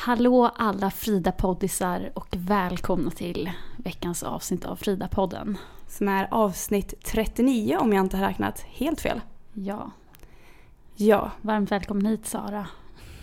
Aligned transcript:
Hallå 0.00 0.50
alla 0.56 0.90
Frida-poddisar 0.90 2.10
och 2.14 2.26
välkomna 2.38 3.10
till 3.10 3.50
veckans 3.76 4.22
avsnitt 4.22 4.64
av 4.64 4.76
Frida-podden. 4.76 5.56
Som 5.88 6.08
är 6.08 6.28
avsnitt 6.30 6.94
39 7.04 7.76
om 7.80 7.92
jag 7.92 8.04
inte 8.04 8.16
har 8.16 8.26
räknat 8.26 8.60
helt 8.60 9.00
fel. 9.00 9.20
Ja, 9.52 9.90
Ja, 11.00 11.30
varmt 11.42 11.72
välkommen 11.72 12.06
hit 12.06 12.26
Sara. 12.26 12.66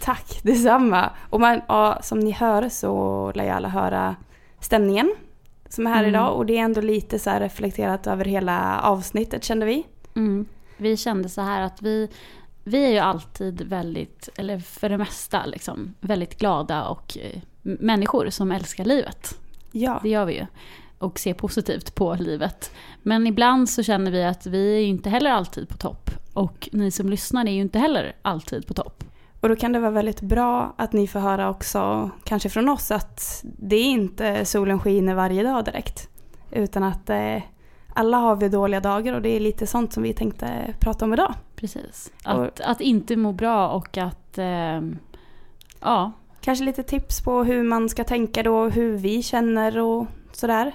tack 0.02 0.40
detsamma. 0.44 1.10
Och 1.30 1.40
man, 1.40 1.62
ja, 1.68 2.00
som 2.04 2.20
ni 2.20 2.32
hör 2.32 2.70
så 2.70 3.32
lär 3.36 3.44
jag 3.46 3.56
alla 3.56 3.70
höra 3.70 4.16
stämningen 4.60 5.16
som 5.70 5.88
är 5.88 5.92
här 5.92 6.00
Mm. 6.04 6.10
idag. 6.10 6.34
Och 6.36 6.46
det 6.46 6.58
är 6.58 6.62
ändå 6.64 6.82
lite 6.82 7.20
så 7.20 7.30
här 7.30 7.40
reflekterat 7.40 8.08
över 8.08 8.26
hela 8.26 8.80
avsnittet 8.82 9.44
kände 9.44 9.66
vi. 9.66 9.86
Mm. 10.16 10.46
Vi 10.78 10.98
kände 10.98 11.30
så 11.30 11.42
här 11.42 11.62
att 11.62 11.82
vi, 11.82 12.10
vi 12.68 12.86
är 12.86 12.90
ju 12.90 12.98
alltid 12.98 13.62
väldigt, 13.62 14.30
eller 14.38 14.60
för 14.60 14.90
det 14.90 14.98
mesta 14.98 15.46
liksom, 15.46 15.94
väldigt 16.00 16.38
glada 16.40 16.88
och 16.88 17.18
eh, 17.18 17.42
människor 17.62 18.30
som 18.30 18.52
älskar 18.52 18.86
livet. 18.86 19.38
Ja, 19.72 20.00
Det 20.04 20.10
gör 20.10 20.26
vi 20.26 20.34
ju. 20.34 20.46
Och 20.98 21.20
ser 21.20 21.34
positivt 21.34 21.96
på 21.96 22.16
livet. 22.20 22.72
Men 23.04 23.28
ibland 23.28 23.70
så 23.70 23.84
känner 23.84 24.12
vi 24.12 24.24
att 24.24 24.46
vi 24.46 24.76
är 24.76 24.88
inte 24.88 25.10
heller 25.10 25.32
alltid 25.32 25.70
på 25.70 25.78
topp. 25.78 26.10
Och 26.34 26.70
ni 26.72 26.92
som 26.92 27.10
lyssnar 27.10 27.46
är 27.46 27.52
ju 27.52 27.62
inte 27.62 27.80
heller 27.80 28.16
alltid 28.22 28.68
på 28.68 28.74
topp. 28.74 29.04
och 29.40 29.50
då 29.50 29.56
kan 29.56 29.72
det 29.72 29.80
vara 29.80 29.92
väldigt 29.92 30.22
bra 30.22 30.76
att 30.78 30.94
ni 30.94 31.08
får 31.08 31.20
höra 31.20 31.50
också, 31.50 32.12
kanske 32.24 32.50
från 32.50 32.70
oss, 32.70 32.92
att 32.92 33.44
det 33.44 33.76
är 33.76 33.86
inte 33.86 34.46
solen 34.46 34.80
skiner 34.80 35.14
varje 35.16 35.44
dag 35.44 35.66
direkt. 35.66 36.10
Utan 36.52 36.84
att 36.84 37.10
eh, 37.10 37.38
alla 37.96 38.18
har 38.18 38.36
vi 38.36 38.50
dåliga 38.50 38.80
dagar 38.80 39.14
och 39.14 39.22
det 39.22 39.30
är 39.30 39.40
lite 39.40 39.68
sånt 39.68 39.94
som 39.94 40.04
vi 40.04 40.14
tänkte 40.14 40.74
prata 40.80 41.06
om 41.06 41.14
idag. 41.14 41.34
Precis. 41.56 42.12
Att, 42.24 42.62
att 42.62 42.82
inte 42.82 43.16
må 43.16 43.32
bra 43.32 43.70
och 43.70 43.98
att... 43.98 44.38
ehm, 44.38 44.98
ja, 45.80 46.12
Kanske 46.42 46.66
lite 46.66 46.84
tips 46.84 47.22
på 47.24 47.44
hur 47.44 47.64
man 47.64 47.90
ska 47.90 48.04
tänka 48.04 48.44
då, 48.44 48.70
hur 48.70 48.98
vi 48.98 49.24
känner 49.24 49.80
och 49.80 50.08
sådär. 50.32 50.72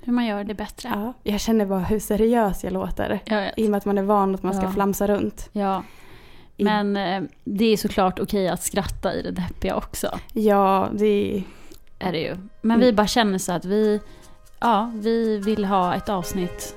hur 0.00 0.12
man 0.12 0.26
gör 0.26 0.44
det 0.44 0.54
bättre. 0.54 0.88
Ja, 0.94 1.12
jag 1.32 1.40
känner 1.40 1.66
bara 1.66 1.78
hur 1.80 1.98
seriös 2.00 2.64
jag 2.64 2.72
låter. 2.72 3.20
Jag. 3.24 3.52
I 3.56 3.66
och 3.66 3.70
med 3.70 3.78
att 3.78 3.84
man 3.84 3.98
är 3.98 4.02
van 4.02 4.34
att 4.34 4.42
man 4.42 4.54
ska 4.54 4.62
Ja. 4.64 4.70
flamsa 4.72 5.06
runt. 5.06 5.48
Ja. 5.52 5.82
Men 6.56 6.96
eh, 6.96 7.22
det 7.44 7.64
är 7.64 7.76
såklart 7.76 8.18
okej 8.20 8.48
att 8.48 8.62
skratta 8.62 9.14
i 9.14 9.22
det 9.22 9.30
deppiga 9.30 9.76
också. 9.76 10.18
Ja, 10.32 10.88
det 10.92 11.42
Är 11.98 12.12
det 12.12 12.20
ju. 12.20 12.36
Men 12.62 12.80
vi 12.80 12.92
bara 12.92 13.06
känner 13.06 13.38
så 13.38 13.52
att 13.52 13.64
vi, 13.64 14.00
ja, 14.64 14.90
vi 14.94 15.38
vill 15.38 15.64
ha 15.64 15.94
ett 15.94 16.08
avsnitt 16.08 16.74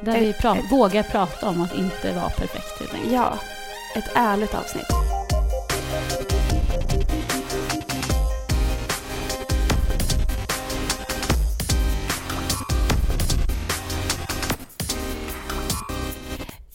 där 0.00 0.20
vi 0.20 0.30
Ett- 0.30 0.40
pra- 0.40 0.58
ett- 0.58 0.72
vågar 0.72 1.02
prata 1.02 1.48
om 1.48 1.60
att 1.60 1.74
inte 1.78 2.12
vara 2.12 2.30
perfekt 2.30 2.80
helt 2.80 2.94
enkelt. 2.94 3.12
ja, 3.12 3.38
ett 3.96 4.10
ärligt 4.14 4.54
avsnitt. 4.54 4.86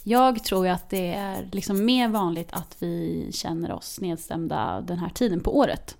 Jag 0.03 0.43
tror 0.43 0.65
ju 0.65 0.71
att 0.71 0.89
det 0.89 1.13
är 1.13 1.47
liksom 1.51 1.85
mer 1.85 2.07
vanligt 2.09 2.49
att 2.53 2.75
vi 2.79 3.27
känner 3.33 3.71
oss 3.71 3.99
nedstämda 4.01 4.81
den 4.81 4.97
här 4.97 5.09
tiden 5.09 5.39
på 5.39 5.57
året. 5.57 5.97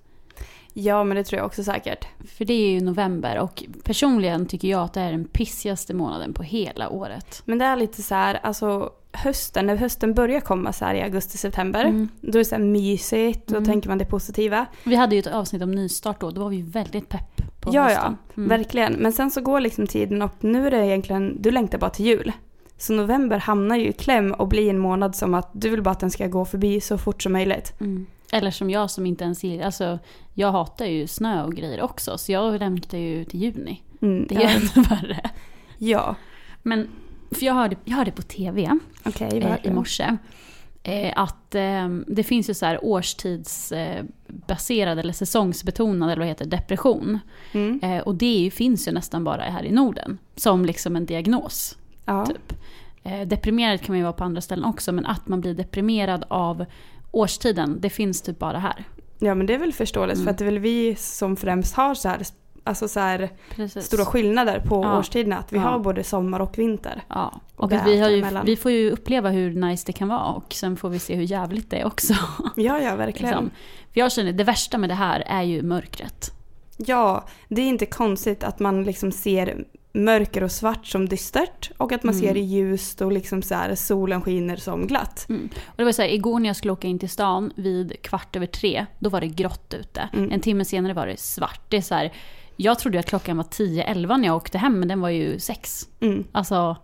Ja, 0.80 1.04
men 1.04 1.18
det 1.18 1.24
tror 1.24 1.38
jag 1.38 1.46
också 1.46 1.64
säkert. 1.64 2.08
För 2.38 2.46
det 2.46 2.54
är 2.54 2.70
ju 2.72 2.82
november 2.82 3.40
och 3.40 3.64
personligen 3.84 4.46
tycker 4.46 4.68
jag 4.68 4.82
att 4.82 4.94
det 4.94 5.02
är 5.02 5.12
den 5.12 5.26
pissigaste 5.26 5.94
månaden 5.94 6.34
på 6.34 6.44
hela 6.44 6.90
året. 6.90 7.42
Men 7.46 7.58
det 7.58 7.66
är 7.66 7.76
lite 7.76 8.02
så 8.04 8.16
här, 8.16 8.40
alltså 8.44 8.90
hösten, 9.12 9.66
när 9.66 9.76
hösten 9.76 10.14
börjar 10.14 10.40
komma 10.40 10.74
så 10.74 10.86
här 10.86 10.96
i 10.96 11.02
augusti-september. 11.02 11.86
Mm. 11.86 12.10
Då 12.22 12.30
är 12.38 12.38
det 12.40 12.46
så 12.46 12.56
här 12.56 12.64
mysigt, 12.64 13.48
då 13.48 13.56
Mm. 13.56 13.66
tänker 13.66 13.90
man 13.90 13.98
det 13.98 14.06
positiva. 14.06 14.66
Vi 14.84 14.96
hade 14.96 15.16
ju 15.16 15.20
ett 15.20 15.28
avsnitt 15.28 15.62
om 15.62 15.72
nystart 15.72 16.22
då, 16.22 16.32
då 16.32 16.42
var 16.44 16.50
vi 16.50 16.62
väldigt 16.62 17.10
pepp 17.10 17.42
på 17.62 17.70
Ja, 17.74 17.74
ja, 17.74 17.84
hösten. 17.84 18.18
Mm. 18.38 18.50
verkligen. 18.50 18.94
Men 18.94 19.14
sen 19.14 19.32
så 19.32 19.42
går 19.42 19.60
liksom 19.60 19.88
tiden 19.88 20.22
och 20.22 20.32
nu 20.40 20.68
är 20.68 20.72
det 20.72 20.86
egentligen, 20.86 21.42
du 21.42 21.52
längtar 21.52 21.78
bara 21.78 21.90
till 21.90 22.06
jul. 22.06 22.32
Så 22.78 22.94
november 22.94 23.38
hamnar 23.38 23.76
ju 23.76 23.88
i 23.88 23.94
kläm 23.94 24.32
och 24.32 24.48
blir 24.48 24.70
en 24.70 24.80
månad 24.80 25.16
som 25.16 25.34
att 25.34 25.50
du 25.54 25.70
vill 25.70 25.82
bara 25.82 25.92
att 25.92 26.00
den 26.00 26.12
ska 26.12 26.28
gå 26.28 26.46
förbi 26.46 26.82
så 26.82 26.98
fort 26.98 27.24
som 27.24 27.34
möjligt. 27.34 27.74
Mm. 27.80 28.06
Eller 28.32 28.52
som 28.52 28.70
jag 28.70 28.92
som 28.92 29.06
inte 29.06 29.24
ens 29.24 29.44
gillar, 29.44 29.66
alltså 29.66 30.00
jag 30.34 30.52
hatar 30.52 30.86
ju 30.86 31.08
snö 31.08 31.44
och 31.44 31.56
grejer 31.56 31.82
också 31.82 32.18
så 32.18 32.32
jag 32.32 32.60
längtar 32.60 32.98
ju 32.98 33.26
till 33.26 33.42
juni. 33.42 33.82
Mm, 34.02 34.26
Det 34.30 34.36
är 34.36 34.42
ja. 34.42 34.50
ännu 34.50 34.68
värre. 34.90 35.30
ja, 35.78 36.16
Men, 36.64 36.88
för 37.32 37.46
jag 37.46 37.54
hörde, 37.54 37.76
jag 37.86 37.96
hörde 37.98 38.12
på 38.12 38.22
TV 38.22 38.80
okej. 39.06 39.38
eh, 39.38 39.56
i 39.64 39.72
morse 39.72 40.18
eh, 40.84 41.14
att 41.16 41.56
eh, 41.56 41.90
det 42.08 42.24
finns 42.24 42.50
ju 42.50 42.54
så 42.54 42.66
här 42.66 42.80
årstidsbaserad 42.86 44.98
eh, 44.98 45.04
eller 45.04 45.14
säsongsbetonad 45.14 46.10
eller 46.10 46.20
vad 46.20 46.28
heter 46.28 46.46
depression. 46.46 47.20
Mm. 47.52 47.80
Eh, 47.84 48.00
och 48.02 48.16
det 48.16 48.36
ju, 48.38 48.52
finns 48.52 48.88
ju 48.88 48.92
nästan 48.92 49.24
bara 49.24 49.42
här 49.42 49.64
i 49.64 49.72
Norden 49.72 50.18
som 50.36 50.66
liksom 50.66 50.96
en 50.96 51.06
diagnos. 51.06 51.78
Ja. 52.06 52.26
Typ. 52.26 52.54
Eh, 53.04 53.22
deprimerad 53.28 53.82
kan 53.82 53.94
man 53.94 53.98
ju 53.98 54.04
vara 54.04 54.14
på 54.14 54.24
andra 54.24 54.42
ställen 54.42 54.66
också 54.66 54.92
men 54.92 55.06
att 55.06 55.28
man 55.28 55.42
blir 55.42 55.54
deprimerad 55.54 56.26
av 56.28 56.66
årstiden, 57.12 57.78
det 57.82 57.90
finns 57.90 58.22
typ 58.22 58.40
bara 58.40 58.60
här. 58.60 58.84
ja, 59.20 59.36
men 59.36 59.46
det 59.48 59.54
är 59.54 59.58
väl 59.60 59.74
förståeligt 59.74 60.16
Mm. 60.16 60.26
för 60.26 60.32
att 60.32 60.38
det 60.38 60.44
är 60.44 60.52
väl 60.52 60.60
vi 60.60 60.96
som 60.96 61.36
främst 61.36 61.74
har 61.76 61.96
så 61.96 62.10
här, 62.10 62.22
alltså 62.64 62.88
så 62.88 63.00
här 63.00 63.30
stora 63.82 64.06
skillnader 64.06 64.60
på 64.60 64.84
Ja. 64.84 65.00
årstiderna. 65.00 65.38
Att 65.38 65.54
vi 65.54 65.58
Ja. 65.58 65.64
har 65.64 65.80
både 65.80 66.04
sommar 66.04 66.40
och 66.40 66.58
vinter. 66.60 67.04
Ja, 67.08 67.42
Och 67.56 67.64
och 67.64 67.72
vi, 67.72 68.00
har 68.00 68.10
ju, 68.10 68.26
vi 68.46 68.56
får 68.56 68.72
ju 68.72 68.92
uppleva 68.92 69.30
hur 69.30 69.54
nice 69.54 69.84
det 69.86 69.94
kan 69.94 70.08
vara 70.08 70.24
och 70.32 70.54
sen 70.54 70.78
får 70.78 70.90
vi 70.90 71.00
se 71.00 71.16
hur 71.16 71.24
jävligt 71.24 71.70
det 71.70 71.78
är 71.80 71.86
också. 71.86 72.14
Ja, 72.56 72.80
ja, 72.80 72.96
verkligen. 72.96 73.30
liksom. 73.32 73.50
För 73.94 74.00
jag 74.00 74.12
känner, 74.12 74.32
det 74.34 74.44
värsta 74.44 74.78
med 74.78 74.90
det 74.90 74.94
här 74.96 75.24
är 75.28 75.44
ju 75.44 75.62
mörkret. 75.62 76.32
Ja, 76.78 77.26
det 77.50 77.62
är 77.62 77.68
inte 77.68 77.86
konstigt 77.86 78.44
att 78.44 78.60
man 78.60 78.84
liksom 78.84 79.12
ser 79.12 79.66
mörker 80.04 80.44
och 80.44 80.52
svart 80.52 80.86
som 80.86 81.10
dystert 81.10 81.72
och 81.78 81.92
att 81.92 82.04
man 82.04 82.14
Mm. 82.16 82.28
ser 82.28 82.34
det 82.34 82.40
ljust 82.40 83.02
och 83.02 83.12
liksom 83.12 83.42
så 83.42 83.56
här, 83.56 83.76
solen 83.76 84.22
skiner 84.22 84.56
som 84.56 84.88
glatt. 84.88 85.26
Mm. 85.30 85.50
Och 85.66 85.74
det 85.78 85.84
var 85.84 85.92
så 85.92 86.02
här, 86.02 86.10
igår 86.10 86.40
när 86.40 86.50
jag 86.50 86.56
skulle 86.56 86.74
åka 86.74 86.88
in 86.88 87.00
till 87.00 87.10
stan 87.10 87.52
vid 87.56 88.02
kvart 88.02 88.36
över 88.36 88.46
tre, 88.46 88.86
då 89.00 89.10
var 89.10 89.22
det 89.22 89.28
grått 89.28 89.74
ute. 89.80 90.10
Mm. 90.14 90.32
En 90.32 90.40
timme 90.40 90.66
senare 90.66 90.94
var 90.94 91.08
det 91.08 91.20
svart. 91.20 91.62
Det 91.70 91.78
är 91.78 91.82
så 91.82 91.96
här, 91.96 92.14
jag 92.56 92.80
trodde 92.80 93.00
att 93.00 93.06
klockan 93.06 93.38
var 93.38 93.44
10-11 93.44 94.18
när 94.18 94.28
jag 94.28 94.36
åkte 94.36 94.58
hem, 94.58 94.80
men 94.80 94.88
den 94.88 95.02
var 95.02 95.10
ju 95.10 95.40
6. 95.40 95.88
Mm. 96.00 96.24
Alltså, 96.32 96.78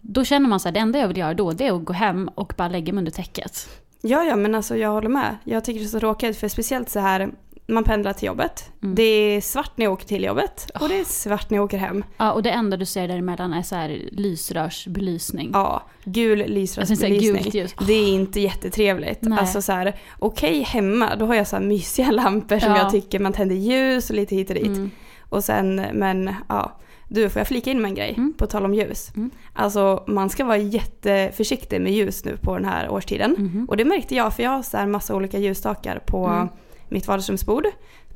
då 0.00 0.24
känner 0.24 0.48
man 0.48 0.60
så 0.60 0.68
här, 0.68 0.72
det 0.74 0.80
enda 0.80 0.98
jag 0.98 1.08
vill 1.08 1.16
göra 1.16 1.34
då, 1.34 1.52
det 1.52 1.66
är 1.66 1.72
att 1.72 1.84
gå 1.84 1.92
hem 1.92 2.28
och 2.34 2.54
bara 2.56 2.68
lägga 2.68 2.92
mig 2.92 2.98
under 2.98 3.12
täcket. 3.12 3.68
Ja, 4.02 4.24
ja, 4.24 4.36
men 4.36 4.54
alltså 4.54 4.76
jag 4.76 4.90
håller 4.90 5.08
med. 5.08 5.36
Jag 5.44 5.64
tycker 5.64 5.80
det 5.80 5.86
är 5.86 5.88
så 5.88 6.00
tråkigt 6.00 6.38
för 6.38 6.48
speciellt 6.48 6.90
så 6.90 7.00
här, 7.00 7.30
man 7.68 7.84
pendlar 7.84 8.12
till 8.12 8.26
jobbet. 8.26 8.70
Mm. 8.82 8.94
Det 8.94 9.02
är 9.02 9.40
svart 9.40 9.70
när 9.76 9.84
jag 9.86 9.92
åker 9.92 10.06
till 10.06 10.24
jobbet 10.24 10.70
och 10.80 10.88
det 10.88 11.00
är 11.00 11.04
svart 11.04 11.50
när 11.50 11.58
jag 11.58 11.64
åker 11.64 11.78
hem. 11.78 12.04
Ja, 12.16 12.32
och 12.32 12.42
det 12.42 12.50
enda 12.50 12.76
du 12.76 12.84
ser 12.84 13.08
däremellan 13.08 13.52
är 13.52 13.62
så 13.62 13.74
här 13.74 14.00
lysrörsbelysning. 14.12 15.50
Ja, 15.52 15.82
gul 16.04 16.38
lysrörsbelysning. 16.46 17.50
ljus. 17.52 17.74
Det 17.86 17.92
är 17.92 18.08
inte 18.08 18.40
jättetrevligt. 18.40 19.22
Nej. 19.22 19.38
Alltså 19.38 19.62
så 19.62 19.72
här, 19.72 19.96
okej 20.18 20.62
hemma, 20.62 21.16
då 21.16 21.26
har 21.26 21.34
jag 21.34 21.46
så 21.46 21.56
här 21.56 21.62
mysiga 21.62 22.10
lampor 22.10 22.58
som 22.58 22.70
Ja. 22.70 22.78
jag 22.78 22.90
tycker 22.90 23.18
man 23.18 23.32
tänder 23.32 23.56
ljus 23.56 24.10
och 24.10 24.16
lite 24.16 24.34
hit 24.36 24.48
och 24.48 24.54
dit. 24.54 24.66
Mm. 24.66 24.90
Och 25.28 25.44
sen, 25.44 25.82
men 25.92 26.34
ja. 26.48 26.80
Du, 27.10 27.28
får 27.28 27.40
jag 27.40 27.48
flika 27.48 27.70
in 27.70 27.80
med 27.82 27.88
en 27.88 27.94
grej? 27.94 28.14
Mm. 28.16 28.32
På 28.38 28.46
tal 28.46 28.64
om 28.64 28.74
ljus. 28.74 29.10
Mm. 29.16 29.30
Alltså 29.52 30.04
man 30.06 30.30
ska 30.30 30.44
vara 30.44 30.56
jätteförsiktig 30.56 31.80
med 31.80 31.92
ljus 31.92 32.24
nu 32.24 32.36
på 32.36 32.54
den 32.54 32.64
här 32.64 32.88
årstiden. 32.90 33.34
Mhm. 33.38 33.66
Och 33.68 33.76
det 33.76 33.84
märkte 33.84 34.14
jag 34.14 34.34
för 34.34 34.42
jag 34.42 34.50
har 34.50 34.62
så 34.62 34.76
här 34.76 34.86
massa 34.86 35.14
olika 35.14 35.38
ljusstakar 35.38 35.98
på 36.06 36.26
Mm. 36.26 36.48
Mitt 36.88 37.06
vardagsrumsbord. 37.06 37.66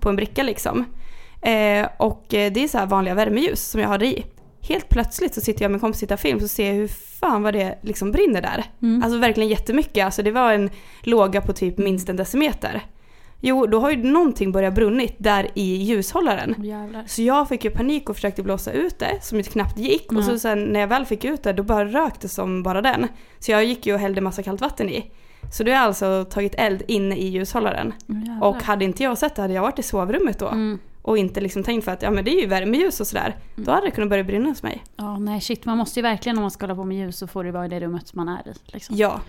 På 0.00 0.08
en 0.08 0.16
bricka 0.16 0.42
liksom. 0.42 0.84
Eh, 1.42 1.88
och 1.96 2.34
eh, 2.34 2.52
det 2.52 2.64
är 2.64 2.68
så 2.68 2.78
här 2.78 2.86
vanliga 2.86 3.14
värmeljus 3.14 3.70
som 3.70 3.80
jag 3.80 3.88
har 3.88 4.02
i. 4.02 4.24
Helt 4.60 4.88
plötsligt 4.88 5.34
så 5.34 5.40
sitter 5.40 5.62
jag 5.62 5.70
med 5.70 5.76
en 5.76 5.80
kompis 5.80 6.02
och 6.02 6.08
tittar 6.08 6.16
film 6.16 6.40
så 6.40 6.48
ser 6.48 6.66
jag 6.66 6.74
hur 6.74 6.88
fan 6.88 7.42
vad 7.42 7.54
det 7.54 7.78
liksom 7.82 8.12
brinner 8.12 8.42
där. 8.42 8.64
Mm. 8.82 9.02
Alltså 9.02 9.18
verkligen 9.18 9.50
jättemycket. 9.50 10.04
Alltså 10.04 10.22
det 10.22 10.30
var 10.30 10.52
en 10.52 10.70
låga 11.00 11.40
på 11.40 11.52
typ 11.52 11.78
minst 11.78 12.08
en 12.08 12.16
decimeter. 12.16 12.82
Jo, 13.44 13.66
då 13.66 13.80
har 13.80 13.90
ju 13.90 13.96
någonting 13.96 14.52
börjat 14.52 14.74
brunnit 14.74 15.14
där 15.18 15.48
i 15.54 15.76
ljushållaren. 15.76 16.54
Jävlar. 16.58 17.04
Så 17.06 17.22
jag 17.22 17.48
fick 17.48 17.64
ju 17.64 17.70
panik 17.70 18.08
och 18.08 18.16
försökte 18.16 18.42
blåsa 18.42 18.72
ut 18.72 18.98
det 18.98 19.18
som 19.22 19.38
ju 19.38 19.44
knappt 19.44 19.78
gick. 19.78 20.12
Och 20.12 20.24
så 20.24 20.38
sen 20.38 20.64
när 20.64 20.80
jag 20.80 20.86
väl 20.86 21.04
fick 21.04 21.24
ut 21.24 21.42
det 21.42 21.52
då 21.52 21.62
bara 21.62 21.84
rök 21.84 22.20
det 22.20 22.28
som 22.28 22.62
bara 22.62 22.82
den. 22.82 23.08
Så 23.38 23.50
jag 23.50 23.64
gick 23.64 23.86
ju 23.86 23.94
och 23.94 24.00
hällde 24.00 24.20
massa 24.20 24.42
kallt 24.42 24.60
vatten 24.60 24.88
i. 24.88 25.12
Så 25.50 25.62
det 25.64 25.72
har 25.72 25.86
alltså 25.86 26.24
tagit 26.30 26.54
eld 26.58 26.82
inne 26.88 27.16
i 27.16 27.28
ljushållaren. 27.28 27.92
Jävlar. 28.06 28.44
Och 28.48 28.62
hade 28.62 28.84
inte 28.84 29.02
jag 29.02 29.18
sett 29.18 29.34
det 29.34 29.42
hade 29.42 29.54
jag 29.54 29.62
varit 29.62 29.78
i 29.78 29.82
sovrummet 29.82 30.38
då. 30.38 30.48
Mm. 30.48 30.78
Och 31.02 31.18
inte 31.18 31.40
liksom 31.40 31.62
tänkt 31.64 31.84
för 31.84 31.92
att 31.92 32.02
ja 32.02 32.10
men 32.10 32.24
det 32.24 32.30
är 32.30 32.40
ju 32.40 32.46
värmeljus 32.46 33.00
och 33.00 33.06
sådär. 33.06 33.36
Då 33.56 33.70
hade 33.72 33.86
det 33.86 33.90
kunnat 33.90 34.10
börja 34.10 34.24
brinna 34.24 34.48
hos 34.48 34.62
mig. 34.62 34.84
Ja, 34.96 35.18
nej 35.18 35.40
shit. 35.40 35.64
Man 35.64 35.78
måste 35.78 35.98
ju 35.98 36.02
verkligen 36.02 36.38
om 36.38 36.42
man 36.42 36.50
ska 36.50 36.64
hålla 36.66 36.74
på 36.74 36.84
med 36.84 36.96
ljus 36.96 37.18
så 37.18 37.26
får 37.26 37.44
det 37.44 37.50
vara 37.52 37.66
i 37.66 37.68
det 37.68 37.80
rummet 37.80 38.14
man 38.14 38.28
är 38.28 38.48
i. 38.48 38.52
Liksom. 38.64 38.96
Ja, 38.96 39.20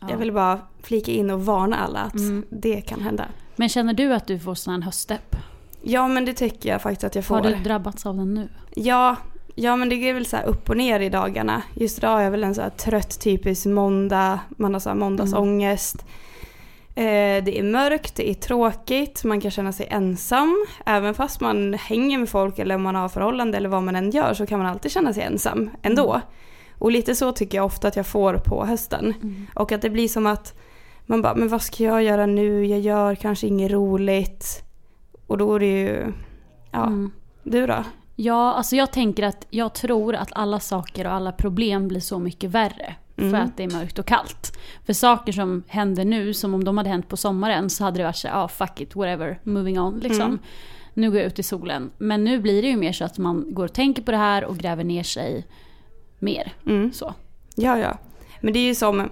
Ja. 0.00 0.06
jag 0.10 0.16
vill 0.16 0.32
bara 0.32 0.60
flika 0.82 1.12
in 1.12 1.30
och 1.30 1.44
varna 1.44 1.76
alla 1.76 1.98
att 1.98 2.14
Mm. 2.14 2.44
det 2.50 2.80
kan 2.80 3.00
hända. 3.00 3.24
Men 3.56 3.68
känner 3.68 3.94
du 3.94 4.14
att 4.14 4.26
du 4.26 4.38
får 4.38 4.54
sån 4.54 4.74
här 4.74 4.80
höstdepp? 4.82 5.36
Ja 5.82 6.08
men 6.08 6.24
det 6.24 6.32
tycker 6.34 6.68
jag 6.68 6.82
faktiskt 6.82 7.04
att 7.04 7.14
jag 7.14 7.24
får. 7.24 7.34
Har 7.34 7.42
du 7.42 7.54
drabbats 7.54 8.06
av 8.06 8.16
den 8.16 8.34
nu? 8.34 8.48
Ja, 8.74 9.16
ja 9.62 9.76
men 9.76 9.88
det 9.88 9.96
går 9.96 10.12
väl 10.12 10.26
så 10.26 10.36
upp 10.36 10.70
och 10.70 10.76
ner 10.76 11.00
i 11.00 11.08
dagarna. 11.08 11.62
Just 11.74 11.98
idag 11.98 12.20
är 12.20 12.24
jag 12.24 12.30
väl 12.30 12.44
en 12.44 12.54
så 12.54 12.62
trött 12.76 13.20
typisk 13.20 13.66
måndag, 13.66 14.40
man 14.50 14.72
har 14.72 14.80
så 14.80 14.88
här 14.88 14.96
måndagsångest. 14.96 16.04
Eh, 16.94 17.44
det 17.44 17.58
är 17.58 17.62
mörkt, 17.62 18.16
det 18.16 18.30
är 18.30 18.34
tråkigt, 18.34 19.24
man 19.24 19.40
kan 19.40 19.50
känna 19.50 19.72
sig 19.72 19.86
ensam. 19.90 20.66
Även 20.86 21.14
fast 21.14 21.40
man 21.40 21.74
hänger 21.74 22.18
med 22.18 22.28
folk 22.28 22.58
eller 22.58 22.74
om 22.74 22.82
man 22.82 22.94
har 22.94 23.08
förhållande 23.08 23.56
eller 23.58 23.68
vad 23.68 23.82
man 23.82 23.96
än 23.96 24.10
gör 24.10 24.34
så 24.34 24.46
kan 24.46 24.58
man 24.58 24.68
alltid 24.68 24.92
känna 24.92 25.12
sig 25.12 25.22
ensam 25.22 25.70
ändå. 25.82 26.20
Och 26.78 26.90
lite 26.92 27.14
så 27.14 27.32
tycker 27.32 27.58
jag 27.58 27.64
ofta 27.64 27.88
att 27.88 27.96
jag 27.96 28.06
får 28.06 28.34
på 28.34 28.64
hösten. 28.64 29.14
Och 29.54 29.72
att 29.72 29.82
det 29.82 29.90
blir 29.90 30.08
som 30.08 30.26
att 30.26 30.54
man 31.06 31.22
bara, 31.22 31.34
men 31.34 31.48
vad 31.48 31.62
ska 31.62 31.84
jag 31.84 32.02
göra 32.02 32.26
nu? 32.26 32.66
Jag 32.66 32.80
gör 32.80 33.14
kanske 33.14 33.46
inget 33.46 33.70
roligt. 33.72 34.62
Och 35.26 35.38
då 35.38 35.54
är 35.54 35.58
det 35.60 35.80
ju, 35.80 36.12
ja, 36.70 36.86
Mm. 36.86 37.10
du 37.42 37.66
då? 37.66 37.84
Ja, 38.22 38.54
alltså 38.54 38.76
jag 38.76 38.92
tänker 38.92 39.22
att 39.22 39.46
jag 39.50 39.74
tror 39.74 40.14
att 40.14 40.28
alla 40.32 40.60
saker 40.60 41.06
och 41.06 41.12
alla 41.12 41.32
problem 41.32 41.88
blir 41.88 42.00
så 42.00 42.18
mycket 42.18 42.50
värre. 42.50 42.94
Mm. 43.16 43.30
För 43.30 43.38
att 43.38 43.56
det 43.56 43.62
är 43.62 43.70
mörkt 43.70 43.98
och 43.98 44.06
kallt. 44.06 44.58
För 44.86 44.92
saker 44.92 45.32
som 45.32 45.62
händer 45.66 46.04
nu, 46.04 46.34
som 46.34 46.54
om 46.54 46.64
de 46.64 46.78
hade 46.78 46.90
hänt 46.90 47.08
på 47.08 47.16
sommaren 47.16 47.70
så 47.70 47.84
hade 47.84 47.98
det 47.98 48.04
varit 48.04 48.16
så 48.16 48.26
ja 48.26 48.42
ah, 48.42 48.48
fuck 48.48 48.80
it, 48.80 48.96
whatever, 48.96 49.40
moving 49.42 49.80
on 49.80 50.00
liksom. 50.00 50.22
Mm. 50.22 50.38
Nu 50.94 51.10
går 51.10 51.18
jag 51.18 51.26
ut 51.26 51.38
i 51.38 51.42
solen. 51.42 51.90
Men 51.98 52.24
nu 52.24 52.38
blir 52.38 52.62
det 52.62 52.68
ju 52.68 52.76
mer 52.76 52.92
så 52.92 53.04
att 53.04 53.18
man 53.18 53.54
går 53.54 53.64
och 53.64 53.72
tänker 53.72 54.02
på 54.02 54.10
det 54.10 54.16
här 54.16 54.44
och 54.44 54.58
gräver 54.58 54.84
ner 54.84 55.02
sig 55.02 55.46
mer. 56.18 56.52
Mm. 56.66 56.92
Så. 56.92 57.14
Ja, 57.54 57.78
ja. 57.78 57.98
Men 58.40 58.52
det 58.52 58.58
är 58.58 58.66
ju 58.66 58.74
som, 58.74 59.10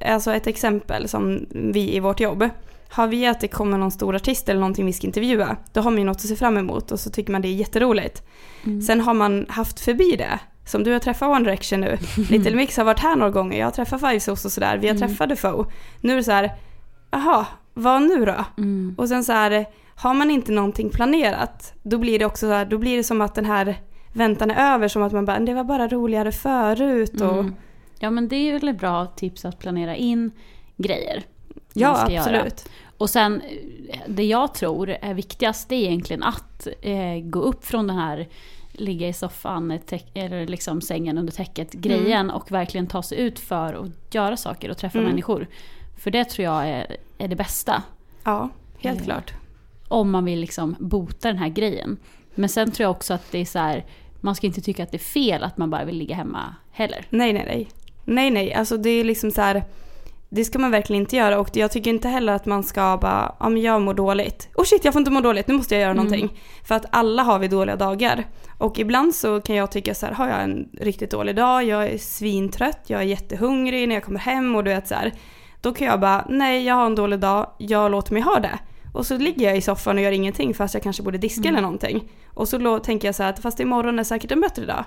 alltså 0.00 0.32
ett 0.32 0.46
exempel 0.46 1.08
som 1.08 1.46
vi 1.50 1.96
i 1.96 2.00
vårt 2.00 2.20
jobb. 2.20 2.48
Har 2.94 3.06
vi 3.06 3.26
att 3.26 3.40
det 3.40 3.48
kommer 3.48 3.78
någon 3.78 3.90
stor 3.90 4.14
artist 4.14 4.48
eller 4.48 4.60
någonting 4.60 4.86
vi 4.86 4.92
ska 4.92 5.06
intervjua, 5.06 5.56
då 5.72 5.80
har 5.80 5.90
man 5.90 5.98
ju 5.98 6.04
något 6.04 6.16
att 6.16 6.20
se 6.20 6.36
fram 6.36 6.56
emot 6.56 6.92
och 6.92 7.00
så 7.00 7.10
tycker 7.10 7.32
man 7.32 7.42
det 7.42 7.48
är 7.48 7.54
jätteroligt. 7.54 8.22
Sen 8.86 9.00
har 9.00 9.14
man 9.14 9.46
haft 9.48 9.80
förbi 9.80 10.16
det. 10.16 10.38
Som 10.66 10.84
du 10.84 10.92
har 10.92 10.98
träffat 10.98 11.28
One 11.28 11.44
Direction 11.44 11.80
nu. 11.80 11.98
Little 12.30 12.56
Mix 12.56 12.76
har 12.76 12.84
varit 12.84 12.98
här 12.98 13.16
några 13.16 13.30
gånger, 13.30 13.58
jag 13.58 13.66
har 13.66 13.70
träffat 13.70 14.00
Five 14.00 14.32
och 14.32 14.38
sådär. 14.38 14.78
Vi 14.78 14.88
har 14.88 14.94
träffat 14.96 15.28
Defoe. 15.28 15.66
Nu 16.00 16.12
är 16.12 16.16
det 16.16 16.24
så 16.24 16.32
här, 16.32 16.50
jaha, 17.10 17.46
vad 17.74 18.02
nu 18.02 18.24
då? 18.24 18.44
Mm. 18.58 18.94
Och 18.98 19.08
sen 19.08 19.24
så 19.24 19.32
här, 19.32 19.66
har 19.94 20.14
man 20.14 20.30
inte 20.30 20.52
någonting 20.52 20.90
planerat, 20.90 21.74
då 21.82 21.98
blir 21.98 22.18
det 22.18 22.24
också 22.24 22.46
så 22.46 22.52
här, 22.52 22.64
då 22.64 22.78
blir 22.78 22.96
det 22.96 23.04
som 23.04 23.20
att 23.20 23.34
den 23.34 23.44
här 23.44 23.76
väntan 24.12 24.50
är 24.50 24.74
över, 24.74 24.88
som 24.88 25.02
att 25.02 25.12
man 25.12 25.24
bara, 25.24 25.38
det 25.38 25.54
var 25.54 25.64
bara 25.64 25.88
roligare 25.88 26.32
förut 26.32 27.20
och 27.20 27.38
Mm. 27.38 27.54
Ja 27.98 28.10
men 28.10 28.28
det 28.28 28.36
är 28.36 28.52
väl 28.52 28.68
ett 28.68 28.78
bra 28.78 29.06
tips 29.06 29.44
att 29.44 29.58
planera 29.58 29.96
in 29.96 30.30
grejer. 30.76 31.22
Ja, 31.82 31.94
ska 31.96 32.10
göra. 32.12 32.20
absolut. 32.22 32.68
Och 32.98 33.10
sen, 33.10 33.40
eh, 33.88 33.98
det 34.08 34.24
jag 34.24 34.54
tror 34.54 34.90
är 34.90 35.14
viktigast 35.14 35.68
det 35.68 35.74
är 35.74 35.86
egentligen 35.86 36.22
att 36.22 36.66
eh, 36.82 37.18
gå 37.22 37.40
upp 37.40 37.64
från 37.64 37.86
den 37.86 37.96
här 37.96 38.28
ligga 38.72 39.08
i 39.08 39.12
soffan 39.12 39.78
täck- 39.86 40.10
eller 40.14 40.46
liksom 40.46 40.80
sängen 40.80 41.18
under 41.18 41.32
täcket 41.32 41.72
grejen 41.72 42.30
och 42.30 42.52
verkligen 42.52 42.86
ta 42.86 43.02
sig 43.02 43.18
ut 43.18 43.38
för 43.40 43.74
att 43.74 44.14
göra 44.14 44.36
saker 44.36 44.70
och 44.70 44.76
träffa 44.78 44.98
Mm. 44.98 45.10
människor. 45.10 45.46
För 45.98 46.10
det 46.10 46.24
tror 46.24 46.44
jag 46.44 46.68
är, 46.68 46.96
är 47.18 47.28
det 47.28 47.36
bästa. 47.36 47.82
Ja, 48.24 48.48
helt 48.78 48.98
Eh, 49.00 49.04
klart. 49.04 49.32
Om 49.88 50.10
man 50.10 50.24
vill 50.24 50.40
liksom 50.40 50.76
bota 50.78 51.28
den 51.28 51.38
här 51.38 51.48
grejen. 51.48 51.96
Men 52.34 52.48
sen 52.48 52.70
tror 52.70 52.84
jag 52.84 52.90
också 52.90 53.14
att 53.14 53.32
det 53.32 53.38
är 53.38 53.44
så 53.44 53.58
här, 53.58 53.84
man 54.20 54.34
ska 54.34 54.46
inte 54.46 54.60
tycka 54.60 54.82
att 54.82 54.90
det 54.90 54.96
är 54.96 54.98
fel 54.98 55.42
att 55.44 55.56
man 55.58 55.70
bara 55.70 55.84
vill 55.84 55.96
ligga 55.96 56.14
hemma 56.14 56.54
heller. 56.72 57.06
Nej, 57.10 57.32
nej, 57.32 57.44
nej. 57.46 57.68
Nej, 58.04 58.30
nej, 58.30 58.54
alltså 58.54 58.76
det 58.76 58.90
är 58.90 59.04
liksom 59.04 59.30
så 59.30 59.40
här. 59.40 59.64
Det 60.28 60.44
ska 60.44 60.58
man 60.58 60.70
verkligen 60.70 61.02
inte 61.02 61.16
göra 61.16 61.38
och 61.38 61.48
jag 61.52 61.70
tycker 61.70 61.90
inte 61.90 62.08
heller 62.08 62.32
att 62.32 62.46
man 62.46 62.62
ska 62.62 62.98
bara, 63.02 63.34
ja 63.40 63.48
men 63.48 63.62
jag 63.62 63.82
mår 63.82 63.94
dåligt. 63.94 64.48
Oh 64.54 64.64
shit, 64.64 64.84
jag 64.84 64.92
får 64.92 65.00
inte 65.00 65.10
må 65.10 65.20
dåligt, 65.20 65.48
nu 65.48 65.54
måste 65.54 65.74
jag 65.74 65.82
göra 65.82 65.90
Mm. 65.90 66.04
någonting. 66.04 66.38
För 66.64 66.74
att 66.74 66.84
alla 66.90 67.22
har 67.22 67.38
vi 67.38 67.48
dåliga 67.48 67.76
dagar. 67.76 68.24
Och 68.58 68.78
ibland 68.78 69.14
så 69.14 69.40
kan 69.40 69.56
jag 69.56 69.70
tycka 69.70 69.94
så 69.94 70.06
här, 70.06 70.12
har 70.12 70.28
jag 70.28 70.42
en 70.42 70.68
riktigt 70.80 71.10
dålig 71.10 71.36
dag, 71.36 71.64
jag 71.64 71.86
är 71.86 71.98
svintrött, 71.98 72.80
jag 72.86 73.00
är 73.00 73.04
jättehungrig 73.04 73.88
när 73.88 73.94
jag 73.94 74.04
kommer 74.04 74.20
hem 74.20 74.54
och 74.54 74.64
du 74.64 74.70
vet 74.70 74.88
så 74.88 74.94
här. 74.94 75.12
Då 75.60 75.72
kan 75.74 75.86
jag 75.86 76.00
bara, 76.00 76.24
nej 76.28 76.64
jag 76.64 76.74
har 76.74 76.86
en 76.86 76.94
dålig 76.94 77.18
dag, 77.18 77.50
jag 77.58 77.90
låter 77.90 78.12
mig 78.12 78.22
ha 78.22 78.38
det. 78.40 78.58
Och 78.92 79.06
så 79.06 79.18
ligger 79.18 79.46
jag 79.46 79.56
i 79.56 79.60
soffan 79.60 79.96
och 79.96 80.02
gör 80.02 80.12
ingenting 80.12 80.54
fast 80.54 80.74
jag 80.74 80.82
kanske 80.82 81.02
borde 81.02 81.18
diska 81.18 81.40
Mm. 81.40 81.54
eller 81.54 81.62
någonting. 81.62 82.08
Och 82.34 82.48
så 82.48 82.78
tänker 82.78 83.08
jag 83.08 83.14
så 83.14 83.22
här 83.22 83.30
att 83.30 83.38
fast 83.38 83.60
imorgon 83.60 83.98
är 83.98 84.04
säkert 84.04 84.32
en 84.32 84.40
bättre 84.40 84.66
dag. 84.66 84.84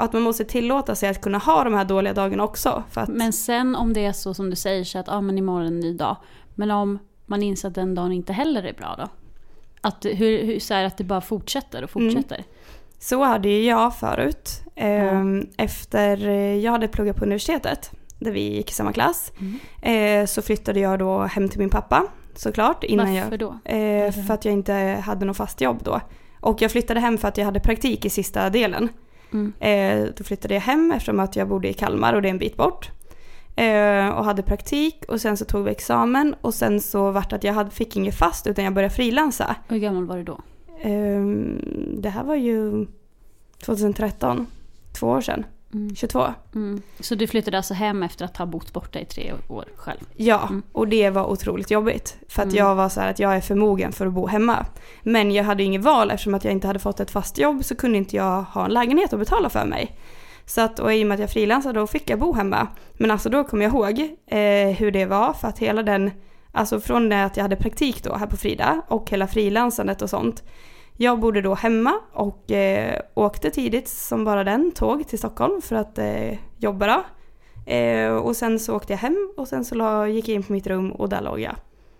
Och 0.00 0.04
att 0.04 0.12
man 0.12 0.22
måste 0.22 0.44
tillåta 0.44 0.94
sig 0.94 1.08
att 1.08 1.20
kunna 1.20 1.38
ha 1.38 1.64
de 1.64 1.74
här 1.74 1.84
dåliga 1.84 2.14
dagarna 2.14 2.44
också. 2.44 2.82
Att, 2.94 3.08
Men 3.08 3.32
sen 3.32 3.76
om 3.76 3.92
det 3.92 4.04
är 4.04 4.12
så 4.12 4.34
som 4.34 4.50
du 4.50 4.56
säger 4.56 4.84
så 4.84 4.98
att 4.98 5.08
ah, 5.08 5.20
men 5.20 5.38
imorgon 5.38 5.62
är 5.62 5.66
en 5.66 5.80
ny 5.80 5.94
dag. 5.94 6.16
Men 6.54 6.70
om 6.70 6.98
man 7.26 7.42
inser 7.42 7.68
att 7.68 7.74
den 7.74 7.94
dagen 7.94 8.12
inte 8.12 8.32
heller 8.32 8.62
är 8.62 8.72
bra 8.72 8.94
då? 8.98 9.08
Att, 9.80 10.04
hur, 10.04 10.44
hur, 10.44 10.58
så 10.60 10.74
här, 10.74 10.84
att 10.84 10.98
det 10.98 11.04
bara 11.04 11.20
fortsätter 11.20 11.84
och 11.84 11.90
fortsätter. 11.90 12.44
Så 12.98 13.22
hade 13.24 13.48
ju 13.48 13.64
jag 13.64 13.96
förut. 13.96 14.62
Ehm, 14.76 15.46
Efter 15.56 16.28
eh, 16.28 16.56
jag 16.56 16.72
hade 16.72 16.88
pluggat 16.88 17.16
på 17.16 17.24
universitetet, 17.24 17.90
där 18.18 18.30
vi 18.30 18.40
gick 18.40 18.70
i 18.70 18.74
samma 18.74 18.92
klass, 18.92 19.32
eh, 19.82 20.26
så 20.26 20.42
flyttade 20.42 20.80
jag 20.80 20.98
då 20.98 21.18
hem 21.22 21.48
till 21.48 21.58
min 21.58 21.70
pappa 21.70 22.06
såklart. 22.34 22.84
Innan 22.84 23.14
Varför 23.14 23.30
jag, 23.30 23.38
då? 23.38 23.70
eh, 23.70 24.12
för 24.26 24.34
att 24.34 24.44
jag 24.44 24.54
inte 24.54 24.72
hade 25.04 25.26
något 25.26 25.36
fast 25.36 25.60
jobb 25.60 25.80
då. 25.84 26.00
Och 26.40 26.62
jag 26.62 26.70
flyttade 26.70 27.00
hem 27.00 27.18
för 27.18 27.28
att 27.28 27.38
jag 27.38 27.44
hade 27.44 27.60
praktik 27.60 28.04
i 28.04 28.10
sista 28.10 28.50
delen. 28.50 28.88
Mm. 29.32 29.52
Eh, 29.60 30.08
då 30.16 30.24
flyttade 30.24 30.54
jag 30.54 30.60
hem 30.60 30.92
eftersom 30.92 31.20
att 31.20 31.36
jag 31.36 31.48
bodde 31.48 31.68
i 31.68 31.72
Kalmar 31.72 32.14
och 32.14 32.22
det 32.22 32.28
är 32.28 32.30
en 32.30 32.38
bit 32.38 32.56
bort. 32.56 32.90
Eh, 33.56 34.08
och 34.08 34.24
hade 34.24 34.42
praktik 34.42 35.04
och 35.08 35.20
sen 35.20 35.36
så 35.36 35.44
tog 35.44 35.64
vi 35.64 35.70
examen 35.70 36.34
och 36.40 36.54
sen 36.54 36.80
så 36.80 37.10
vart 37.10 37.32
att 37.32 37.44
jag 37.44 37.52
hade, 37.52 37.70
fick 37.70 37.96
inget 37.96 38.14
fast 38.14 38.46
utan 38.46 38.64
jag 38.64 38.74
började 38.74 38.94
frilansa. 38.94 39.56
Hur 39.68 39.78
gammal 39.78 40.06
var 40.06 40.16
du 40.16 40.24
då? 40.24 40.40
Ehm, 40.82 41.60
det 41.98 42.08
här 42.08 42.24
var 42.24 42.34
ju 42.34 42.86
2013, 43.64 44.46
två 44.92 45.06
år 45.06 45.20
sedan, 45.20 45.44
22. 45.96 46.26
Mm. 46.54 46.82
Så 47.00 47.14
du 47.14 47.26
flyttade 47.26 47.56
alltså 47.56 47.74
hem 47.74 48.02
efter 48.02 48.24
att 48.24 48.36
ha 48.36 48.46
bott 48.46 48.72
borta 48.72 48.98
i 49.00 49.04
tre 49.04 49.32
år 49.48 49.64
själv? 49.76 49.98
Ja, 50.16 50.46
Mm. 50.48 50.62
och 50.72 50.88
det 50.88 51.10
var 51.10 51.24
otroligt 51.30 51.70
jobbigt. 51.70 52.16
För 52.28 52.42
att 52.42 52.46
Mm. 52.48 52.56
jag 52.58 52.74
var 52.74 52.88
så 52.88 53.00
att 53.00 53.18
jag 53.18 53.36
är 53.36 53.40
förmogen 53.40 53.92
för 53.92 54.06
att 54.06 54.12
bo 54.12 54.26
hemma. 54.26 54.66
Men 55.02 55.32
jag 55.32 55.44
hade 55.44 55.62
inget 55.62 55.82
val 55.82 56.10
eftersom 56.10 56.34
att 56.34 56.44
jag 56.44 56.52
inte 56.52 56.66
hade 56.66 56.78
fått 56.78 57.00
ett 57.00 57.10
fast 57.10 57.38
jobb 57.38 57.64
så 57.64 57.74
kunde 57.76 57.98
inte 57.98 58.16
jag 58.16 58.42
ha 58.42 58.64
en 58.64 58.70
lägenhet 58.72 59.12
att 59.12 59.18
betala 59.18 59.48
för 59.50 59.64
mig. 59.64 59.96
Så 60.46 60.60
att, 60.60 60.78
och 60.78 60.94
i 60.94 61.02
och 61.02 61.06
med 61.06 61.14
att 61.14 61.20
jag 61.20 61.30
frilansade 61.30 61.78
då 61.80 61.86
fick 61.86 62.10
jag 62.10 62.18
bo 62.18 62.32
hemma. 62.32 62.66
Men 62.92 63.10
alltså 63.10 63.28
då 63.28 63.44
kommer 63.44 63.64
jag 63.64 63.72
ihåg 63.74 63.98
eh, 64.26 64.76
hur 64.76 64.90
det 64.90 65.06
var 65.06 65.32
för 65.32 65.48
att 65.48 65.58
hela 65.58 65.82
den, 65.82 66.10
alltså 66.52 66.80
från 66.80 67.08
det 67.08 67.24
att 67.24 67.36
jag 67.36 67.44
hade 67.44 67.56
praktik 67.56 68.04
då 68.04 68.14
här 68.14 68.26
på 68.26 68.36
Frida 68.36 68.82
och 68.88 69.10
hela 69.10 69.26
frilansandet 69.26 70.02
och 70.02 70.10
sånt. 70.10 70.42
Jag 71.02 71.20
bodde 71.20 71.40
då 71.40 71.54
hemma 71.54 72.00
och 72.12 72.50
eh, 72.50 73.00
åkte 73.14 73.50
tidigt 73.50 73.88
som 73.88 74.24
bara 74.24 74.44
den 74.44 74.72
tåg 74.72 75.08
till 75.08 75.18
Stockholm 75.18 75.62
för 75.62 75.76
att 75.76 75.98
eh, 75.98 76.38
jobba 76.58 76.86
då. 76.86 77.04
Eh, 77.72 78.12
och 78.12 78.36
sen 78.36 78.58
så 78.58 78.76
åkte 78.76 78.92
jag 78.92 78.98
hem 78.98 79.32
och 79.36 79.48
sen 79.48 79.64
så 79.64 79.74
la, 79.74 80.08
gick 80.08 80.28
jag 80.28 80.34
in 80.34 80.42
på 80.42 80.52
mitt 80.52 80.66
rum 80.66 80.92
och 80.92 81.08
där 81.08 81.20
låg 81.20 81.40
jag. 81.40 81.54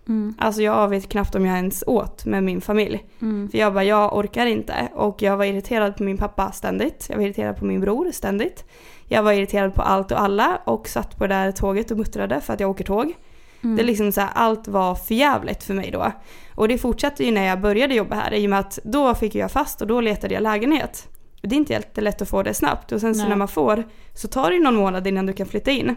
Mm. 0.09 0.35
Alltså 0.39 0.63
jag 0.63 0.89
vet 0.89 1.09
knappt 1.09 1.35
om 1.35 1.47
jag 1.47 1.57
ens 1.57 1.85
åt 1.87 2.25
med 2.25 2.45
min 2.45 2.61
familj. 2.61 3.07
Mm. 3.23 3.49
För 3.51 3.59
jag 3.59 3.75
bara, 3.75 3.85
jag 3.85 4.17
orkar 4.17 4.47
inte. 4.47 4.89
Och 4.95 5.23
jag 5.23 5.37
var 5.37 5.45
irriterad 5.45 5.97
på 5.97 6.03
min 6.03 6.19
pappa 6.19 6.53
ständigt. 6.53 7.07
Jag 7.09 7.17
var 7.17 7.25
irriterad 7.25 7.57
på 7.57 7.65
min 7.65 7.81
bror 7.81 8.11
ständigt. 8.13 8.65
Jag 9.09 9.23
var 9.23 9.33
irriterad 9.33 9.75
på 9.75 9.83
allt 9.83 10.13
och 10.13 10.21
alla 10.21 10.61
och 10.65 10.89
satt 10.89 11.19
på 11.19 11.27
det 11.27 11.35
där 11.35 11.53
tåget 11.53 11.91
och 11.91 11.97
muttrade 11.97 12.41
för 12.41 12.53
att 12.53 12.61
jag 12.61 12.71
åker 12.71 12.85
tåg. 12.85 13.15
Mm. 13.63 13.77
Det 13.77 13.83
är 13.83 13.87
liksom 13.87 14.13
så 14.13 14.21
här, 14.21 14.31
allt 14.35 14.69
var 14.69 14.95
förjävligt 14.95 15.65
för 15.65 15.75
mig 15.75 15.91
då. 15.91 16.13
Och 16.55 16.69
det 16.69 16.79
fortsatte 16.79 17.25
ju 17.25 17.31
när 17.33 17.47
jag 17.47 17.61
började 17.61 17.95
jobba 17.95 18.17
här 18.17 18.35
i 18.35 18.47
och 18.47 18.51
med 18.51 18.59
att 18.59 18.79
då 18.85 19.15
fick 19.15 19.35
jag 19.35 19.51
fast 19.51 19.81
och 19.81 19.87
då 19.87 20.01
letade 20.01 20.35
jag 20.35 20.43
lägenhet. 20.43 21.09
Det 21.43 21.55
är 21.55 21.59
inte 21.59 21.73
jättelätt 21.73 22.23
att 22.23 22.29
få 22.29 22.43
det 22.43 22.55
snabbt 22.55 22.93
och 22.93 23.01
sen 23.01 23.15
så 23.15 23.21
Nej. 23.21 23.29
när 23.29 23.37
man 23.37 23.49
får 23.49 23.85
så 24.15 24.29
tar 24.29 24.51
det 24.51 24.57
ju 24.57 24.63
någon 24.63 24.75
månad 24.75 25.07
innan 25.07 25.27
du 25.27 25.33
kan 25.33 25.47
flytta 25.47 25.71
in. 25.71 25.97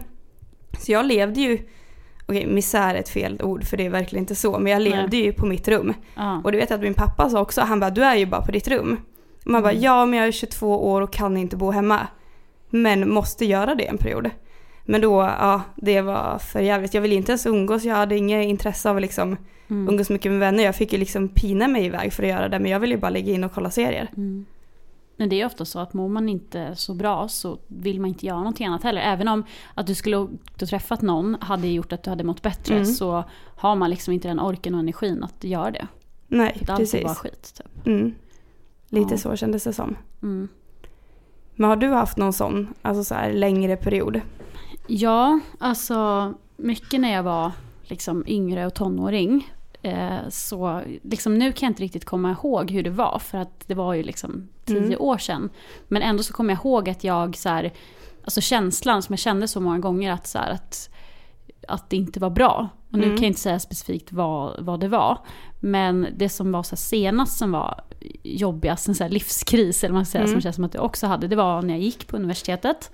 Så 0.78 0.92
jag 0.92 1.06
levde 1.06 1.40
ju, 1.40 1.58
okej 2.26 2.46
misär 2.46 2.94
är 2.94 2.98
ett 2.98 3.08
fel 3.08 3.40
ord 3.42 3.64
för 3.64 3.76
det 3.76 3.86
är 3.86 3.90
verkligen 3.90 4.22
inte 4.22 4.34
så, 4.34 4.58
men 4.58 4.72
jag 4.72 4.82
levde 4.82 5.16
ju 5.16 5.32
på 5.32 5.46
mitt 5.46 5.68
rum. 5.68 5.94
Ja. 6.14 6.40
Och 6.44 6.52
du 6.52 6.58
vet 6.58 6.70
att 6.70 6.80
min 6.80 6.94
pappa 6.94 7.30
sa 7.30 7.40
också, 7.40 7.60
han 7.60 7.80
bara 7.80 7.90
du 7.90 8.04
är 8.04 8.16
ju 8.16 8.26
bara 8.26 8.42
på 8.42 8.52
ditt 8.52 8.68
rum. 8.68 8.96
Man 9.44 9.62
bara 9.62 9.72
Mm. 9.72 9.82
ja 9.82 10.06
men 10.06 10.18
jag 10.18 10.28
är 10.28 10.32
22 10.32 10.90
år 10.92 11.00
och 11.00 11.12
kan 11.12 11.36
inte 11.36 11.56
bo 11.56 11.70
hemma. 11.70 12.06
Men 12.70 13.10
måste 13.10 13.44
göra 13.44 13.74
det 13.74 13.86
en 13.86 13.98
period. 13.98 14.30
Men 14.84 15.00
då, 15.00 15.20
ja 15.22 15.62
det 15.76 16.00
var 16.00 16.38
för 16.38 16.60
jävligt. 16.60 16.94
Jag 16.94 17.00
ville 17.02 17.14
inte 17.14 17.32
ens 17.32 17.46
umgås, 17.46 17.84
jag 17.84 17.94
hade 17.94 18.16
inget 18.16 18.44
intresse 18.48 18.90
av 18.90 18.96
att 18.96 19.02
liksom 19.02 19.36
Mm. 19.68 19.88
umgås 19.88 20.10
mycket 20.10 20.32
med 20.32 20.40
vänner. 20.40 20.64
Jag 20.64 20.76
fick 20.76 20.92
ju 20.92 20.98
liksom 20.98 21.28
pina 21.28 21.68
mig 21.68 21.84
iväg 21.86 22.12
för 22.12 22.22
att 22.22 22.28
göra 22.28 22.48
det 22.48 22.58
men 22.58 22.70
jag 22.70 22.80
ville 22.80 22.94
ju 22.94 23.00
bara 23.00 23.10
lägga 23.10 23.32
in 23.32 23.44
och 23.44 23.52
kolla 23.52 23.70
serier. 23.70 24.10
Mm. 24.16 24.44
Men 25.16 25.28
det 25.28 25.40
är 25.40 25.46
ofta 25.46 25.64
så 25.64 25.78
att 25.78 25.94
mår 25.94 26.08
man 26.08 26.28
inte 26.28 26.76
så 26.76 26.94
bra 26.94 27.28
så 27.28 27.58
vill 27.66 28.00
man 28.00 28.08
inte 28.08 28.26
göra 28.26 28.38
någonting 28.38 28.66
annat 28.66 28.82
heller. 28.82 29.00
Även 29.00 29.28
om 29.28 29.44
att 29.74 29.86
du 29.86 29.94
skulle 29.94 30.16
ha 30.16 30.28
träffat 30.58 31.02
någon 31.02 31.36
hade 31.40 31.68
gjort 31.68 31.92
att 31.92 32.02
du 32.02 32.10
hade 32.10 32.24
mått 32.24 32.42
bättre 32.42 32.74
Mm. 32.74 32.86
så 32.86 33.24
har 33.56 33.74
man 33.76 33.90
liksom 33.90 34.14
inte 34.14 34.28
den 34.28 34.40
orken 34.40 34.74
och 34.74 34.80
energin 34.80 35.22
att 35.24 35.44
göra 35.44 35.70
det. 35.70 35.86
Nej, 36.26 36.62
För 36.66 36.72
allt 36.72 36.94
är 36.94 37.02
bara 37.02 37.14
precis. 37.14 37.18
skit. 37.18 37.54
Typ. 37.56 37.86
Mm. 37.86 38.14
Lite 38.88 39.14
Ja. 39.14 39.18
så 39.18 39.36
kändes 39.36 39.64
det 39.64 39.72
som. 39.72 39.96
Mm. 40.22 40.48
Men 41.54 41.68
har 41.68 41.76
du 41.76 41.88
haft 41.88 42.18
någon 42.18 42.32
sån, 42.32 42.74
alltså 42.82 43.04
så 43.04 43.14
här 43.14 43.32
längre 43.32 43.76
period? 43.76 44.20
Ja, 44.86 45.40
alltså 45.58 46.32
mycket 46.56 47.00
när 47.00 47.12
jag 47.12 47.22
var 47.22 47.52
liksom 47.82 48.24
yngre 48.26 48.66
och 48.66 48.74
tonåring. 48.74 49.52
Eh, 49.82 50.28
så 50.28 50.82
liksom, 51.02 51.38
nu 51.38 51.52
kan 51.52 51.66
jag 51.66 51.70
inte 51.70 51.82
riktigt 51.82 52.04
komma 52.04 52.30
ihåg 52.30 52.70
hur 52.70 52.82
det 52.82 52.90
var 52.90 53.18
för 53.18 53.38
att 53.38 53.64
det 53.66 53.74
var 53.74 53.94
ju 53.94 54.02
liksom 54.02 54.48
tio 54.64 54.78
Mm. 54.78 55.00
år 55.00 55.18
sedan. 55.18 55.50
Men 55.88 56.02
ändå 56.02 56.22
så 56.22 56.32
kommer 56.32 56.52
jag 56.54 56.60
ihåg 56.60 56.88
att 56.90 57.04
jag 57.04 57.36
så 57.36 57.48
här, 57.48 57.72
alltså 58.24 58.40
känslan 58.40 59.02
som 59.02 59.12
jag 59.12 59.18
kände 59.20 59.48
så 59.48 59.60
många 59.60 59.78
gånger 59.78 60.12
att, 60.12 60.26
så 60.26 60.38
här, 60.38 60.50
att, 60.50 60.90
att 61.68 61.90
det 61.90 61.96
inte 61.96 62.20
var 62.20 62.30
bra. 62.30 62.68
Och 62.90 62.98
nu 62.98 63.04
Mm. 63.04 63.16
kan 63.16 63.22
jag 63.24 63.30
inte 63.30 63.40
säga 63.40 63.58
specifikt 63.58 64.12
vad, 64.12 64.64
vad 64.64 64.80
det 64.80 64.88
var. 64.88 65.18
Men 65.60 66.06
det 66.16 66.28
som 66.28 66.52
var 66.52 66.62
så 66.62 66.76
senast 66.76 67.38
som 67.38 67.52
var 67.52 67.80
jobbigast, 68.22 68.88
en 68.88 68.94
så 68.94 69.08
livskris 69.08 69.84
eller 69.84 69.94
man 69.94 70.06
säga, 70.06 70.24
Mm. 70.24 70.32
som 70.34 70.40
känns 70.40 70.54
som 70.56 70.64
att 70.64 70.74
jag 70.74 70.84
också 70.84 71.06
hade, 71.06 71.28
det 71.28 71.36
var 71.36 71.62
när 71.62 71.74
jag 71.74 71.82
gick 71.82 72.06
på 72.06 72.16
universitetet. 72.16 72.90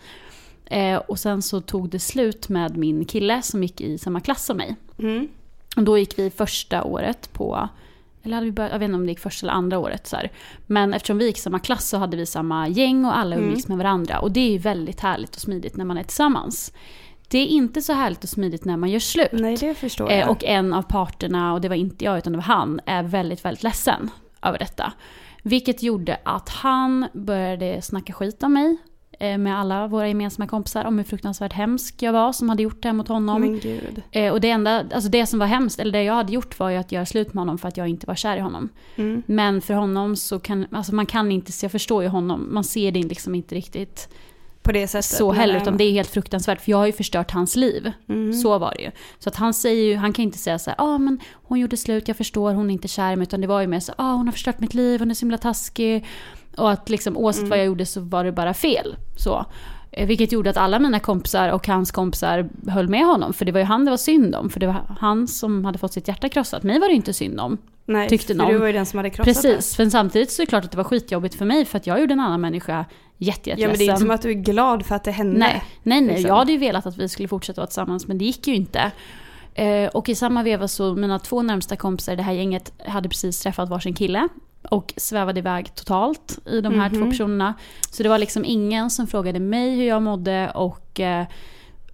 Eh, 0.70 0.96
och 0.96 1.18
sen 1.18 1.42
så 1.42 1.60
tog 1.60 1.88
det 1.88 1.98
slut 1.98 2.48
med 2.48 2.76
min 2.76 3.04
kille 3.04 3.42
som 3.42 3.62
gick 3.62 3.80
i 3.80 3.98
samma 3.98 4.20
klass 4.20 4.44
som 4.46 4.56
mig. 4.56 4.76
Mm. 4.98 5.28
Och 5.76 5.82
då 5.82 5.98
gick 5.98 6.18
vi 6.18 6.30
första 6.30 6.84
året 6.84 7.32
på, 7.32 7.68
eller 8.22 8.34
hade 8.34 8.44
vi 8.46 8.52
börjat, 8.52 8.72
jag 8.72 8.78
vet 8.78 8.86
inte 8.86 8.96
om 8.96 9.06
det 9.06 9.12
gick 9.12 9.18
första 9.20 9.46
eller 9.46 9.54
andra 9.54 9.78
året. 9.78 10.06
Så 10.06 10.16
här. 10.16 10.30
Men 10.66 10.94
eftersom 10.94 11.18
vi 11.18 11.26
gick 11.26 11.38
i 11.38 11.40
samma 11.40 11.58
klass 11.58 11.88
så 11.88 11.96
hade 11.96 12.16
vi 12.16 12.26
samma 12.26 12.68
gäng 12.68 13.04
och 13.04 13.18
alla 13.18 13.36
Mm. 13.36 13.48
umgicks 13.48 13.68
med 13.68 13.78
varandra. 13.78 14.18
Och 14.18 14.32
det 14.32 14.40
är 14.40 14.50
ju 14.50 14.58
väldigt 14.58 15.00
härligt 15.00 15.34
och 15.36 15.40
smidigt 15.42 15.76
när 15.76 15.84
man 15.84 15.98
är 15.98 16.02
tillsammans. 16.02 16.72
Det 17.28 17.38
är 17.38 17.46
inte 17.46 17.82
så 17.82 17.92
härligt 17.92 18.22
och 18.24 18.30
smidigt 18.30 18.64
när 18.64 18.76
man 18.76 18.90
gör 18.90 18.98
slut. 18.98 19.28
Nej, 19.32 19.56
det 19.56 19.74
förstår 19.74 20.10
jag. 20.10 20.20
Eh, 20.20 20.28
och 20.28 20.44
en 20.44 20.72
av 20.74 20.82
parterna, 20.82 21.52
och 21.52 21.60
det 21.60 21.68
var 21.68 21.76
inte 21.76 22.04
jag 22.04 22.18
utan 22.18 22.32
det 22.32 22.36
var 22.36 22.44
han, 22.44 22.80
är 22.86 23.02
väldigt, 23.02 23.44
väldigt 23.44 23.62
ledsen 23.62 24.10
över 24.42 24.58
detta. 24.58 24.92
Vilket 25.42 25.82
gjorde 25.82 26.18
att 26.22 26.48
han 26.48 27.06
började 27.12 27.82
snacka 27.82 28.12
skit 28.12 28.42
om 28.42 28.52
mig 28.52 28.66
eh, 28.70 28.76
med 29.20 29.58
alla 29.58 29.86
våra 29.86 30.08
gemensamma 30.08 30.46
kompisar 30.46 30.84
om 30.84 30.98
hur 30.98 31.04
fruktansvärt 31.04 31.52
hemsk 31.52 32.02
jag 32.02 32.12
var 32.12 32.32
som 32.32 32.48
hade 32.48 32.62
gjort 32.62 32.82
det 32.82 32.88
här 32.88 32.94
mot 32.94 33.08
honom. 33.08 33.60
Eh, 34.10 34.32
och 34.32 34.40
det 34.40 34.50
enda, 34.50 34.84
alltså 34.94 35.10
det 35.10 35.26
som 35.26 35.38
var 35.38 35.46
hemskt, 35.46 35.80
eller 35.80 35.92
det 35.92 36.02
jag 36.02 36.14
hade 36.14 36.32
gjort 36.32 36.58
var 36.58 36.70
ju 36.70 36.76
att 36.76 36.92
göra 36.92 37.06
slut 37.06 37.34
med 37.34 37.40
honom 37.40 37.58
för 37.58 37.68
att 37.68 37.76
jag 37.76 37.88
inte 37.88 38.06
var 38.06 38.14
kär 38.14 38.36
i 38.36 38.40
honom. 38.40 38.68
Mm. 38.96 39.22
Men 39.26 39.60
för 39.60 39.74
honom 39.74 40.16
så 40.16 40.38
kan, 40.38 40.66
alltså 40.72 40.94
man 40.94 41.06
kan 41.06 41.32
inte, 41.32 41.52
jag 41.62 41.72
förstår 41.72 42.02
ju 42.02 42.08
honom, 42.08 42.48
man 42.50 42.64
ser 42.64 42.92
det 42.92 43.02
liksom 43.02 43.34
inte 43.34 43.54
riktigt 43.54 44.08
På 44.62 44.72
det 44.72 44.88
sättet. 44.88 45.04
så 45.04 45.32
heller, 45.32 45.54
eh, 45.54 45.62
utan 45.62 45.76
det 45.76 45.84
är 45.84 45.92
helt 45.92 46.10
fruktansvärt 46.10 46.60
för 46.60 46.70
jag 46.70 46.78
har 46.78 46.86
ju 46.86 46.92
förstört 46.92 47.30
hans 47.30 47.56
liv. 47.56 47.92
mm. 48.08 48.32
Så 48.32 48.58
var 48.58 48.74
det 48.76 48.82
ju. 48.82 48.90
Så 49.18 49.28
att 49.28 49.36
han 49.36 49.54
säger 49.54 49.84
ju, 49.84 49.96
han 49.96 50.12
kan 50.12 50.22
inte 50.22 50.38
säga 50.38 50.58
så 50.58 50.70
här, 50.70 50.76
ja 50.78 50.84
ah, 50.84 50.98
men 50.98 51.20
hon 51.32 51.60
gjorde 51.60 51.76
slut, 51.76 52.08
jag 52.08 52.16
förstår, 52.16 52.54
hon 52.54 52.70
är 52.70 52.74
inte 52.74 52.88
kär 52.88 53.12
i 53.12 53.16
mig, 53.16 53.22
utan 53.22 53.40
det 53.40 53.46
var 53.46 53.60
ju 53.60 53.66
mer 53.66 53.80
så, 53.80 53.92
ja 53.98 54.04
ah, 54.04 54.14
hon 54.14 54.26
har 54.26 54.32
förstört 54.32 54.60
mitt 54.60 54.74
liv, 54.74 55.00
hon 55.00 55.10
är 55.10 55.14
så 55.14 55.20
himla 55.20 55.38
taskig. 55.38 56.06
Och 56.56 56.70
att 56.70 56.88
liksom 56.88 57.16
oavsett 57.16 57.40
Mm. 57.40 57.50
vad 57.50 57.58
jag 57.58 57.66
gjorde 57.66 57.86
så 57.86 58.00
var 58.00 58.24
det 58.24 58.32
bara 58.32 58.54
fel. 58.54 58.96
Så. 59.16 59.46
Eh, 59.92 60.06
Vilket 60.06 60.32
gjorde 60.32 60.50
att 60.50 60.56
alla 60.56 60.78
mina 60.78 61.00
kompisar 61.00 61.48
och 61.48 61.66
hans 61.68 61.90
kompisar 61.90 62.48
höll 62.68 62.88
med 62.88 63.06
honom. 63.06 63.32
För 63.32 63.44
det 63.44 63.52
var 63.52 63.60
ju 63.60 63.66
han 63.66 63.84
det 63.84 63.90
var 63.90 63.98
synd 63.98 64.34
om. 64.34 64.50
För 64.50 64.60
det 64.60 64.66
var 64.66 64.96
han 65.00 65.28
som 65.28 65.64
hade 65.64 65.78
fått 65.78 65.92
sitt 65.92 66.08
hjärta 66.08 66.28
krossat. 66.28 66.62
Mig 66.62 66.78
var 66.78 66.88
det 66.88 66.94
inte 66.94 67.12
synd 67.12 67.40
om. 67.40 67.58
Nej, 67.86 68.08
tyckte 68.08 68.26
för 68.26 68.34
någon. 68.34 68.52
du 68.52 68.58
var 68.58 68.66
ju 68.66 68.72
den 68.72 68.86
som 68.86 68.96
hade 68.96 69.10
krossat 69.10 69.34
Precis, 69.42 69.78
men 69.78 69.90
samtidigt 69.90 70.30
så 70.30 70.42
är 70.42 70.46
det 70.46 70.50
klart 70.50 70.64
att 70.64 70.70
det 70.70 70.76
var 70.76 70.84
skitjobbigt 70.84 71.34
för 71.34 71.44
mig. 71.44 71.64
För 71.64 71.76
att 71.78 71.86
jag 71.86 72.00
gjorde 72.00 72.12
en 72.12 72.20
annan 72.20 72.40
människa 72.40 72.84
det. 73.18 73.24
jätte, 73.26 73.50
Ja, 73.50 73.68
men 73.68 73.78
det 73.78 73.84
är 73.84 73.88
inte 73.88 74.00
som 74.00 74.10
att 74.10 74.22
du 74.22 74.30
är 74.30 74.34
glad 74.34 74.86
för 74.86 74.94
att 74.94 75.04
det 75.04 75.10
hände. 75.10 75.38
Nej, 75.38 75.64
nej, 75.82 76.00
nej. 76.00 76.08
liksom. 76.14 76.28
Jag 76.28 76.36
hade 76.36 76.52
ju 76.52 76.58
velat 76.58 76.86
att 76.86 76.98
vi 76.98 77.08
skulle 77.08 77.28
fortsätta 77.28 77.60
vara 77.60 77.66
tillsammans, 77.66 78.06
men 78.08 78.18
det 78.18 78.24
gick 78.24 78.46
ju 78.46 78.54
inte. 78.54 78.92
Eh, 79.54 79.88
och 79.88 80.08
i 80.08 80.14
samma 80.14 80.42
veva 80.42 80.68
så, 80.68 80.94
mina 80.94 81.18
två 81.18 81.42
närmsta 81.42 81.76
kompisar 81.76 82.12
i 82.12 82.16
det 82.16 82.22
här 82.22 82.32
gänget 82.32 82.72
hade 82.86 83.08
precis 83.08 83.40
träffat 83.40 83.68
varsin 83.68 83.94
kille. 83.94 84.28
Och 84.62 84.94
svävade 84.96 85.38
iväg 85.40 85.74
totalt 85.74 86.38
i 86.46 86.60
de 86.60 86.74
här 86.80 86.90
Mhm. 86.90 86.98
två 87.00 87.10
personerna. 87.10 87.54
Så 87.90 88.02
det 88.02 88.08
var 88.08 88.18
liksom 88.18 88.44
ingen 88.44 88.90
som 88.90 89.06
frågade 89.06 89.40
mig 89.40 89.76
hur 89.76 89.84
jag 89.84 90.02
mådde 90.02 90.50
och 90.54 91.00
eh, 91.00 91.26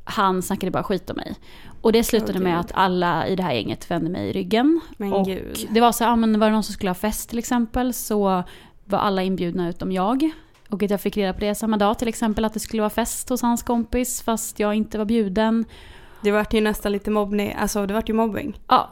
han 0.05 0.43
snackade 0.43 0.71
bara 0.71 0.83
skit 0.83 1.11
om 1.11 1.17
mig. 1.17 1.35
Och 1.81 1.93
det 1.93 2.05
slutade 2.05 2.39
Åh, 2.39 2.43
med 2.45 2.61
att 2.61 2.73
alla 2.75 3.27
i 3.27 3.37
det 3.37 3.43
här 3.43 3.53
gänget 3.53 3.91
vände 3.91 4.11
mig 4.11 4.29
i 4.29 4.33
ryggen. 4.33 4.81
Men 4.97 5.13
och 5.13 5.27
gud. 5.27 5.67
det 5.71 5.81
var 5.81 5.93
så 5.93 6.05
ja, 6.05 6.17
men 6.17 6.41
var 6.41 6.47
det 6.47 6.53
någon 6.53 6.63
som 6.63 6.73
skulle 6.73 6.91
ha 6.91 6.95
fest 6.95 7.29
till 7.31 7.39
exempel 7.39 7.93
så 7.93 8.43
var 8.85 8.99
alla 8.99 9.23
inbjudna 9.23 9.69
utom 9.69 9.93
jag. 9.93 10.31
Och 10.71 10.83
att 10.83 10.91
jag 10.91 11.01
fick 11.01 11.17
reda 11.17 11.33
på 11.33 11.41
det 11.41 11.55
samma 11.55 11.77
dag 11.77 11.99
till 11.99 12.09
exempel 12.09 12.45
att 12.45 12.55
det 12.55 12.61
skulle 12.61 12.83
vara 12.83 12.91
fest 12.91 13.29
hos 13.29 13.43
hans 13.43 13.63
kompis 13.63 14.23
fast 14.23 14.61
jag 14.61 14.75
inte 14.75 14.99
var 14.99 15.05
bjuden. 15.05 15.65
Det 16.23 16.31
vart 16.31 16.55
ju 16.55 16.61
nästan 16.61 16.93
lite 16.93 17.11
mobbning, 17.11 17.53
alltså 17.59 17.87
det 17.87 17.95
vart 17.95 18.09
ju 18.09 18.13
mobbing 18.13 18.59
Ja, 18.69 18.91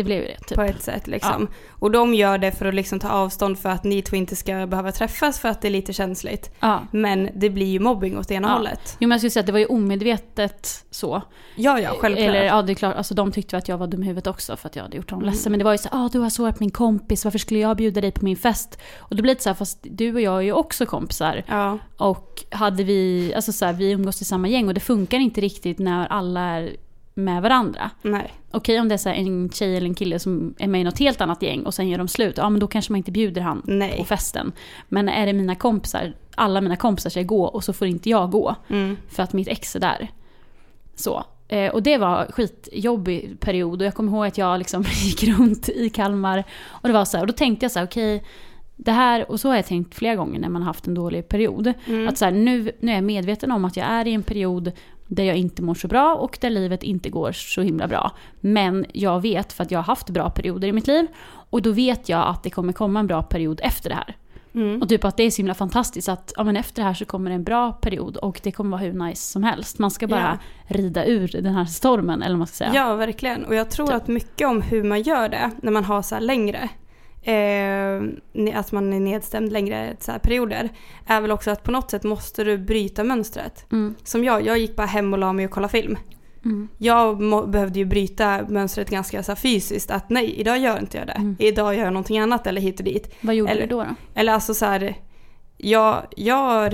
det 0.00 0.04
blev 0.04 0.20
ju 0.22 0.26
det. 0.26 0.38
Typ. 0.46 0.56
på 0.56 0.62
ett 0.62 0.82
sätt 0.82 1.06
liksom. 1.06 1.48
Och 1.70 1.90
de 1.90 2.14
gör 2.14 2.38
det 2.38 2.52
för 2.52 2.66
att 2.66 2.74
liksom 2.74 2.98
ta 3.00 3.08
avstånd 3.08 3.58
för 3.58 3.68
att 3.68 3.84
ni 3.84 4.02
två 4.02 4.16
inte 4.16 4.36
ska 4.36 4.66
behöva 4.66 4.92
träffas 4.92 5.38
för 5.40 5.48
att 5.48 5.62
det 5.62 5.68
är 5.68 5.72
lite 5.72 5.92
känsligt. 5.92 6.50
Ja. 6.60 6.80
Men 6.90 7.28
det 7.34 7.50
blir 7.50 7.66
ju 7.66 7.80
mobbing 7.80 8.18
åt 8.18 8.30
ena 8.30 8.48
Ja. 8.48 8.54
hållet. 8.54 8.96
Jo 9.00 9.08
men 9.08 9.10
jag 9.10 9.20
skulle 9.20 9.30
säga 9.30 9.40
att 9.40 9.46
det 9.46 9.52
var 9.52 9.58
ju 9.58 9.66
omedvetet 9.66 10.84
så. 10.90 11.22
Ja, 11.56 11.80
ja, 11.80 11.90
självklart. 11.98 12.28
Eller 12.28 12.42
ja, 12.44 12.62
det 12.62 12.72
är 12.72 12.74
klart, 12.74 12.96
alltså 12.96 13.14
de 13.14 13.32
tyckte 13.32 13.56
att 13.56 13.68
jag 13.68 13.78
var 13.78 13.86
dum 13.86 14.02
i 14.02 14.06
huvudet 14.06 14.26
också 14.26 14.56
för 14.56 14.68
att 14.68 14.76
jag 14.76 14.82
hade 14.82 14.96
gjort 14.96 15.10
honom 15.10 15.22
Mm. 15.22 15.32
ledsen. 15.34 15.52
Men 15.52 15.58
det 15.58 15.64
var 15.64 15.72
ju 15.72 15.78
så 15.78 15.88
ah 15.92 16.08
du 16.12 16.18
har 16.18 16.30
sårat 16.30 16.60
min 16.60 16.70
kompis, 16.70 17.24
varför 17.24 17.38
skulle 17.38 17.60
jag 17.60 17.76
bjuda 17.76 18.00
dig 18.00 18.12
på 18.12 18.24
min 18.24 18.36
fest? 18.36 18.78
Och 18.98 19.16
det 19.16 19.22
blir 19.22 19.32
lite 19.32 19.42
så 19.42 19.48
här, 19.48 19.54
fast 19.54 19.78
du 19.82 20.14
och 20.14 20.20
jag 20.20 20.36
är 20.36 20.40
ju 20.40 20.52
också 20.52 20.86
kompisar. 20.86 21.44
Ja, 21.48 21.78
Och 21.96 22.44
hade 22.50 22.84
vi, 22.84 23.32
alltså 23.36 23.52
så 23.52 23.64
här, 23.64 23.72
vi 23.72 23.90
umgås 23.90 24.22
i 24.22 24.24
samma 24.24 24.48
gäng 24.48 24.68
och 24.68 24.74
det 24.74 24.80
funkar 24.80 25.18
inte 25.18 25.40
riktigt 25.40 25.78
när 25.78 26.06
alla 26.06 26.40
är 26.40 26.76
med 27.24 27.42
varandra. 27.42 27.90
nej. 28.02 28.32
Okej 28.52 28.80
om 28.80 28.88
det 28.88 28.94
är 28.94 28.98
så 28.98 29.08
en 29.08 29.50
tjej 29.50 29.76
eller 29.76 29.86
en 29.86 29.94
kille 29.94 30.18
som 30.18 30.54
är 30.58 30.66
med 30.68 30.80
i 30.80 30.84
något 30.84 30.98
helt 30.98 31.20
annat 31.20 31.42
gäng 31.42 31.62
och 31.62 31.74
sen 31.74 31.88
gör 31.88 31.98
de 31.98 32.08
slut, 32.08 32.36
ja 32.38 32.50
men 32.50 32.60
då 32.60 32.66
kanske 32.66 32.92
man 32.92 32.96
inte 32.96 33.10
bjuder 33.12 33.40
han 33.42 33.62
Nej. 33.64 33.96
på 33.98 34.04
festen. 34.04 34.52
Men 34.88 35.08
är 35.08 35.26
det 35.26 35.32
mina 35.32 35.54
kompisar, 35.54 36.12
alla 36.34 36.60
mina 36.60 36.76
kompisar 36.76 37.10
ska 37.10 37.22
gå 37.22 37.44
och 37.44 37.64
så 37.64 37.72
får 37.72 37.88
inte 37.88 38.10
jag 38.10 38.30
gå 38.30 38.54
Mm. 38.68 38.96
för 39.08 39.22
att 39.22 39.32
mitt 39.32 39.48
ex 39.48 39.76
är 39.76 39.80
där. 39.80 40.08
Så. 40.94 41.24
Eh, 41.48 41.72
och 41.72 41.82
det 41.82 41.98
var 41.98 42.26
skitjobbig 42.32 43.40
period 43.40 43.80
och 43.82 43.86
jag 43.86 43.94
kommer 43.94 44.12
ihåg 44.12 44.26
att 44.26 44.38
jag 44.38 44.58
liksom 44.58 44.82
gick 45.04 45.24
runt 45.24 45.68
i 45.68 45.90
Kalmar 45.90 46.44
och 46.66 46.88
det 46.88 46.92
var 46.94 47.04
så 47.04 47.16
här, 47.16 47.24
och 47.24 47.26
då 47.26 47.32
tänkte 47.32 47.64
jag 47.64 47.70
så 47.72 47.78
här, 47.78 47.86
okej 47.86 48.24
det 48.76 48.92
här, 48.92 49.30
och 49.30 49.40
så 49.40 49.48
har 49.48 49.56
jag 49.56 49.66
tänkt 49.66 49.94
flera 49.94 50.16
gånger 50.16 50.40
när 50.40 50.48
man 50.48 50.62
har 50.62 50.66
haft 50.66 50.86
en 50.86 50.94
dålig 50.94 51.28
period. 51.28 51.72
Mm. 51.86 52.08
Att 52.08 52.18
så 52.18 52.24
här, 52.24 52.32
nu, 52.32 52.72
nu 52.80 52.90
är 52.90 52.94
jag 52.94 53.04
medveten 53.04 53.50
om 53.52 53.64
att 53.64 53.76
jag 53.76 53.86
är 53.86 54.06
i 54.06 54.14
en 54.14 54.22
period 54.22 54.72
där 55.10 55.24
jag 55.24 55.36
inte 55.36 55.62
mår 55.62 55.74
så 55.74 55.88
bra 55.88 56.14
och 56.14 56.38
där 56.40 56.50
livet 56.50 56.82
inte 56.82 57.10
går 57.10 57.32
så 57.32 57.62
himla 57.62 57.88
bra. 57.88 58.12
Men 58.40 58.86
jag 58.92 59.20
vet 59.20 59.52
för 59.52 59.64
att 59.64 59.70
jag 59.70 59.78
har 59.78 59.84
haft 59.84 60.10
bra 60.10 60.30
perioder 60.30 60.68
i 60.68 60.72
mitt 60.72 60.86
liv 60.86 61.06
och 61.50 61.62
då 61.62 61.72
vet 61.72 62.08
jag 62.08 62.28
att 62.28 62.42
det 62.42 62.50
kommer 62.50 62.72
komma 62.72 63.00
en 63.00 63.06
bra 63.06 63.22
period 63.22 63.60
efter 63.62 63.88
det 63.88 63.94
här. 63.94 64.16
Mm. 64.54 64.82
Och 64.82 64.88
typ 64.88 65.04
att 65.04 65.16
det 65.16 65.22
är 65.22 65.30
så 65.30 65.36
himla 65.36 65.54
fantastiskt 65.54 66.08
att 66.08 66.32
ja, 66.36 66.44
men 66.44 66.56
efter 66.56 66.82
det 66.82 66.86
här 66.86 66.94
så 66.94 67.04
kommer 67.04 67.30
det 67.30 67.34
en 67.34 67.44
bra 67.44 67.72
period 67.72 68.16
och 68.16 68.40
det 68.42 68.52
kommer 68.52 68.70
vara 68.70 68.80
hur 68.80 68.92
nice 68.92 69.22
som 69.22 69.42
helst. 69.42 69.78
Man 69.78 69.90
ska 69.90 70.06
bara 70.06 70.38
rida 70.66 71.06
ur 71.06 71.28
den 71.42 71.54
här 71.54 71.64
stormen 71.64 72.22
eller 72.22 72.32
vad 72.32 72.38
man 72.38 72.46
ska 72.46 72.56
säga. 72.56 72.70
Ja, 72.74 72.94
verkligen. 72.94 73.44
Och 73.44 73.54
jag 73.54 73.70
tror 73.70 73.86
Typ. 73.86 73.96
att 73.96 74.08
mycket 74.08 74.48
om 74.48 74.62
hur 74.62 74.84
man 74.84 75.02
gör 75.02 75.28
det 75.28 75.50
när 75.62 75.72
man 75.72 75.84
har 75.84 76.02
så 76.02 76.14
här 76.14 76.22
längre, 76.22 76.68
eh, 77.22 78.02
att 78.58 78.72
man 78.72 78.92
är 78.92 79.00
nedstämd 79.00 79.52
längre 79.52 79.96
så 80.00 80.12
perioder, 80.22 80.68
är 81.06 81.20
väl 81.20 81.30
också 81.30 81.50
att 81.50 81.62
på 81.62 81.70
något 81.70 81.90
sätt 81.90 82.04
måste 82.04 82.44
du 82.44 82.58
bryta 82.58 83.04
mönstret. 83.04 83.66
Mm, 83.72 83.94
Som 84.04 84.24
jag, 84.24 84.46
jag 84.46 84.58
gick 84.58 84.76
bara 84.76 84.86
hem 84.86 85.12
och 85.12 85.18
la 85.18 85.32
mig 85.32 85.44
och 85.44 85.50
kollade 85.50 85.70
film. 85.72 85.96
mm, 86.44 86.68
Jag 86.78 87.20
må, 87.20 87.46
behövde 87.46 87.78
ju 87.78 87.84
bryta 87.84 88.46
mönstret 88.48 88.90
ganska 88.90 89.22
så 89.22 89.36
fysiskt, 89.36 89.90
att 89.90 90.10
nej, 90.10 90.34
idag 90.40 90.58
gör 90.58 90.78
inte 90.78 90.98
jag 90.98 91.06
det. 91.06 91.12
Mm. 91.12 91.36
Idag 91.38 91.74
gör 91.74 91.84
jag 91.84 91.92
någonting 91.92 92.18
annat 92.18 92.46
eller 92.46 92.60
hit 92.60 92.78
och 92.78 92.84
dit. 92.84 93.14
Vad 93.20 93.34
gjorde 93.34 93.52
Eller- 93.52 93.62
du 93.62 93.66
då? 93.68 93.78
då? 93.82 93.94
Eller 94.14 94.32
alltså 94.32 94.54
så 94.54 94.64
här, 94.66 94.94
jag, 95.62 96.02
jag 96.16 96.72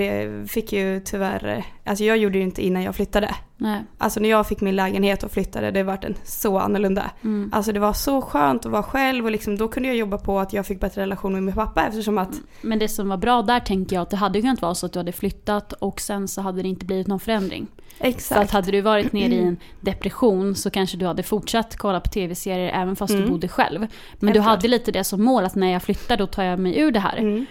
fick 0.48 0.72
ju 0.72 1.00
tyvärr, 1.04 1.64
alltså 1.84 2.04
jag 2.04 2.16
gjorde 2.16 2.38
ju 2.38 2.44
inte 2.44 2.62
innan 2.66 2.82
jag 2.82 2.94
flyttade. 2.96 3.34
Nej. 3.58 3.80
Alltså 3.98 4.20
när 4.20 4.28
jag 4.28 4.46
fick 4.48 4.60
min 4.60 4.76
lägenhet 4.76 5.22
och 5.22 5.30
flyttade, 5.30 5.70
det 5.70 5.82
vart 5.82 6.04
en 6.04 6.14
så 6.24 6.58
annorlunda. 6.58 7.10
Mm. 7.24 7.50
Alltså 7.54 7.72
det 7.72 7.80
var 7.80 7.92
så 7.92 8.22
skönt 8.22 8.66
att 8.66 8.72
vara 8.72 8.82
själv 8.82 9.24
och 9.24 9.30
liksom, 9.30 9.56
då 9.58 9.68
kunde 9.68 9.88
jag 9.88 9.96
jobba 9.96 10.18
på 10.18 10.38
att 10.40 10.52
jag 10.52 10.66
fick 10.66 10.80
bättre 10.80 11.02
relation 11.02 11.32
med 11.32 11.42
min 11.42 11.54
pappa 11.54 11.86
eftersom 11.86 12.18
att, 12.18 12.30
Men 12.62 12.78
det 12.78 12.88
som 12.88 13.08
var 13.08 13.16
bra 13.16 13.42
där 13.42 13.60
tänker 13.60 13.96
jag 13.96 14.02
att 14.02 14.10
det 14.10 14.16
hade 14.16 14.40
kunnat 14.40 14.62
vara 14.62 14.74
så 14.74 14.86
att 14.86 14.92
du 14.92 14.98
hade 14.98 15.12
flyttat 15.12 15.72
och 15.72 16.00
sen 16.00 16.28
så 16.28 16.40
hade 16.40 16.62
det 16.62 16.68
inte 16.68 16.86
blivit 16.86 17.06
någon 17.06 17.20
förändring. 17.20 17.66
För 17.98 18.04
att 18.08 18.14
exakt. 18.14 18.50
hade 18.50 18.70
du 18.70 18.80
varit 18.80 19.12
nere 19.12 19.34
i 19.34 19.38
en 19.38 19.56
depression 19.80 20.54
så 20.54 20.70
kanske 20.70 20.96
du 20.96 21.06
hade 21.06 21.22
fortsatt 21.22 21.76
kolla 21.76 22.00
på 22.00 22.08
tv-serier 22.10 22.70
även 22.74 22.96
fast 22.96 23.12
du 23.12 23.18
Mm. 23.18 23.30
bodde 23.30 23.48
själv. 23.48 23.80
Men 23.80 23.88
du 24.20 24.26
Självklart. 24.26 24.44
hade 24.46 24.68
lite 24.68 24.92
det 24.92 25.04
som 25.04 25.22
mål 25.24 25.44
att 25.44 25.54
när 25.54 25.72
jag 25.72 25.82
flyttar 25.82 26.16
då 26.16 26.26
tar 26.26 26.42
jag 26.42 26.58
mig 26.58 26.78
ur 26.80 26.90
det 26.90 27.00
här. 27.00 27.16
Mm, 27.16 27.46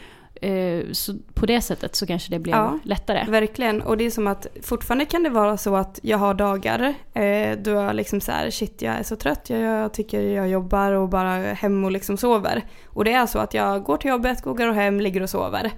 Så 0.92 1.14
på 1.34 1.46
det 1.46 1.62
sättet 1.62 1.96
så 1.96 2.08
kanske 2.08 2.32
det 2.32 2.40
blev 2.40 2.56
Ja. 2.56 2.80
lättare. 2.84 3.26
verkligen. 3.32 3.82
Och 3.82 3.98
det 3.98 4.06
är 4.06 4.12
som 4.12 4.28
att 4.28 4.48
fortfarande 4.62 5.06
kan 5.06 5.24
det 5.24 5.30
vara 5.30 5.58
så 5.58 5.76
att 5.76 6.00
jag 6.04 6.18
har 6.18 6.34
dagar 6.34 6.94
eh, 7.14 7.58
då 7.58 7.72
jag 7.72 7.96
liksom 7.96 8.22
så 8.22 8.32
här, 8.32 8.50
shit 8.50 8.82
jag 8.82 8.96
är 8.96 9.04
så 9.04 9.16
trött, 9.16 9.50
jag, 9.50 9.60
jag 9.62 9.94
tycker 9.94 10.22
jag 10.22 10.48
jobbar 10.50 10.92
och 10.92 11.10
bara 11.10 11.54
hem 11.54 11.84
och 11.86 11.92
liksom 11.92 12.18
sover. 12.18 12.62
Och 12.86 13.06
det 13.06 13.14
är 13.14 13.26
så 13.26 13.40
att 13.40 13.54
jag 13.54 13.84
går 13.84 13.98
till 13.98 14.10
jobbet, 14.10 14.42
går 14.42 14.68
och 14.68 14.76
hem, 14.76 15.00
ligger 15.02 15.22
och 15.22 15.30
sover. 15.30 15.72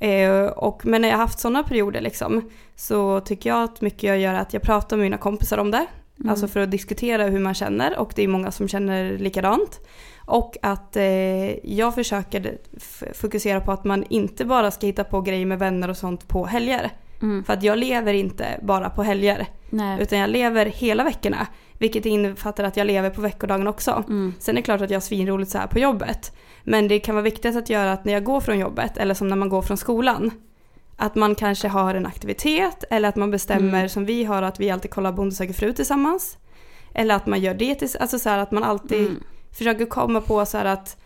Eh, 0.00 0.46
och, 0.46 0.86
men 0.86 1.02
när 1.02 1.08
jag 1.08 1.16
har 1.16 1.22
haft 1.22 1.40
sådana 1.40 1.62
perioder 1.62 2.00
liksom, 2.00 2.50
så 2.76 3.20
tycker 3.20 3.50
jag 3.50 3.62
att 3.62 3.80
mycket 3.80 4.02
jag 4.02 4.18
gör 4.18 4.34
är 4.34 4.38
att 4.40 4.52
jag 4.52 4.62
pratar 4.62 4.96
med 4.96 5.04
mina 5.04 5.18
kompisar 5.18 5.58
om 5.58 5.70
det. 5.70 5.86
Mm. 6.18 6.30
Alltså 6.30 6.48
för 6.48 6.60
att 6.60 6.70
diskutera 6.70 7.24
hur 7.24 7.38
man 7.40 7.54
känner 7.54 7.98
och 7.98 8.12
det 8.16 8.22
är 8.22 8.28
många 8.28 8.50
som 8.50 8.68
känner 8.68 9.18
likadant. 9.18 9.80
Och 10.30 10.56
att 10.62 10.96
eh, 10.96 11.68
jag 11.74 11.94
försöker 11.94 12.58
fokusera 13.14 13.60
på 13.60 13.72
att 13.72 13.84
man 13.84 14.04
inte 14.08 14.44
bara 14.44 14.70
ska 14.70 14.86
hitta 14.86 15.04
på 15.04 15.20
grejer 15.20 15.46
med 15.46 15.58
vänner 15.58 15.88
och 15.90 15.96
sånt 15.96 16.28
på 16.28 16.46
helger. 16.46 16.90
Mm. 17.22 17.44
För 17.44 17.52
att 17.52 17.62
jag 17.62 17.78
lever 17.78 18.14
inte 18.14 18.46
bara 18.62 18.90
på 18.90 19.02
helger. 19.02 19.46
Nej. 19.70 20.02
Utan 20.02 20.18
jag 20.18 20.30
lever 20.30 20.66
hela 20.66 21.04
veckorna. 21.04 21.46
Vilket 21.78 22.06
innefattar 22.06 22.64
att 22.64 22.76
jag 22.76 22.86
lever 22.86 23.10
på 23.10 23.20
veckodagen 23.20 23.66
också. 23.68 24.04
Mm. 24.08 24.34
Sen 24.38 24.54
är 24.54 24.56
det 24.56 24.62
klart 24.64 24.80
att 24.80 24.90
jag 24.90 24.96
har 24.96 25.00
svinroligt 25.00 25.50
så 25.50 25.58
här 25.58 25.66
på 25.66 25.78
jobbet. 25.78 26.32
Men 26.64 26.88
det 26.88 26.98
kan 26.98 27.14
vara 27.14 27.22
viktigt 27.22 27.56
att 27.56 27.70
göra 27.70 27.92
att 27.92 28.04
när 28.04 28.12
jag 28.12 28.24
går 28.24 28.40
från 28.40 28.58
jobbet, 28.58 28.96
eller 28.96 29.14
som 29.14 29.28
när 29.28 29.36
man 29.36 29.48
går 29.48 29.62
från 29.62 29.76
skolan, 29.76 30.30
att 30.96 31.14
man 31.14 31.34
kanske 31.34 31.68
har 31.68 31.94
en 31.94 32.06
aktivitet 32.06 32.84
eller 32.90 33.08
att 33.08 33.16
man 33.16 33.30
bestämmer 33.30 33.78
Mm. 33.78 33.88
som 33.88 34.04
vi 34.04 34.24
har 34.24 34.42
att 34.42 34.60
vi 34.60 34.70
alltid 34.70 34.90
kollar 34.90 35.12
Bonde 35.12 35.34
söker 35.34 35.52
fru 35.54 35.72
tillsammans. 35.72 36.38
Eller 36.94 37.14
att 37.14 37.26
man 37.26 37.40
gör 37.40 37.54
det 37.54 37.96
alltså 38.00 38.18
så 38.18 38.28
här 38.28 38.38
att 38.38 38.50
man 38.50 38.64
alltid 38.64 39.00
Mm. 39.06 39.22
Försöker 39.58 39.86
komma 39.86 40.20
på 40.20 40.46
så 40.46 40.58
här 40.58 40.64
att 40.64 40.96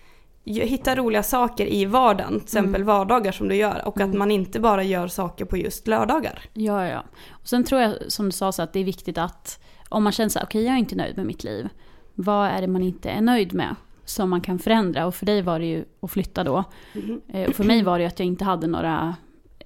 hitta 0.44 0.96
roliga 0.96 1.22
saker 1.22 1.66
i 1.66 1.84
vardagen, 1.84 2.32
till 2.32 2.42
exempel 2.42 2.74
Mm. 2.82 2.86
vardagar 2.86 3.32
som 3.32 3.48
du 3.48 3.54
gör 3.54 3.82
och 3.88 3.96
att 4.00 4.06
Mm. 4.06 4.18
man 4.18 4.30
inte 4.30 4.60
bara 4.60 4.82
gör 4.82 5.08
saker 5.08 5.44
på 5.44 5.56
just 5.56 5.86
lördagar. 5.86 6.38
Ja, 6.52 6.88
ja. 6.88 7.04
Och 7.30 7.48
sen 7.48 7.64
tror 7.64 7.80
jag, 7.80 7.94
som 8.08 8.26
du 8.26 8.32
sa, 8.32 8.52
så 8.52 8.62
att 8.62 8.72
det 8.72 8.80
är 8.80 8.84
viktigt 8.84 9.18
att 9.18 9.60
om 9.88 10.02
man 10.04 10.12
känner 10.12 10.28
så 10.30 10.38
här, 10.38 10.46
okej 10.46 10.64
jag 10.64 10.74
är 10.74 10.78
inte 10.78 10.96
nöjd 10.96 11.16
med 11.16 11.26
mitt 11.26 11.44
liv. 11.44 11.68
Vad 12.14 12.48
är 12.48 12.60
det 12.60 12.66
man 12.66 12.82
inte 12.82 13.10
är 13.10 13.20
nöjd 13.20 13.54
med? 13.54 13.76
Som 14.04 14.30
man 14.30 14.40
kan 14.40 14.58
förändra. 14.58 15.06
Och 15.06 15.14
för 15.14 15.26
dig 15.26 15.42
var 15.42 15.58
det 15.58 15.66
ju 15.66 15.84
att 16.00 16.10
flytta 16.10 16.44
då. 16.44 16.64
Eh, 17.28 17.48
Och 17.48 17.54
för 17.54 17.64
mig 17.64 17.82
var 17.82 17.98
det 17.98 18.02
ju 18.02 18.08
att 18.08 18.18
jag 18.18 18.26
inte 18.26 18.44
hade 18.44 18.66
några 18.66 19.14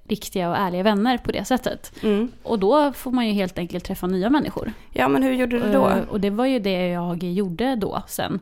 riktiga 0.09 0.49
och 0.49 0.57
ärliga 0.57 0.83
vänner 0.83 1.17
på 1.17 1.31
det 1.31 1.45
sättet. 1.45 1.91
Mm. 2.03 2.31
Och 2.43 2.59
då 2.59 2.93
får 2.93 3.11
man 3.11 3.27
ju 3.27 3.33
helt 3.33 3.57
enkelt 3.57 3.85
träffa 3.85 4.07
nya 4.07 4.29
människor. 4.29 4.73
Ja 4.93 5.07
men 5.07 5.23
hur 5.23 5.33
gjorde 5.33 5.59
du 5.59 5.71
då? 5.73 5.89
Eh, 5.89 6.03
Och 6.09 6.19
det 6.19 6.29
var 6.29 6.45
ju 6.45 6.59
det 6.59 6.87
jag 6.87 7.23
gjorde 7.23 7.75
då 7.75 8.03
sen. 8.07 8.39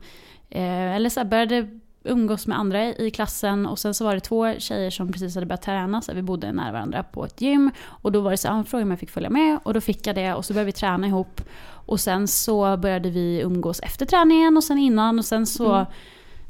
Eh, 0.56 0.96
Eller 0.96 1.10
så 1.10 1.20
här, 1.20 1.28
började 1.28 1.68
umgås 2.08 2.48
med 2.48 2.60
andra 2.60 2.84
i 2.86 3.12
klassen 3.12 3.66
och 3.66 3.80
sen 3.80 3.94
så 3.94 4.06
var 4.06 4.14
det 4.16 4.20
två 4.20 4.54
tjejer 4.60 4.90
som 4.92 5.12
precis 5.12 5.36
hade 5.36 5.46
börjat 5.48 5.62
träna 5.62 6.02
så 6.02 6.14
vi 6.14 6.22
bodde 6.22 6.52
nära 6.52 6.72
varandra 6.72 7.04
på 7.04 7.26
ett 7.26 7.42
gym. 7.42 7.72
Och 7.88 8.12
då 8.12 8.22
var 8.22 8.32
det 8.32 8.38
så 8.38 8.48
han 8.48 8.66
frågade 8.66 8.84
om 8.84 8.90
jag 8.92 9.00
fick 9.00 9.10
följa 9.12 9.30
med 9.30 9.60
och 9.64 9.74
då 9.74 9.82
fick 9.82 10.08
jag 10.08 10.16
det 10.16 10.34
och 10.34 10.46
så 10.46 10.54
började 10.54 10.66
vi 10.66 10.72
träna 10.72 11.08
ihop. 11.08 11.42
Och 11.68 12.00
sen 12.00 12.28
så 12.28 12.78
började 12.78 13.10
vi 13.10 13.42
umgås 13.42 13.80
efter 13.80 14.06
träningen 14.06 14.58
och 14.58 14.64
sen 14.64 14.78
innan 14.78 15.20
och 15.20 15.26
sen 15.26 15.46
så, 15.46 15.74
Mm. 15.74 15.86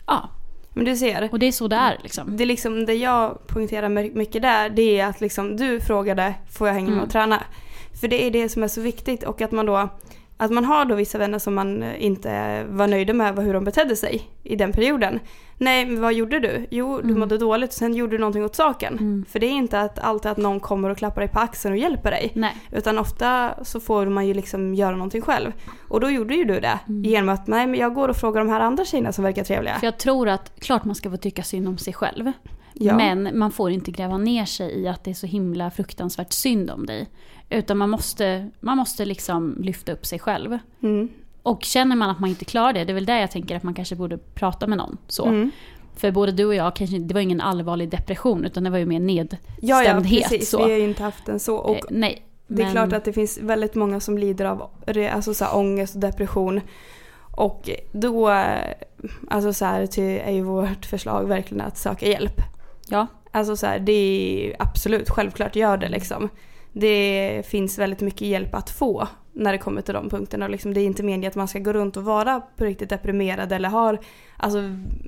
ja. 0.08 0.30
Men 0.74 0.86
du 0.86 0.96
ser, 0.96 1.30
Och 1.32 1.40
det 1.40 1.46
är 1.46 1.52
så 1.52 1.68
det 1.68 1.76
är 1.76 1.98
liksom. 2.04 2.38
det 2.38 2.44
är 2.44 2.46
liksom 2.46 2.86
det 2.86 2.94
jag 2.94 3.48
poängterar 3.48 3.90
my- 3.90 4.12
mycket 4.14 4.42
där, 4.42 4.70
det 4.70 5.00
är 5.00 5.06
att 5.06 5.22
liksom 5.22 5.58
du 5.58 5.80
frågade 5.80 6.34
får 6.52 6.68
jag 6.68 6.74
hänga 6.76 6.86
med 6.88 6.94
Mm. 6.94 7.04
och 7.06 7.12
träna? 7.12 7.44
För 8.02 8.08
det 8.08 8.24
är 8.28 8.32
det 8.32 8.50
som 8.50 8.64
är 8.64 8.68
så 8.68 8.82
viktigt 8.82 9.24
och 9.24 9.42
att 9.42 9.52
man 9.52 9.66
då 9.66 9.90
att 10.38 10.52
man 10.52 10.66
har 10.66 10.86
då 10.86 10.96
vissa 10.96 11.18
vänner 11.18 11.40
som 11.40 11.56
man 11.56 11.84
eh, 11.84 12.04
inte 12.06 12.64
var 12.70 12.88
nöjda 12.88 13.14
med 13.14 13.36
hur 13.40 13.54
de 13.54 13.64
betedde 13.64 13.96
sig 13.96 14.22
i 14.44 14.56
den 14.56 14.72
perioden. 14.72 15.20
Nej, 15.58 15.86
men 15.86 16.02
vad 16.02 16.14
gjorde 16.14 16.40
du? 16.40 16.68
Jo, 16.72 16.98
du 16.98 17.04
Mm. 17.08 17.20
mådde 17.20 17.38
dåligt 17.38 17.70
och 17.70 17.74
sen 17.76 17.94
gjorde 17.96 18.12
du 18.12 18.18
någonting 18.20 18.46
åt 18.46 18.56
saken. 18.56 18.94
Mm. 18.94 19.26
För 19.30 19.40
det 19.40 19.46
är 19.46 19.52
inte 19.52 19.82
att 19.82 20.00
alltid 20.00 20.32
att 20.32 20.38
någon 20.38 20.60
kommer 20.60 20.90
och 20.90 20.98
klappar 20.98 21.22
dig 21.22 21.30
på 21.30 21.40
axeln 21.40 21.74
och 21.74 21.78
hjälper 21.80 22.12
dig. 22.12 22.32
Nej. 22.36 22.54
Utan 22.72 22.98
ofta 22.98 23.54
så 23.64 23.80
får 23.80 24.06
man 24.06 24.28
ju 24.28 24.34
liksom 24.34 24.76
göra 24.76 24.96
någonting 24.96 25.22
själv. 25.22 25.52
Och 25.88 26.00
då 26.00 26.10
gjorde 26.10 26.36
ju 26.36 26.44
du 26.46 26.60
det. 26.60 26.80
Mm. 26.88 27.04
Genom 27.04 27.30
att, 27.30 27.48
nej 27.48 27.68
men 27.68 27.80
jag 27.80 27.94
går 27.94 28.10
och 28.10 28.16
frågar 28.18 28.42
de 28.42 28.50
här 28.50 28.60
andra 28.60 28.86
tjejerna 28.86 29.12
som 29.12 29.24
verkar 29.24 29.44
trevliga. 29.44 29.74
För 29.80 29.88
jag 29.88 29.98
tror 29.98 30.30
att, 30.30 30.60
klart 30.60 30.86
man 30.86 30.96
ska 30.96 31.10
få 31.12 31.18
tycka 31.18 31.44
synd 31.44 31.68
om 31.68 31.78
sig 31.78 31.94
själv. 31.94 32.32
Ja. 32.74 32.98
Men 32.98 33.40
man 33.40 33.52
får 33.52 33.72
inte 33.72 33.92
gräva 33.92 34.18
ner 34.18 34.46
sig 34.46 34.72
i 34.82 34.88
att 34.88 35.04
det 35.04 35.10
är 35.12 35.14
så 35.16 35.28
himla 35.28 35.72
fruktansvärt 35.72 36.32
synd 36.34 36.72
om 36.72 36.86
dig. 36.86 37.08
Utan 37.50 37.78
man 37.78 37.90
måste, 37.90 38.50
man 38.60 38.78
måste 38.78 39.06
liksom 39.06 39.56
lyfta 39.60 39.92
upp 39.92 40.06
sig 40.06 40.20
själv. 40.20 40.58
Mm. 40.84 41.10
Och 41.44 41.64
känner 41.64 41.96
man 41.96 42.10
att 42.10 42.20
man 42.20 42.30
inte 42.30 42.46
klarar 42.46 42.74
det, 42.74 42.84
det 42.84 42.92
är 42.92 42.94
väl 42.94 43.06
där 43.06 43.20
jag 43.20 43.32
tänker 43.32 43.56
att 43.56 43.64
man 43.64 43.74
kanske 43.74 43.96
borde 43.96 44.18
prata 44.18 44.68
med 44.68 44.78
någon. 44.78 44.98
Så. 45.08 45.26
Mm. 45.26 45.52
För 45.96 46.12
både 46.12 46.32
du 46.32 46.46
och 46.46 46.56
jag, 46.56 46.76
kanske, 46.76 47.00
det 47.00 47.14
var 47.14 47.22
ingen 47.22 47.42
allvarlig 47.42 47.90
depression 47.90 48.46
utan 48.46 48.64
det 48.64 48.70
var 48.70 48.78
ju 48.78 48.86
mer 48.86 49.00
nedstämdhet. 49.00 49.58
Ja, 49.62 49.84
ja 49.84 50.02
precis. 50.02 50.50
så. 50.50 50.58
Vi 50.66 50.72
har 50.72 50.80
ju 50.80 50.84
inte 50.84 51.04
haft 51.04 51.26
den 51.26 51.40
så. 51.40 51.56
Och 51.56 51.76
Eh, 51.76 51.82
nej. 51.90 52.26
det 52.48 52.62
är 52.62 52.66
men- 52.66 52.72
klart 52.72 52.94
att 52.94 53.06
det 53.06 53.14
finns 53.14 53.38
väldigt 53.42 53.76
många 53.76 54.00
som 54.00 54.18
lider 54.18 54.46
av 54.46 54.70
alltså 55.12 55.34
så 55.34 55.46
här, 55.46 55.56
ångest 55.58 55.96
och 55.96 56.02
depression. 56.02 56.62
Och 57.38 57.70
då 57.92 58.30
alltså 59.28 59.54
så 59.54 59.66
här, 59.66 60.00
är 60.00 60.32
ju 60.32 60.42
vårt 60.42 60.86
förslag 60.86 61.28
verkligen 61.28 61.62
att 61.62 61.78
söka 61.78 62.08
hjälp. 62.08 62.42
Ja. 62.88 63.08
Alltså 63.32 63.56
så 63.58 63.66
här, 63.66 63.80
det 63.80 63.92
är 63.92 64.56
absolut, 64.60 65.10
självklart 65.10 65.56
gör 65.56 65.78
det 65.78 65.90
liksom. 65.90 66.30
Det 66.78 67.44
finns 67.48 67.80
väldigt 67.80 68.02
mycket 68.02 68.22
hjälp 68.22 68.56
att 68.56 68.70
få 68.70 69.08
när 69.34 69.52
det 69.52 69.58
kommer 69.58 69.82
till 69.82 69.94
de 69.94 70.10
punkterna. 70.10 70.46
Och 70.46 70.52
Liksom, 70.52 70.74
det 70.74 70.82
är 70.82 70.86
inte 70.86 71.04
meningen 71.04 71.30
att 71.30 71.36
man 71.36 71.48
ska 71.48 71.60
gå 71.60 71.74
runt 71.74 71.98
och 71.98 72.04
vara 72.04 72.42
på 72.58 72.66
riktigt 72.66 72.90
deprimerad 72.90 73.52
eller 73.52 73.70
har 73.70 74.00
alltså, 74.38 74.60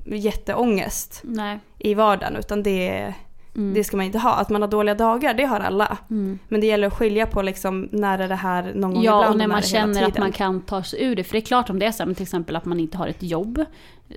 jätteångest 0.04 1.20
Nej. 1.24 1.58
i 1.78 1.94
vardagen. 1.94 2.36
Utan 2.36 2.62
det, 2.62 3.14
Mm. 3.58 3.74
det 3.74 3.84
ska 3.84 3.96
man 3.96 4.06
inte 4.06 4.18
ha. 4.18 4.34
Att 4.34 4.50
man 4.50 4.62
har 4.62 4.68
dåliga 4.68 4.94
dagar, 4.94 5.34
det 5.34 5.44
har 5.44 5.60
alla. 5.60 5.98
Mm. 6.10 6.38
Men 6.48 6.60
det 6.60 6.66
gäller 6.66 6.86
att 6.86 6.94
skilja 6.94 7.26
på 7.26 7.42
liksom, 7.42 7.88
när 7.92 8.18
är 8.18 8.28
det 8.28 8.34
här 8.34 8.72
någon 8.74 8.94
gång 8.94 9.02
Ja, 9.04 9.18
ibland 9.20 9.32
och 9.32 9.38
när 9.38 9.44
är 9.44 9.48
man 9.48 9.62
känner 9.62 10.02
att 10.06 10.18
man 10.18 10.32
kan 10.32 10.60
ta 10.60 10.82
sig 10.82 11.04
ur 11.04 11.16
det. 11.16 11.24
För 11.24 11.32
det 11.32 11.38
är 11.38 11.46
klart 11.46 11.70
om 11.70 11.78
det 11.78 11.86
är 11.86 11.92
så 11.92 12.04
här, 12.04 12.14
till 12.14 12.22
exempel 12.22 12.56
att 12.56 12.64
man 12.64 12.80
inte 12.80 12.98
har 12.98 13.06
ett 13.08 13.22
jobb. 13.22 13.64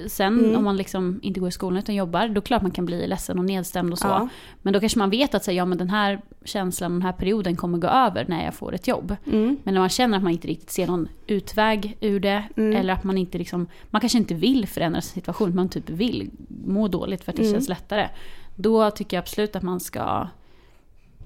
Sen 0.07 0.39
Mm. 0.39 0.55
om 0.55 0.63
man 0.63 0.77
liksom 0.77 1.19
inte 1.23 1.39
går 1.39 1.49
i 1.49 1.51
skolan 1.51 1.77
utan 1.79 1.95
jobbar, 1.95 2.19
då 2.19 2.25
är 2.25 2.29
det 2.35 2.41
klart 2.41 2.61
man 2.61 2.71
kan 2.71 2.85
bli 2.85 3.07
ledsen 3.07 3.39
och 3.39 3.45
nedstämd 3.45 3.91
och 3.93 3.99
så. 3.99 4.07
Ja. 4.07 4.27
Men 4.61 4.73
då 4.73 4.79
kanske 4.79 4.99
man 4.99 5.09
vet 5.09 5.35
att 5.35 5.43
säga, 5.43 5.57
ja 5.57 5.65
men 5.65 5.77
den 5.77 5.89
här 5.89 6.21
känslan, 6.45 6.91
den 6.91 7.01
här 7.01 7.11
perioden 7.11 7.55
kommer 7.55 7.77
gå 7.77 7.87
över 7.87 8.25
när 8.27 8.45
jag 8.45 8.53
får 8.53 8.73
ett 8.75 8.87
jobb. 8.87 9.15
Mm. 9.25 9.57
Men 9.63 9.73
när 9.73 9.81
man 9.81 9.89
känner 9.89 10.17
att 10.17 10.23
man 10.23 10.31
inte 10.31 10.47
riktigt 10.47 10.69
ser 10.69 10.87
någon 10.87 11.07
utväg 11.27 11.97
ur 12.01 12.19
det, 12.19 12.43
Mm. 12.57 12.75
eller 12.79 12.93
att 12.93 13.03
man 13.03 13.17
inte 13.17 13.37
liksom, 13.37 13.67
man 13.89 13.99
kanske 14.01 14.17
inte 14.17 14.33
vill 14.33 14.67
förändra 14.67 15.01
sin 15.01 15.13
situation, 15.13 15.55
man 15.55 15.69
typ 15.69 15.89
vill 15.89 16.29
må 16.65 16.87
dåligt 16.87 17.23
för 17.23 17.31
att 17.31 17.35
det 17.37 17.43
Mm. 17.43 17.53
känns 17.53 17.69
lättare. 17.69 18.07
Då 18.55 18.91
tycker 18.91 19.17
jag 19.17 19.21
absolut 19.21 19.55
att 19.55 19.63
man 19.63 19.79
ska 19.79 20.27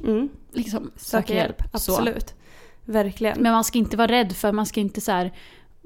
Mm. 0.04 0.30
liksom 0.52 0.92
Söka 0.96 1.34
hjälp, 1.34 1.62
Så. 1.62 1.68
absolut. 1.74 2.34
Verkligen. 2.86 3.42
Men 3.42 3.52
man 3.52 3.64
ska 3.64 3.78
inte 3.78 3.98
vara 3.98 4.08
rädd 4.12 4.34
för, 4.36 4.52
man 4.52 4.66
ska 4.66 4.80
inte 4.80 5.02
så 5.02 5.12
här, 5.12 5.34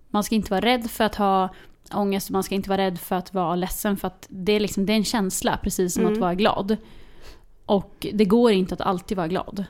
man 0.10 0.24
ska 0.24 0.36
inte 0.36 0.52
vara 0.52 0.62
rädd 0.62 0.92
för 0.92 1.04
att 1.04 1.16
ha 1.16 1.50
ångest, 1.94 2.30
man 2.30 2.44
ska 2.44 2.56
inte 2.56 2.70
vara 2.70 2.82
rädd 2.82 3.00
för 3.00 3.16
att 3.16 3.34
vara 3.34 3.56
ledsen 3.56 3.98
för 3.98 4.08
att 4.08 4.26
det 4.30 4.52
är 4.52 4.60
liksom, 4.60 4.86
det 4.86 4.94
är 4.94 4.98
en 4.98 5.04
känsla 5.06 5.60
precis 5.64 5.94
som 5.94 6.02
Mm. 6.04 6.14
att 6.14 6.20
vara 6.20 6.36
glad. 6.36 6.78
Och 7.66 8.08
det 8.14 8.26
går 8.26 8.52
inte 8.52 8.74
att 8.74 8.82
alltid 8.82 9.18
vara 9.18 9.28
glad. 9.28 9.66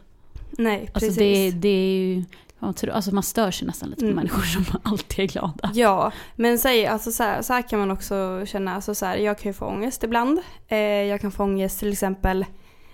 Nej, 0.51 0.89
Alltså 0.93 0.99
precis. 1.09 1.53
det, 1.53 1.59
det 1.59 1.69
är 1.69 1.97
ju, 1.99 2.23
man, 2.59 2.73
tror, 2.73 2.91
alltså 2.91 3.13
man 3.13 3.23
stör 3.23 3.51
sig 3.51 3.67
nästan 3.67 3.89
lite 3.89 3.99
på 3.99 4.05
Mm. 4.05 4.15
människor 4.15 4.41
som 4.41 4.65
alltid 4.83 5.19
är 5.19 5.27
glada. 5.27 5.71
Ja, 5.73 6.11
men 6.35 6.59
säg, 6.59 6.87
alltså 6.87 7.11
så, 7.11 7.23
här, 7.23 7.41
så 7.41 7.53
här 7.53 7.61
kan 7.61 7.79
man 7.79 7.91
också 7.91 8.45
känna. 8.45 8.75
Alltså 8.75 8.95
så 8.95 9.05
här, 9.05 9.17
jag 9.17 9.39
kan 9.39 9.49
ju 9.49 9.53
få 9.53 9.65
ångest 9.65 10.03
ibland. 10.03 10.39
Eh, 10.67 10.77
jag 10.79 11.21
kan 11.21 11.31
få 11.31 11.43
ångest 11.43 11.79
till 11.79 11.91
exempel. 11.91 12.45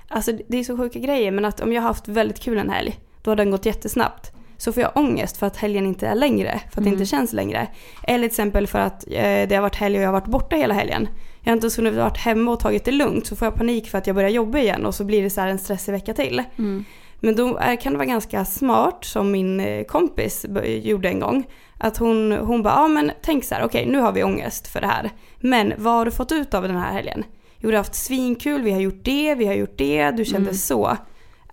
Alltså 0.08 0.32
det 0.50 0.58
är 0.58 0.64
så 0.64 0.78
sjuka 0.78 1.00
grejer 1.00 1.32
men 1.32 1.46
att 1.46 1.62
om 1.62 1.74
jag 1.74 1.82
har 1.82 1.88
haft 1.88 2.08
väldigt 2.08 2.40
kul 2.40 2.58
en 2.58 2.70
helg, 2.70 3.00
då 3.22 3.32
har 3.32 3.36
den 3.36 3.52
gått 3.52 3.66
jättesnabbt. 3.66 4.32
Så 4.58 4.72
får 4.74 4.84
jag 4.84 4.92
ångest 4.98 5.38
för 5.38 5.48
att 5.48 5.58
helgen 5.58 5.86
inte 5.86 6.08
är 6.08 6.16
längre, 6.16 6.60
för 6.60 6.68
att 6.68 6.74
det 6.76 6.90
Mm. 6.90 6.94
inte 6.94 7.06
känns 7.06 7.34
längre. 7.34 7.68
Eller 8.04 8.18
till 8.20 8.26
exempel 8.26 8.68
för 8.68 8.80
att 8.80 9.04
eh, 9.08 9.48
det 9.48 9.52
har 9.56 9.62
varit 9.62 9.76
helg 9.76 9.98
och 9.98 10.04
jag 10.04 10.08
har 10.08 10.14
varit 10.14 10.26
borta 10.28 10.56
hela 10.56 10.74
helgen. 10.74 11.08
Jag 11.42 11.52
har 11.52 11.54
inte 11.56 11.66
ens 11.66 11.78
hunnit 11.78 11.94
varit 11.94 12.18
hemma 12.18 12.52
och 12.52 12.60
tagit 12.60 12.86
det 12.86 12.92
lugnt 12.92 13.28
så 13.28 13.36
får 13.36 13.46
jag 13.46 13.56
panik 13.56 13.90
för 13.90 13.98
att 13.98 14.08
jag 14.08 14.16
börjar 14.16 14.30
jobba 14.30 14.58
igen 14.60 14.86
och 14.86 14.96
så 14.96 15.04
blir 15.04 15.24
det 15.24 15.30
så 15.30 15.42
en 15.42 15.60
stressig 15.60 15.92
vecka 15.92 16.14
till. 16.14 16.44
Mm. 16.58 16.86
Men 17.26 17.36
då 17.36 17.58
är- 17.58 17.76
kan 17.76 17.94
det 17.94 17.98
vara 17.98 18.08
ganska 18.08 18.46
smart 18.46 19.06
som 19.06 19.32
min 19.32 19.60
eh, 19.60 19.84
kompis 19.84 20.46
gjorde 20.84 21.10
en 21.10 21.20
gång. 21.20 21.48
Att 21.78 21.98
hon, 21.98 22.32
hon 22.32 22.64
bara, 22.64 22.74
ja 22.74 22.88
men 22.88 23.12
tänk 23.22 23.44
så 23.44 23.56
här, 23.56 23.64
okej 23.64 23.86
nu 23.86 24.00
har 24.00 24.12
vi 24.12 24.24
ångest 24.24 24.68
för 24.68 24.82
det 24.82 24.88
här. 24.88 25.10
Men 25.40 25.74
vad 25.78 25.94
har 25.94 26.06
du 26.06 26.12
fått 26.12 26.32
ut 26.32 26.54
av 26.54 26.64
den 26.64 26.78
här 26.78 26.92
helgen? 26.94 27.24
Jo, 27.58 27.70
du 27.70 27.76
har 27.76 27.78
haft 27.78 27.96
svinkul, 27.96 28.62
vi 28.62 28.72
har 28.72 28.80
gjort 28.80 29.04
det, 29.04 29.36
vi 29.36 29.46
har 29.46 29.54
gjort 29.54 29.78
det, 29.78 30.12
du 30.12 30.26
kände 30.26 30.50
Mm. 30.50 30.54
så. 30.56 30.98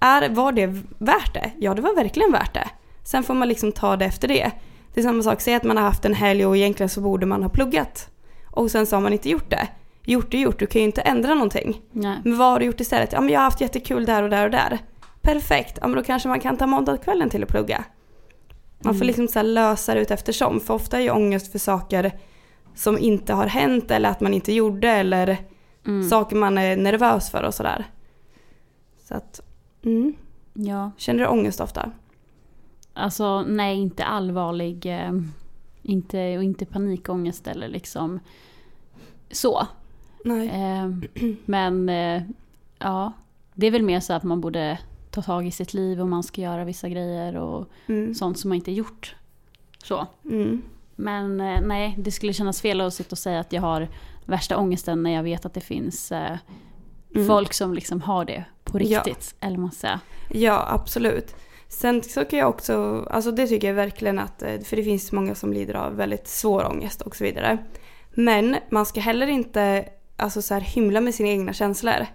Är, 0.01 0.29
var 0.31 0.53
det 0.53 0.67
värt 0.99 1.35
det? 1.35 1.51
Ja, 1.59 1.75
det 1.75 1.83
var 1.83 1.95
verkligen 1.95 2.33
värt 2.33 2.55
det. 2.55 2.69
Sen 3.05 3.23
får 3.23 3.35
man 3.35 3.49
liksom 3.49 3.73
ta 3.73 3.97
det 3.97 4.05
efter 4.05 4.29
det. 4.29 4.51
Det 4.95 5.01
är 5.01 5.05
samma 5.05 5.23
sak, 5.23 5.41
säg 5.41 5.55
att 5.55 5.65
man 5.65 5.77
har 5.77 5.85
haft 5.85 6.05
en 6.05 6.15
helg 6.15 6.47
och 6.47 6.57
egentligen 6.57 6.89
så 6.91 7.01
borde 7.01 7.27
man 7.27 7.43
ha 7.43 7.49
pluggat. 7.51 8.09
Och 8.51 8.71
sen 8.71 8.87
så 8.87 8.97
har 8.97 9.01
man 9.01 9.13
inte 9.13 9.31
gjort 9.31 9.51
det. 9.51 9.69
Gjort 10.05 10.35
är 10.35 10.39
gjort, 10.39 10.59
du 10.59 10.67
kan 10.67 10.81
ju 10.81 10.87
inte 10.87 11.01
ändra 11.01 11.35
någonting. 11.35 11.81
Nej. 11.93 12.19
Men 12.25 12.37
vad 12.39 12.51
har 12.51 12.59
du 12.59 12.65
gjort 12.67 12.81
istället? 12.81 13.13
Ja 13.13 13.21
men 13.21 13.31
jag 13.33 13.41
har 13.41 13.45
haft 13.45 13.61
jättekul 13.61 14.05
där 14.07 14.23
och 14.23 14.31
där 14.31 14.45
och 14.45 14.51
där. 14.51 14.79
Perfekt, 15.23 15.79
ja 15.81 15.87
men 15.89 15.97
då 15.97 16.03
kanske 16.03 16.29
man 16.29 16.41
kan 16.41 16.57
ta 16.57 16.67
måndagskvällen 16.67 17.31
till 17.31 17.43
att 17.43 17.49
plugga. 17.49 17.85
Man 18.85 18.95
får 18.95 19.05
Mm. 19.05 19.07
liksom 19.07 19.29
så 19.29 19.43
lösa 19.43 19.95
det 19.95 20.01
ut 20.01 20.11
eftersom. 20.11 20.61
För 20.61 20.75
ofta 20.75 20.97
är 20.99 21.03
ju 21.03 21.11
ångest 21.11 21.53
för 21.53 21.59
saker 21.59 22.13
som 22.75 22.99
inte 22.99 23.33
har 23.33 23.47
hänt 23.47 23.91
eller 23.91 24.09
att 24.09 24.21
man 24.21 24.35
inte 24.35 24.53
gjorde 24.53 24.89
eller 24.89 25.37
Mm. 25.87 26.09
saker 26.09 26.37
man 26.37 26.59
är 26.59 26.77
nervös 26.77 27.31
för 27.31 27.43
och 27.43 27.55
sådär. 27.55 27.85
Så 29.09 29.15
att, 29.15 29.41
mm. 29.85 30.15
Ja, 30.55 30.91
Känner 30.97 31.21
du 31.21 31.27
ångest 31.27 31.61
ofta? 31.61 31.91
alltså 32.95 33.43
nej 33.43 33.77
inte 33.79 34.05
allvarlig, 34.05 34.87
eh, 34.87 35.13
inte, 35.83 36.37
och 36.37 36.45
inte 36.45 36.67
panikångest 36.67 37.47
eller 37.47 37.69
liksom 37.69 38.21
så. 39.31 39.67
Nej. 40.25 40.49
Eh, 40.49 40.91
men 41.45 41.89
eh, 41.89 42.23
ja, 42.79 43.13
det 43.55 43.67
är 43.67 43.71
väl 43.71 43.83
mer 43.83 44.01
så 44.01 44.13
att 44.13 44.23
man 44.23 44.41
borde 44.41 44.79
ta 45.13 45.23
tag 45.23 45.47
i 45.47 45.51
sitt 45.51 45.75
liv 45.75 46.01
och 46.01 46.09
man 46.09 46.23
ska 46.23 46.41
göra 46.41 46.65
vissa 46.65 46.89
grejer 46.89 47.37
och 47.37 47.69
Mm. 47.87 48.15
sånt 48.15 48.39
som 48.39 48.49
man 48.49 48.57
inte 48.57 48.73
gjort. 48.73 49.15
Så. 49.85 50.07
Mm. 50.25 50.63
Men 50.97 51.41
eh, 51.41 51.61
nej, 51.61 51.95
det 51.99 52.11
skulle 52.11 52.33
kännas 52.33 52.61
fel 52.61 52.81
att 52.81 52.95
sitta 52.95 53.11
och 53.15 53.19
säga 53.19 53.41
att 53.41 53.53
jag 53.53 53.63
har 53.63 53.89
värsta 54.27 54.57
ångesten 54.59 55.03
när 55.03 55.11
jag 55.11 55.23
vet 55.23 55.45
att 55.47 55.55
det 55.55 55.61
finns 55.61 56.13
eh, 56.13 56.37
Mm. 57.15 57.27
folk 57.27 57.53
som 57.53 57.75
liksom 57.75 58.01
har 58.01 58.25
det 58.25 58.45
på 58.65 58.79
Ja. 58.83 58.99
riktigt. 58.99 59.35
Eller 59.41 59.57
vad 59.57 59.61
man 59.63 59.73
säger. 59.73 59.99
Ja, 60.31 60.67
absolut. 60.69 61.35
Sen 61.69 62.03
så 62.03 62.25
kan 62.25 62.39
jag 62.39 62.49
också, 62.49 63.07
alltså 63.11 63.31
det 63.33 63.47
tycker 63.47 63.69
jag 63.69 63.75
verkligen 63.75 64.19
att, 64.19 64.43
eh, 64.43 64.59
för 64.61 64.77
det 64.77 64.83
finns 64.85 65.13
många 65.13 65.35
som 65.35 65.53
lider 65.53 65.75
av 65.75 65.97
väldigt 65.97 66.29
svår 66.29 66.65
ångest 66.67 67.03
och 67.03 67.17
så 67.17 67.25
vidare. 67.25 67.59
Men 68.11 68.57
man 68.71 68.87
ska 68.87 69.01
heller 69.01 69.27
inte 69.27 69.85
alltså 70.17 70.43
så 70.43 70.55
här, 70.55 70.61
hymla 70.61 71.01
med 71.01 71.15
sina 71.15 71.29
egna 71.29 71.53
känslor. 71.53 72.07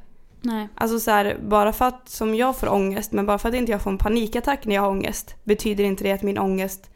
Nej. 0.41 0.67
Alltså 0.75 0.99
så 0.99 1.11
här, 1.11 1.37
bara 1.47 1.73
för 1.73 1.85
att 1.85 2.09
som 2.09 2.35
jag 2.35 2.57
får 2.57 2.69
ångest, 2.73 3.11
men 3.11 3.25
bara 3.25 3.37
för 3.37 3.49
att 3.49 3.55
inte 3.55 3.71
jag 3.71 3.81
får 3.81 3.91
en 3.91 3.97
panikattack 3.97 4.65
när 4.65 4.75
jag 4.75 4.81
har 4.81 4.89
ångest, 4.89 5.35
betyder 5.43 5.83
inte 5.83 6.03
det 6.03 6.11
att 6.11 6.23
min 6.23 6.37
ångest 6.37 6.89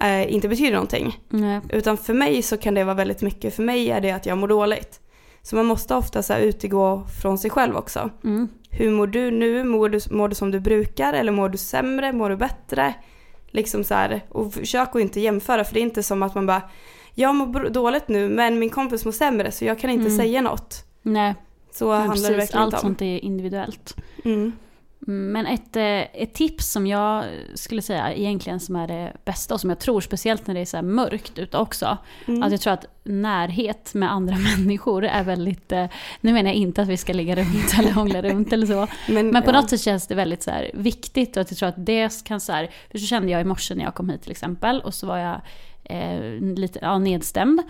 eh, 0.00 0.34
inte 0.34 0.48
betyder 0.48 0.72
någonting. 0.72 1.18
nej. 1.28 1.60
Utan 1.68 1.96
för 1.96 2.14
mig 2.14 2.42
så 2.42 2.56
kan 2.56 2.74
det 2.74 2.84
vara 2.84 2.94
väldigt 2.94 3.22
mycket, 3.22 3.54
för 3.54 3.62
mig 3.62 3.90
är 3.90 4.00
det 4.00 4.10
att 4.10 4.26
jag 4.26 4.38
mår 4.38 4.48
dåligt. 4.48 5.00
Så 5.42 5.56
man 5.56 5.66
måste 5.66 5.94
ofta 5.94 6.22
så 6.22 6.32
här 6.32 6.40
utgå 6.40 7.02
från 7.22 7.38
sig 7.38 7.50
själv 7.50 7.76
också. 7.76 8.10
Mm. 8.24 8.48
Hur 8.70 8.90
mår 8.90 9.06
du 9.06 9.30
nu? 9.30 9.64
Mår 9.64 9.88
du, 9.88 10.00
mår 10.10 10.28
du 10.28 10.34
som 10.34 10.50
du 10.50 10.60
brukar 10.60 11.12
eller 11.12 11.32
mår 11.32 11.48
du 11.48 11.58
sämre? 11.58 12.12
Mår 12.12 12.30
du 12.30 12.36
bättre? 12.36 12.94
Liksom 13.50 13.84
så 13.84 13.94
här, 13.94 14.20
och 14.28 14.54
försök 14.54 14.88
att 14.96 15.00
inte 15.02 15.20
jämföra 15.20 15.64
för 15.64 15.74
det 15.74 15.80
är 15.80 15.82
inte 15.82 16.02
som 16.02 16.22
att 16.22 16.34
man 16.34 16.46
bara 16.46 16.62
jag 17.14 17.34
mår 17.34 17.68
dåligt 17.68 18.08
nu 18.08 18.28
men 18.28 18.58
min 18.58 18.70
kompis 18.70 19.04
mår 19.04 19.12
sämre 19.12 19.50
så 19.52 19.64
jag 19.64 19.78
kan 19.78 19.90
inte 19.90 20.06
Mm. 20.06 20.16
säga 20.18 20.40
något. 20.42 20.84
nej. 21.02 21.34
Så 21.72 21.88
Men 21.88 21.98
handlar 21.98 22.14
det 22.14 22.36
precis, 22.36 22.38
verkligen 22.38 22.62
allt 22.62 22.74
om. 22.74 22.80
sånt 22.80 23.02
är 23.02 23.24
individuellt. 23.24 23.96
Mm. 24.24 24.52
Men 25.06 25.46
ett, 25.46 25.76
eh, 25.76 26.22
ett 26.22 26.34
tips 26.34 26.72
som 26.72 26.86
jag 26.86 27.24
skulle 27.54 27.82
säga 27.82 28.14
egentligen 28.14 28.60
som 28.60 28.76
är 28.76 28.88
det 28.88 29.12
bästa 29.24 29.54
och 29.54 29.60
som 29.60 29.70
jag 29.70 29.78
tror 29.78 30.00
speciellt 30.00 30.46
när 30.46 30.54
det 30.54 30.60
är 30.60 30.64
så 30.64 30.82
mörkt 30.82 31.38
ute 31.38 31.58
också. 31.58 31.98
Mm. 32.28 32.42
Att 32.42 32.52
jag 32.52 32.60
tror 32.60 32.72
att 32.72 32.86
närhet 33.04 33.94
med 33.94 34.12
andra 34.12 34.36
människor 34.56 35.04
är 35.04 35.24
väldigt, 35.24 35.72
eh, 35.72 35.86
nu 36.20 36.32
menar 36.32 36.50
jag 36.50 36.56
inte 36.56 36.82
att 36.82 36.88
vi 36.88 36.96
ska 36.96 37.12
ligga 37.12 37.36
runt 37.36 37.78
eller 37.78 37.92
hångla 37.92 38.22
runt 38.22 38.52
eller 38.52 38.66
så. 38.66 38.86
Men 39.12 39.42
på 39.42 39.48
ja. 39.48 39.52
något 39.52 39.70
sätt 39.70 39.80
känns 39.80 40.06
det 40.06 40.14
väldigt 40.14 40.42
så 40.42 40.52
viktigt 40.74 41.36
och 41.36 41.40
att 41.40 41.50
jag 41.50 41.58
tror 41.58 41.68
att 41.68 41.86
det 41.86 42.24
kan 42.24 42.40
så 42.40 42.52
här, 42.52 42.70
för 42.90 42.98
så 42.98 43.06
kände 43.06 43.32
jag 43.32 43.40
i 43.40 43.44
morse 43.44 43.74
när 43.74 43.84
jag 43.84 43.94
kom 43.94 44.10
hit 44.10 44.22
till 44.22 44.30
exempel 44.30 44.80
och 44.80 44.94
så 44.94 45.06
var 45.06 45.18
jag 45.18 45.40
eh, 45.84 46.40
lite 46.40 46.78
ja, 46.82 46.98
nedstämd. 46.98 47.62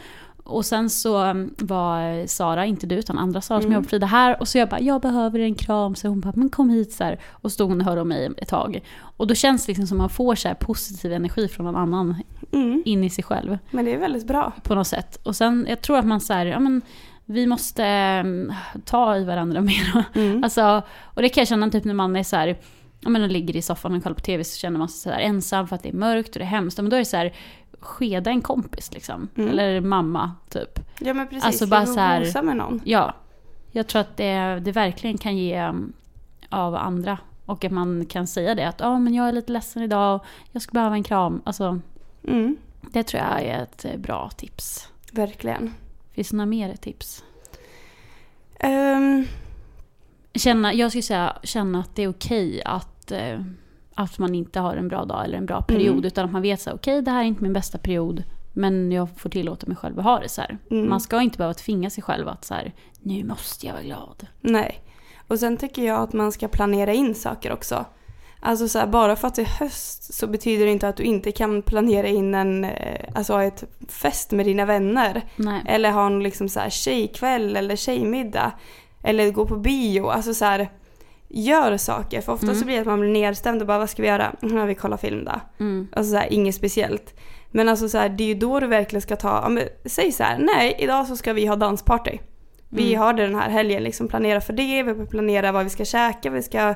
Och 0.51 0.65
sen 0.67 0.91
så 0.91 1.17
mm, 1.19 1.55
var 1.59 2.27
Sara, 2.27 2.67
inte 2.67 2.87
du 2.87 2.95
utan 2.95 3.19
andra 3.19 3.41
Sara 3.41 3.61
som 3.61 3.67
Mm. 3.67 3.75
jobbar 3.75 3.85
på 3.85 3.89
Frida 3.89 4.07
här 4.07 4.41
och 4.41 4.49
så 4.49 4.59
jag 4.59 4.69
bara 4.69 4.81
jag 4.81 5.01
behöver 5.01 5.39
en 5.39 5.55
kram 5.55 5.95
så 5.95 6.09
hon 6.09 6.21
bara 6.21 6.33
men 6.37 6.49
kom 6.49 6.71
hit 6.71 6.93
så 6.93 7.05
här. 7.05 7.21
Och 7.31 7.53
stod 7.53 7.69
hon 7.69 7.81
och 7.81 7.87
hörde 7.87 8.01
om 8.01 8.09
mig 8.09 8.29
ett 8.37 8.49
tag. 8.49 8.81
Och 9.17 9.27
då 9.27 9.35
känns 9.35 9.67
det 9.67 9.71
liksom 9.71 9.87
som 9.87 9.99
man 9.99 10.09
får 10.11 10.35
så 10.35 10.49
här 10.49 10.55
positiv 10.55 11.13
energi 11.13 11.49
från 11.49 11.67
någon 11.67 11.77
annan 11.77 12.23
Mm. 12.53 12.83
in 12.85 13.05
i 13.05 13.11
sig 13.11 13.25
själv 13.25 13.59
Men 13.71 13.85
det 13.85 13.95
är 13.95 13.99
väldigt 13.99 14.27
bra. 14.27 14.53
på 14.63 14.75
något 14.75 14.87
sätt. 14.87 15.17
Och 15.27 15.37
sen 15.37 15.67
jag 15.69 15.81
tror 15.81 15.99
att 15.99 16.07
man 16.07 16.21
så 16.21 16.33
här, 16.33 16.47
ja 16.47 16.59
men 16.61 16.83
vi 17.25 17.47
måste 17.47 17.85
mm, 17.85 18.53
ta 18.85 19.17
i 19.17 19.25
varandra 19.25 19.61
mer. 19.71 20.05
Mm. 20.15 20.45
Alltså, 20.45 20.83
och 21.05 21.23
det 21.23 21.29
kan 21.29 21.41
jag 21.41 21.49
känna 21.49 21.71
typ 21.71 21.85
när 21.85 21.95
man 21.95 22.17
är 22.17 22.23
så 22.23 22.37
här, 22.37 22.57
ja 23.01 23.09
men 23.11 23.29
ligger 23.33 23.57
i 23.57 23.63
soffan 23.63 23.95
och 23.95 24.03
kollar 24.03 24.15
på 24.15 24.21
tv 24.21 24.45
så 24.45 24.59
känner 24.59 24.79
man 24.79 24.89
sig 24.89 24.99
så 25.13 25.17
här 25.17 25.21
ensam 25.25 25.69
för 25.69 25.77
att 25.77 25.83
det 25.83 25.89
är 25.89 25.93
mörkt 25.93 26.29
och 26.29 26.39
det 26.39 26.45
är 26.45 26.49
hemskt. 26.49 26.77
Men 26.79 26.91
då 26.91 26.97
är 26.97 27.01
det 27.01 27.05
så 27.05 27.17
här, 27.17 27.33
skeda 27.81 28.31
en 28.31 28.43
kompis 28.43 28.93
liksom. 28.93 29.29
Mm. 29.37 29.51
Eller 29.51 29.81
mamma 29.81 30.33
typ. 30.49 30.79
Ja 31.01 31.15
men 31.15 31.27
precis, 31.29 31.45
Alltså 31.45 31.67
bara 31.67 31.87
så 31.87 32.01
här- 32.01 32.43
med 32.43 32.57
någon. 32.57 32.81
Ja, 32.85 33.15
jag 33.73 33.87
tror 33.87 34.01
att 34.01 34.17
det, 34.17 34.61
det 34.61 34.73
verkligen 34.73 35.19
kan 35.19 35.37
ge 35.37 35.63
um, 35.69 35.93
av 36.49 36.75
andra. 36.75 37.19
Och 37.47 37.65
att 37.65 37.73
man 37.73 38.07
kan 38.07 38.27
säga 38.27 38.55
det 38.55 38.69
att 38.69 38.81
ja 38.81 38.99
men 38.99 39.15
jag 39.15 39.29
är 39.29 39.33
lite 39.33 39.53
ledsen 39.53 39.83
idag 39.83 40.15
och 40.17 40.25
jag 40.53 40.63
skulle 40.63 40.79
behöva 40.81 40.95
en 40.95 41.03
kram. 41.03 41.43
Alltså 41.45 41.81
Mm. 42.29 42.57
det 42.93 43.03
tror 43.03 43.23
jag 43.23 43.43
är 43.43 43.63
ett 43.63 43.85
eh, 43.85 43.97
bra 43.97 44.31
tips. 44.37 44.89
Verkligen. 45.13 45.75
Finns 46.13 46.29
det 46.31 46.37
några 46.37 46.47
mer 46.47 46.77
tips? 46.77 47.25
Ehm, 48.59 49.25
Känna, 50.35 50.75
jag 50.75 50.91
skulle 50.91 51.03
säga 51.03 51.37
känna 51.43 51.81
att 51.81 51.97
det 51.97 52.03
är 52.03 52.09
okej 52.09 52.63
att, 52.65 53.11
eh, 53.13 53.41
att 54.01 54.19
man 54.19 54.35
inte 54.35 54.61
har 54.61 54.77
en 54.77 54.89
bra 54.89 55.05
dag 55.05 55.25
eller 55.25 55.39
en 55.39 55.47
bra 55.47 55.63
period. 55.63 55.93
Mm. 55.93 56.05
Utan 56.05 56.25
att 56.25 56.33
man 56.33 56.43
vet 56.43 56.61
så 56.61 56.73
okej 56.73 57.03
det 57.03 57.11
här 57.11 57.21
är 57.21 57.25
inte 57.25 57.43
min 57.43 57.53
bästa 57.53 57.79
period. 57.79 58.23
Men 58.53 58.93
jag 58.93 59.09
får 59.17 59.31
tillåta 59.31 59.67
mig 59.67 59.77
själv 59.77 59.99
att 59.99 60.05
ha 60.05 60.19
det 60.19 60.29
så. 60.29 60.43
Mm. 60.71 60.89
Man 60.89 61.01
ska 61.01 61.21
inte 61.21 61.39
behöva 61.39 61.55
tvinga 61.55 61.91
sig 61.91 62.03
själv 62.03 62.29
att 62.29 62.45
så 62.45 62.55
här, 62.55 62.73
nu 63.01 63.25
måste 63.25 63.67
jag 63.67 63.73
vara 63.73 63.83
glad. 63.83 64.27
nej. 64.41 64.83
Och 65.29 65.39
sen 65.39 65.57
tycker 65.57 65.83
jag 65.83 66.01
att 66.01 66.13
man 66.13 66.33
ska 66.33 66.49
planera 66.49 66.93
in 66.93 67.15
saker 67.15 67.53
också. 67.53 67.85
Alltså 68.41 68.69
så 68.69 68.79
här, 68.79 68.87
bara 68.87 69.17
för 69.17 69.29
att 69.29 69.35
det 69.35 69.43
är 69.43 69.59
höst 69.61 70.15
så 70.15 70.27
betyder 70.27 70.65
det 70.67 70.73
inte 70.73 70.89
att 70.89 70.97
du 70.97 71.03
inte 71.03 71.33
kan 71.33 71.63
planera 71.63 72.07
in 72.07 72.35
en, 72.35 72.65
eh, 72.65 73.09
alltså 73.15 73.43
ett 73.43 73.65
fest 73.89 74.31
med 74.31 74.47
dina 74.47 74.65
vänner. 74.65 75.23
Nej. 75.37 75.63
Eller 75.67 75.91
ha 75.91 76.07
en 76.07 76.23
liksom 76.23 76.49
så 76.49 76.61
här 76.61 76.71
tjejkväll 76.71 77.57
eller 77.57 77.77
tjejmiddag. 77.77 78.53
Eller 79.03 79.31
gå 79.31 79.47
på 79.47 79.57
bio. 79.57 80.07
Alltså 80.07 80.35
så 80.35 80.45
här, 80.45 80.69
gör 81.31 81.77
saker. 81.77 82.21
För 82.21 82.33
ofta 82.33 82.47
Mm. 82.47 82.57
så 82.59 82.65
blir 82.65 82.75
det 82.75 82.81
att 82.81 82.87
man 82.87 83.01
blir 83.01 83.11
nedstämd 83.11 83.61
och 83.61 83.67
bara 83.67 83.79
vad 83.79 83.91
ska 83.91 84.03
vi 84.03 84.09
göra? 84.09 84.33
Ja, 84.41 84.65
vi 84.65 84.75
kollar 84.75 84.97
film 84.97 85.25
då. 85.25 85.33
Mm. 85.61 85.89
Alltså 85.93 86.13
så 86.13 86.19
här, 86.19 86.33
inget 86.33 86.55
speciellt. 86.55 87.15
Men 87.51 87.69
alltså 87.69 87.89
så 87.89 87.99
här, 87.99 88.09
det 88.09 88.25
är 88.25 88.29
ju 88.29 88.35
då 88.35 88.61
du 88.61 88.67
verkligen 88.67 89.03
ska 89.03 89.17
ta, 89.17 89.41
ja, 89.43 89.49
men, 89.49 89.65
säg 89.85 90.13
så 90.13 90.23
här, 90.23 90.39
nej 90.39 90.77
idag 90.79 91.07
så 91.07 91.17
ska 91.17 91.33
vi 91.33 91.47
ha 91.47 91.57
dansparty. 91.57 92.19
Vi 92.69 92.89
Mm. 92.95 93.01
har 93.03 93.13
det 93.13 93.23
den 93.27 93.35
här 93.35 93.51
helgen, 93.51 93.83
liksom 93.83 94.09
planera 94.09 94.41
för 94.41 94.53
det, 94.53 94.83
vi 94.83 95.07
planerar 95.07 95.53
vad 95.53 95.65
vi 95.65 95.71
ska 95.71 95.85
käka, 95.85 96.31
vi 96.31 96.43
ska, 96.43 96.75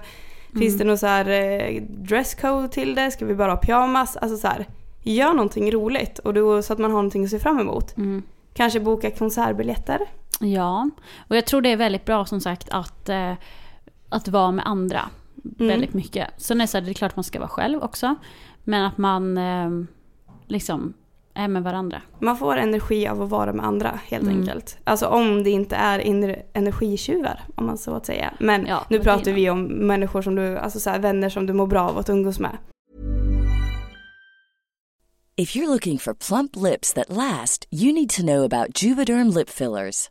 finns 0.53 0.75
Mm. 0.75 0.79
det 0.79 0.85
någon 0.85 0.99
så 0.99 1.07
här 1.07 1.29
eh, 1.29 1.83
dresscode 1.89 2.69
till 2.69 2.95
det, 2.95 3.11
ska 3.11 3.25
vi 3.27 3.35
bara 3.35 3.53
ha 3.53 3.57
pyjamas? 3.57 4.17
Alltså 4.17 4.37
så 4.37 4.49
här, 4.49 4.67
gör 5.03 5.33
någonting 5.33 5.71
roligt 5.73 6.19
och 6.19 6.35
då, 6.35 6.63
så 6.63 6.73
att 6.73 6.79
man 6.79 6.91
har 6.91 6.99
någonting 6.99 7.25
att 7.25 7.31
se 7.31 7.39
fram 7.39 7.59
emot. 7.59 7.97
Mm. 7.97 8.23
Kanske 8.55 8.81
boka 8.81 9.11
konsertbiljetter. 9.11 9.99
Ja, 10.41 10.91
och 11.29 11.37
jag 11.37 11.47
tror 11.47 11.61
det 11.63 11.73
är 11.73 11.77
väldigt 11.77 12.05
bra 12.05 12.25
som 12.27 12.41
sagt 12.41 12.69
att, 12.71 13.09
eh, 13.09 13.33
att 14.15 14.29
vara 14.29 14.51
med 14.53 14.67
andra. 14.67 15.09
Mm. 15.59 15.69
Väldigt 15.69 15.95
mycket. 15.95 16.29
Sen 16.37 16.61
är 16.61 16.65
det, 16.65 16.69
så 16.69 16.77
här, 16.79 16.85
det 16.85 16.91
är 16.91 16.95
klart 16.95 17.17
man 17.17 17.25
ska 17.25 17.39
vara 17.39 17.49
själv 17.49 17.83
också. 17.83 18.15
Men 18.65 18.85
att 18.85 18.99
man 18.99 19.39
eh, 19.39 19.71
liksom 20.47 20.95
är 21.35 21.49
med 21.49 21.63
varandra. 21.63 22.03
Man 22.19 22.37
får 22.37 22.57
energi 22.57 23.09
av 23.09 23.23
att 23.23 23.31
vara 23.31 23.53
med 23.53 23.67
andra 23.67 24.01
helt 24.07 24.23
Mm. 24.25 24.41
enkelt. 24.41 24.79
Alltså 24.85 25.07
om 25.07 25.43
det 25.43 25.51
inte 25.51 25.77
är 25.77 25.99
inre 25.99 26.43
energitjuvar 26.53 27.41
om 27.55 27.67
man 27.67 27.79
så 27.79 27.95
att 27.95 28.07
säga. 28.07 28.35
Men 28.41 28.67
Ja, 28.67 28.87
nu 28.91 28.99
pratar 29.01 29.33
vi 29.33 29.51
om 29.51 29.63
människor 29.65 30.23
som 30.23 30.35
du, 30.35 30.59
alltså 30.59 30.81
så 30.81 30.91
här, 30.91 30.99
vänner 30.99 31.29
som 31.29 31.47
du 31.47 31.53
mår 31.53 31.67
bra 31.67 31.89
av 31.89 31.99
att 31.99 32.09
umgås 32.09 32.39
med. 32.41 32.57
If 35.37 35.57
you're 35.57 35.67
looking 35.67 35.99
for 35.99 36.15
plump 36.15 36.57
lips 36.57 36.93
that 36.95 37.09
last, 37.09 37.67
you 37.71 37.93
need 37.93 38.11
to 38.11 38.23
know 38.23 38.45
about 38.45 38.83
Juvederm 38.83 39.31
lip 39.31 39.51
fillers. 39.51 40.11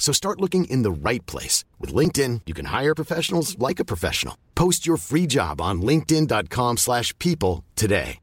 So 0.00 0.12
start 0.12 0.40
looking 0.40 0.64
in 0.64 0.82
the 0.82 0.90
right 1.10 1.30
place. 1.30 1.64
With 1.78 1.94
LinkedIn, 1.94 2.40
you 2.46 2.54
can 2.54 2.80
hire 2.80 2.94
professionals 2.94 3.56
like 3.68 3.82
a 3.82 3.84
professional. 3.84 4.34
Post 4.54 4.86
your 4.88 4.96
free 4.96 5.26
job 5.28 5.60
on 5.60 5.82
linkedin.com 5.82 6.76
slash 6.78 7.16
people 7.18 7.64
today. 7.76 8.18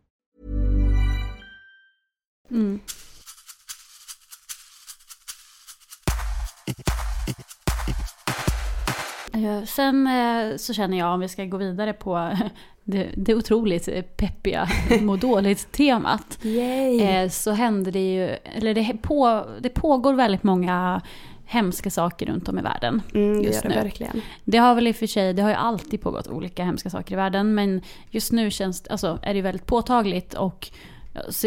Eh, 9.33 9.65
Sen 9.65 10.07
eh, 10.07 10.57
så 10.57 10.73
känner 10.73 10.97
jag, 10.97 11.13
om 11.13 11.19
vi 11.19 11.27
ska 11.27 11.45
gå 11.45 11.57
vidare 11.57 11.93
på 11.93 12.37
det, 12.83 13.09
det 13.17 13.35
otroligt 13.35 14.17
peppiga 14.17 14.69
må 15.01 15.15
dåligt-temat. 15.15 16.39
Yay! 16.41 17.01
Eh, 17.01 17.29
så 17.29 17.51
händer 17.51 17.91
det 17.91 18.13
ju, 18.13 18.23
eller 18.27 18.73
det, 18.73 18.97
på, 19.01 19.45
det 19.59 19.69
pågår 19.69 20.13
väldigt 20.13 20.43
många 20.43 21.01
hemska 21.47 21.89
saker 21.89 22.25
runt 22.25 22.49
om 22.49 22.59
i 22.59 22.61
världen. 22.61 23.01
Mm, 23.13 23.41
just 23.43 23.63
det 23.63 23.69
nu. 23.69 23.75
verkligen. 23.75 24.21
Det 24.43 24.57
har 24.57 24.75
väl 24.75 24.87
i 24.87 24.91
och 24.91 24.95
för 24.95 25.07
sig, 25.07 25.33
det 25.33 25.41
har 25.41 25.49
ju 25.49 25.55
alltid 25.55 26.01
pågått 26.01 26.27
olika 26.27 26.63
hemska 26.63 26.89
saker 26.89 27.13
i 27.13 27.15
världen, 27.15 27.55
men 27.55 27.81
just 28.09 28.31
nu 28.31 28.51
känns, 28.51 28.87
alltså, 28.87 29.19
är 29.21 29.33
det 29.33 29.41
väldigt 29.41 29.65
påtagligt 29.65 30.33
och 30.33 30.69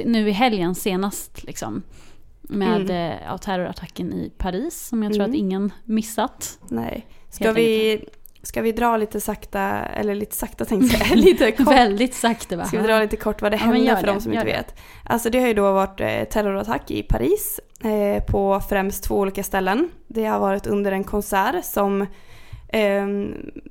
nu 0.05 0.29
i 0.29 0.33
helgen 0.33 0.75
senast 0.75 1.43
liksom 1.45 1.83
med 2.43 2.81
Mm. 2.91 3.13
eh, 3.31 3.37
terrorattacken 3.37 4.13
i 4.13 4.33
Paris 4.39 4.87
som 4.89 5.03
jag 5.03 5.13
tror 5.13 5.25
Mm. 5.25 5.31
att 5.31 5.39
ingen 5.39 5.73
missat. 5.85 6.59
Nej. 6.69 7.07
Ska 7.31 7.53
vi, 7.53 8.05
ska 8.43 8.63
vi 8.63 8.73
dra 8.73 8.97
lite 8.97 9.21
sakta, 9.21 9.61
eller 9.85 10.15
lite 10.15 10.37
sakta 10.37 10.65
tänkte 10.65 10.97
jag 11.09 11.19
lite 11.19 11.53
kort. 11.53 11.67
Väldigt 11.67 12.15
sakta 12.15 12.57
va? 12.57 12.65
Ska 12.65 12.81
vi 12.81 12.87
dra 12.87 13.01
lite 13.01 13.17
kort 13.17 13.43
vad 13.43 13.53
det 13.53 13.57
Ja, 13.57 13.63
hände 13.65 13.79
gör 13.81 13.97
för 13.97 14.07
det, 14.07 14.13
de 14.13 14.21
som 14.21 14.33
inte 14.33 14.45
det. 14.45 14.53
vet? 14.53 14.75
Alltså 15.05 15.31
det 15.31 15.41
har 15.41 15.49
ju 15.49 15.55
då 15.55 15.73
varit 15.73 16.01
eh, 16.01 16.25
terrorattack 16.25 16.91
i 16.91 17.03
Paris 17.03 17.61
eh, 17.85 18.23
på 18.25 18.61
främst 18.69 19.05
två 19.05 19.19
olika 19.19 19.43
ställen. 19.43 19.91
Det 20.09 20.25
har 20.25 20.39
varit 20.39 20.67
under 20.67 20.93
en 20.93 21.05
konsert 21.05 21.65
som 21.65 22.03
eh, 22.69 23.07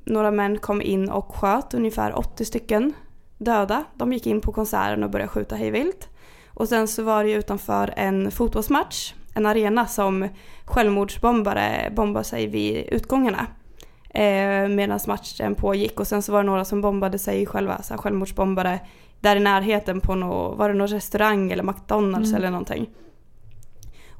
några 0.04 0.30
män 0.30 0.58
kom 0.58 0.82
in 0.82 1.10
och 1.10 1.34
sköt 1.36 1.74
ungefär 1.74 2.18
80 2.18 2.44
stycken 2.44 2.92
döda. 3.38 3.84
De 3.94 4.12
gick 4.12 4.26
in 4.26 4.40
på 4.40 4.52
konserten 4.52 5.04
och 5.04 5.10
började 5.10 5.28
skjuta 5.28 5.56
hejvilt. 5.56 6.08
Och 6.54 6.68
sen 6.68 6.88
så 6.88 7.02
var 7.02 7.24
det 7.24 7.30
ju 7.30 7.38
utanför 7.38 7.94
en 7.96 8.30
fotbollsmatch, 8.30 9.14
en 9.34 9.46
arena 9.46 9.86
som 9.86 10.28
självmordsbombare 10.64 11.92
bombade 11.96 12.24
sig 12.24 12.46
vid 12.46 12.76
utgångarna. 12.88 13.46
Eh, 14.14 14.68
Medan 14.68 15.00
matchen 15.06 15.54
pågick 15.54 16.00
och 16.00 16.06
sen 16.06 16.22
så 16.22 16.32
var 16.32 16.42
det 16.42 16.46
några 16.46 16.64
som 16.64 16.80
bombade 16.80 17.18
sig 17.18 17.46
själva, 17.46 17.82
så 17.82 17.94
här 17.94 17.98
självmordsbombare 17.98 18.80
där 19.20 19.36
i 19.36 19.40
närheten 19.40 20.00
på 20.00 20.14
nå, 20.14 20.48
var 20.54 20.68
det 20.68 20.74
någon 20.74 20.88
restaurang 20.88 21.50
eller 21.52 21.62
McDonalds 21.62 22.28
Mm. 22.28 22.36
eller 22.38 22.50
någonting. 22.50 22.90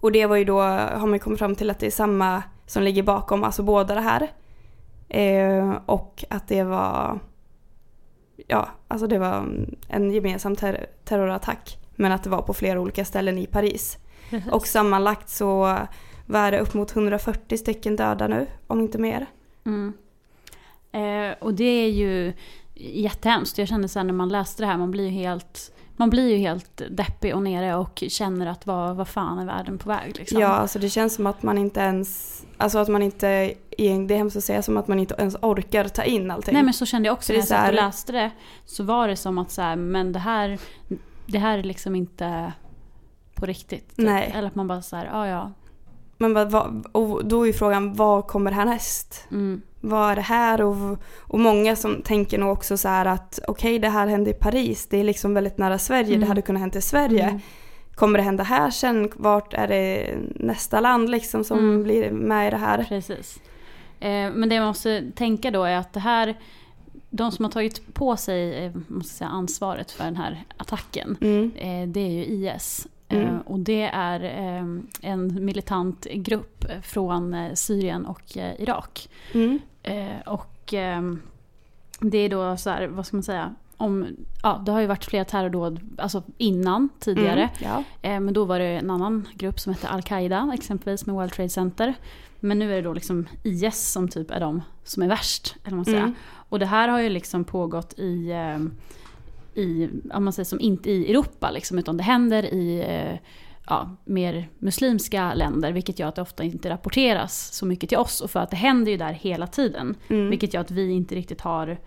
Och 0.00 0.12
det 0.12 0.26
var 0.26 0.36
ju 0.36 0.44
då, 0.44 0.60
har 0.62 1.06
man 1.06 1.18
kommit 1.18 1.38
fram 1.38 1.54
till 1.54 1.70
att 1.70 1.78
det 1.78 1.86
är 1.86 1.90
samma 1.90 2.42
som 2.66 2.82
ligger 2.82 3.02
bakom, 3.02 3.44
alltså 3.44 3.62
båda 3.62 3.94
det 3.94 4.00
här. 4.00 4.28
Eh, 5.08 5.74
och 5.86 6.24
att 6.30 6.48
det 6.48 6.62
var, 6.62 7.18
ja, 8.46 8.68
alltså 8.88 9.06
det 9.06 9.18
var 9.18 9.44
en 9.88 10.10
gemensam 10.10 10.56
ter- 10.56 10.86
terrorattack. 11.04 11.78
Men 11.96 12.12
att 12.12 12.24
det 12.24 12.30
var 12.30 12.42
på 12.42 12.54
flera 12.54 12.80
olika 12.80 13.04
ställen 13.04 13.38
i 13.38 13.46
Paris. 13.46 13.98
Och 14.52 14.66
sammanlagt 14.66 15.28
så 15.28 15.76
var 16.26 16.50
det 16.50 16.60
upp 16.60 16.74
mot 16.74 16.96
140 16.96 17.56
stycken 17.58 17.96
döda 17.96 18.28
nu, 18.28 18.46
om 18.66 18.80
inte 18.80 18.98
mer. 18.98 19.26
Mm. 19.70 19.92
Eh, 20.92 21.36
och 21.38 21.54
det 21.54 21.64
är 21.64 21.90
ju 21.90 22.32
jättehemskt. 22.74 23.58
Jag 23.58 23.68
kände 23.68 23.88
sen 23.88 24.06
när 24.06 24.14
man 24.14 24.28
läste 24.28 24.62
det 24.62 24.66
här, 24.66 24.78
man 24.78 24.90
blir 24.90 25.04
ju 25.04 25.10
helt, 25.10 25.72
man 25.96 26.10
blir 26.10 26.28
ju 26.28 26.36
helt 26.36 26.82
deppig 26.90 27.34
och 27.34 27.42
nere 27.42 27.74
och 27.74 28.04
känner 28.08 28.46
att 28.46 28.66
vad, 28.66 28.96
vad 28.96 29.08
fan 29.08 29.38
är 29.38 29.46
världen 29.46 29.78
på 29.78 29.88
väg 29.88 30.16
liksom. 30.16 30.40
Ja, 30.40 30.48
alltså 30.48 30.78
det 30.78 30.88
känns 30.88 31.14
som 31.14 31.26
att 31.26 31.42
man 31.42 31.58
inte 31.58 31.80
ens, 31.80 32.40
alltså 32.56 32.78
att 32.78 32.88
man 32.88 33.02
inte, 33.02 33.54
det 33.76 34.14
är 34.14 34.16
hemskt 34.16 34.36
att 34.36 34.44
säga, 34.44 34.62
som 34.62 34.76
att 34.76 34.88
man 34.88 34.98
inte 34.98 35.14
ens 35.18 35.36
orkar 35.42 35.88
ta 35.88 36.02
in 36.02 36.30
allting. 36.30 36.54
Nej 36.54 36.62
men 36.62 36.74
så 36.74 36.86
kände 36.86 37.06
jag 37.06 37.12
också 37.12 37.32
när 37.32 37.40
jag 37.40 37.48
satt 37.48 37.68
och 37.68 37.74
läste 37.74 38.12
det. 38.12 38.30
Så 38.64 38.84
var 38.84 39.08
det 39.08 39.16
som 39.16 39.38
att 39.38 39.50
så 39.50 39.62
här, 39.62 39.76
men 39.76 40.12
det 40.12 40.18
här, 40.18 40.58
det 41.26 41.38
här 41.38 41.58
är 41.58 41.62
liksom 41.62 41.94
inte 41.94 42.52
på 43.34 43.46
riktigt. 43.46 43.88
typ. 43.96 44.06
Nej. 44.06 44.32
Eller 44.34 44.48
att 44.48 44.54
man 44.54 44.68
bara 44.68 44.82
så 44.82 44.96
här, 44.96 45.06
ja 45.06 45.26
ja. 45.26 45.52
Men 46.20 46.34
vad, 46.34 46.50
vad, 46.50 46.86
och 46.92 47.24
då 47.24 47.42
är 47.42 47.46
ju 47.46 47.52
frågan, 47.52 47.94
vad 47.94 48.26
kommer 48.26 48.50
härnäst? 48.50 49.26
Mm. 49.30 49.62
Vad 49.80 50.10
är 50.10 50.16
det 50.16 50.22
här? 50.22 50.60
Och, 50.62 50.98
och 51.18 51.40
många 51.40 51.76
som 51.76 52.02
tänker 52.02 52.38
nog 52.38 52.52
också 52.52 52.76
så 52.76 52.88
här 52.88 53.06
att 53.06 53.38
okej, 53.48 53.78
det 53.78 53.88
här 53.88 54.06
hände 54.06 54.30
i 54.30 54.34
Paris, 54.34 54.86
det 54.86 54.98
är 55.00 55.04
liksom 55.04 55.34
väldigt 55.34 55.58
nära 55.58 55.78
Sverige, 55.78 56.08
Mm. 56.08 56.20
det 56.20 56.26
hade 56.26 56.42
kunnat 56.42 56.60
hända 56.60 56.78
i 56.78 56.82
Sverige. 56.82 57.22
Mm. 57.24 57.40
Kommer 57.94 58.18
det 58.18 58.22
hända 58.24 58.44
här 58.44 58.70
sen? 58.70 59.10
Vart 59.16 59.54
är 59.54 59.68
det 59.68 60.14
nästa 60.34 60.80
land 60.80 61.10
liksom 61.10 61.44
som 61.44 61.58
Mm. 61.58 61.82
blir 61.82 62.10
med 62.10 62.48
i 62.48 62.50
det 62.50 62.56
här? 62.56 62.84
Precis. 62.88 63.40
Eh, 64.00 64.30
men 64.32 64.48
det 64.48 64.58
man 64.58 64.68
måste 64.68 65.10
tänka 65.16 65.50
då 65.50 65.64
är 65.64 65.76
att 65.76 65.92
det 65.92 66.00
här, 66.00 66.38
de 67.10 67.32
som 67.32 67.44
har 67.44 67.52
tagit 67.52 67.94
på 67.94 68.16
sig 68.16 68.64
eh, 68.64 68.72
måste 68.88 69.14
säga, 69.14 69.28
ansvaret 69.30 69.90
för 69.90 70.04
den 70.04 70.16
här 70.16 70.44
attacken, 70.56 71.16
Mm. 71.20 71.52
eh, 71.56 71.88
det 71.88 72.00
är 72.00 72.10
ju 72.10 72.24
IS. 72.24 72.86
Mm. 73.10 73.26
Eh, 73.26 73.40
och 73.44 73.58
det 73.58 73.82
är 73.82 74.24
eh, 74.24 74.64
en 75.02 75.44
militant 75.44 76.06
grupp 76.12 76.64
från 76.82 77.34
eh, 77.34 77.54
Syrien 77.54 78.06
och 78.06 78.36
eh, 78.36 78.60
Irak. 78.60 79.08
Mm. 79.32 79.58
Och 80.26 80.74
ehm, 80.74 81.22
det 82.00 82.18
är 82.18 82.28
då 82.28 82.56
så 82.56 82.70
här, 82.70 82.86
vad 82.86 83.06
ska 83.06 83.16
man 83.16 83.22
säga, 83.22 83.54
om, 83.76 84.06
ja, 84.42 84.62
det 84.66 84.72
har 84.72 84.80
ju 84.80 84.86
varit 84.86 85.04
flera 85.04 85.24
terrordåd 85.24 85.80
alltså 85.98 86.22
innan, 86.38 86.88
tidigare. 86.98 87.50
Mm. 87.60 87.84
Ja. 88.02 88.20
Men 88.20 88.34
då 88.34 88.44
var 88.44 88.58
det 88.58 88.66
en 88.66 88.90
annan 88.90 89.28
grupp 89.34 89.60
som 89.60 89.72
hette 89.72 89.88
Al-Qaida, 89.88 90.50
exempelvis 90.54 91.06
med 91.06 91.14
World 91.14 91.32
Trade 91.32 91.48
Center. 91.48 91.94
Men 92.40 92.58
nu 92.58 92.72
är 92.72 92.76
det 92.76 92.82
då 92.82 92.92
liksom 92.92 93.26
IS 93.42 93.92
som 93.92 94.08
typ 94.08 94.30
är 94.30 94.40
de 94.40 94.62
som 94.84 95.02
är 95.02 95.08
värst, 95.08 95.56
eller 95.64 95.76
man 95.76 95.84
säger. 95.84 95.98
Mm. 95.98 96.14
Och 96.48 96.58
det 96.58 96.66
här 96.66 96.88
har 96.88 97.00
ju 97.00 97.08
liksom 97.08 97.44
pågått 97.44 97.98
i, 97.98 98.30
eh, 98.30 98.58
i 99.60 99.88
om 100.14 100.24
man 100.24 100.32
säger 100.32 100.44
som 100.44 100.60
inte 100.60 100.90
i 100.90 101.10
Europa 101.10 101.50
liksom, 101.50 101.78
utan 101.78 101.96
det 101.96 102.02
händer 102.02 102.54
i 102.54 102.80
eh, 102.88 103.18
ja, 103.66 103.90
mer 104.04 104.48
muslimska 104.58 105.34
länder, 105.34 105.72
vilket 105.72 105.98
gör 105.98 106.08
att 106.08 106.14
det 106.14 106.22
ofta 106.22 106.44
inte 106.44 106.70
rapporteras 106.70 107.52
så 107.52 107.66
mycket 107.66 107.88
till 107.88 107.98
oss. 107.98 108.20
Och 108.20 108.30
för 108.30 108.40
att 108.40 108.50
det 108.50 108.56
händer 108.56 108.90
ju 108.92 108.98
där 108.98 109.12
hela 109.12 109.46
tiden, 109.46 109.94
Mm. 110.08 110.30
vilket 110.30 110.54
gör 110.54 110.60
att 110.60 110.70
vi 110.70 110.90
inte 110.90 111.14
riktigt 111.14 111.40
har, 111.40 111.78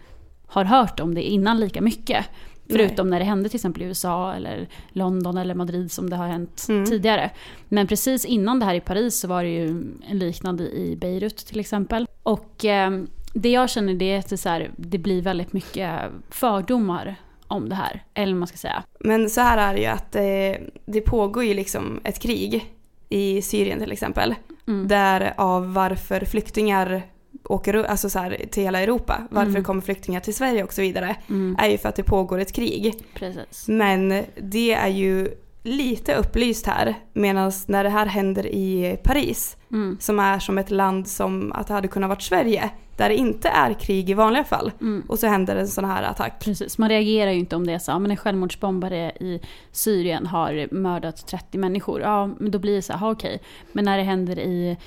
har 0.47 0.65
hört 0.65 0.99
om 0.99 1.15
det 1.15 1.21
innan 1.23 1.59
lika 1.59 1.81
mycket. 1.81 2.25
Förutom 2.69 3.09
när 3.09 3.19
det 3.19 3.25
hände 3.25 3.49
till 3.49 3.57
exempel 3.57 3.83
i 3.83 3.85
USA 3.85 4.33
eller 4.33 4.67
London 4.89 5.37
eller 5.37 5.55
Madrid 5.55 5.91
som 5.91 6.09
det 6.09 6.15
har 6.15 6.27
hänt 6.27 6.65
Mm. 6.69 6.85
tidigare. 6.85 7.31
Men 7.69 7.87
precis 7.87 8.25
innan 8.25 8.59
det 8.59 8.65
här 8.65 8.75
i 8.75 8.79
Paris 8.81 9.19
så 9.19 9.27
var 9.27 9.43
det 9.43 9.49
ju 9.49 9.67
en 10.09 10.19
liknande 10.19 10.63
i 10.63 10.95
Beirut 11.01 11.37
till 11.37 11.59
exempel. 11.59 12.07
Och 12.23 12.65
eh, 12.65 12.91
det 13.33 13.49
jag 13.51 13.69
känner 13.69 13.93
det 13.93 14.11
är 14.11 14.19
att 14.19 14.29
det, 14.29 14.37
så 14.37 14.49
här, 14.49 14.71
det 14.77 14.97
blir 14.97 15.21
väldigt 15.21 15.53
mycket 15.53 15.99
fördomar 16.29 17.15
om 17.47 17.69
det 17.69 17.75
här. 17.75 18.03
Eller 18.13 18.33
vad 18.33 18.39
man 18.39 18.47
ska 18.47 18.57
säga. 18.57 18.83
Men 18.99 19.29
så 19.29 19.41
här 19.41 19.57
är 19.57 19.73
det 19.73 19.79
ju 19.79 19.85
att 19.85 20.11
det, 20.11 20.59
det 20.85 21.01
pågår 21.01 21.43
ju 21.43 21.53
liksom 21.53 21.99
ett 22.03 22.19
krig 22.19 22.73
i 23.09 23.41
Syrien 23.41 23.79
till 23.79 23.91
exempel. 23.91 24.35
Mm. 24.67 24.87
Därav 24.87 25.73
varför 25.73 26.25
flyktingar 26.25 27.01
åker 27.43 27.83
alltså 27.83 28.09
så 28.09 28.19
här, 28.19 28.45
till 28.51 28.63
hela 28.63 28.79
Europa. 28.81 29.27
Varför 29.31 29.49
Mm. 29.49 29.63
kommer 29.63 29.81
flyktingar 29.81 30.19
till 30.19 30.33
Sverige 30.35 30.63
och 30.63 30.73
så 30.73 30.81
vidare. 30.81 31.15
Mm. 31.29 31.55
Är 31.59 31.67
ju 31.69 31.77
för 31.77 31.89
att 31.89 31.95
det 31.95 32.03
pågår 32.03 32.39
ett 32.39 32.51
krig. 32.51 32.93
Precis. 33.13 33.67
Men 33.67 34.23
det 34.41 34.73
är 34.73 34.87
ju 34.87 35.27
lite 35.63 36.15
upplyst 36.15 36.65
här. 36.67 36.95
Medan 37.13 37.51
när 37.67 37.83
det 37.83 37.89
här 37.89 38.05
händer 38.05 38.45
i 38.45 38.97
Paris, 39.03 39.57
Mm. 39.71 39.97
som 39.99 40.19
är 40.19 40.39
som 40.39 40.57
ett 40.57 40.71
land 40.71 41.07
som 41.07 41.51
att 41.51 41.67
det 41.67 41.73
hade 41.73 41.87
kunnat 41.87 42.09
varit 42.09 42.21
Sverige, 42.21 42.69
där 42.97 43.09
det 43.09 43.15
inte 43.15 43.49
är 43.49 43.73
krig 43.73 44.09
i 44.09 44.13
vanliga 44.13 44.43
fall. 44.43 44.71
Mm. 44.81 45.03
Och 45.07 45.19
så 45.19 45.27
händer 45.27 45.55
en 45.55 45.67
sån 45.67 45.85
här 45.85 46.03
attack. 46.03 46.39
Precis, 46.43 46.77
man 46.77 46.89
reagerar 46.89 47.31
ju 47.31 47.39
inte 47.39 47.55
om 47.55 47.67
det 47.67 47.73
är 47.73 47.79
så, 47.79 47.91
ja, 47.91 47.99
men 47.99 48.11
en 48.11 48.17
självmordsbombare 48.17 49.11
i 49.19 49.41
Syrien 49.71 50.25
har 50.25 50.73
mördat 50.73 51.27
30 51.27 51.57
människor. 51.57 52.01
Ja, 52.01 52.27
men 52.39 52.51
då 52.51 52.59
blir 52.59 52.75
det 52.75 52.81
så 52.81 52.93
här, 52.93 53.11
okej. 53.11 53.41
Men 53.71 53.85
när 53.85 53.97
det 53.97 54.03
händer 54.03 54.39
i, 54.39 54.77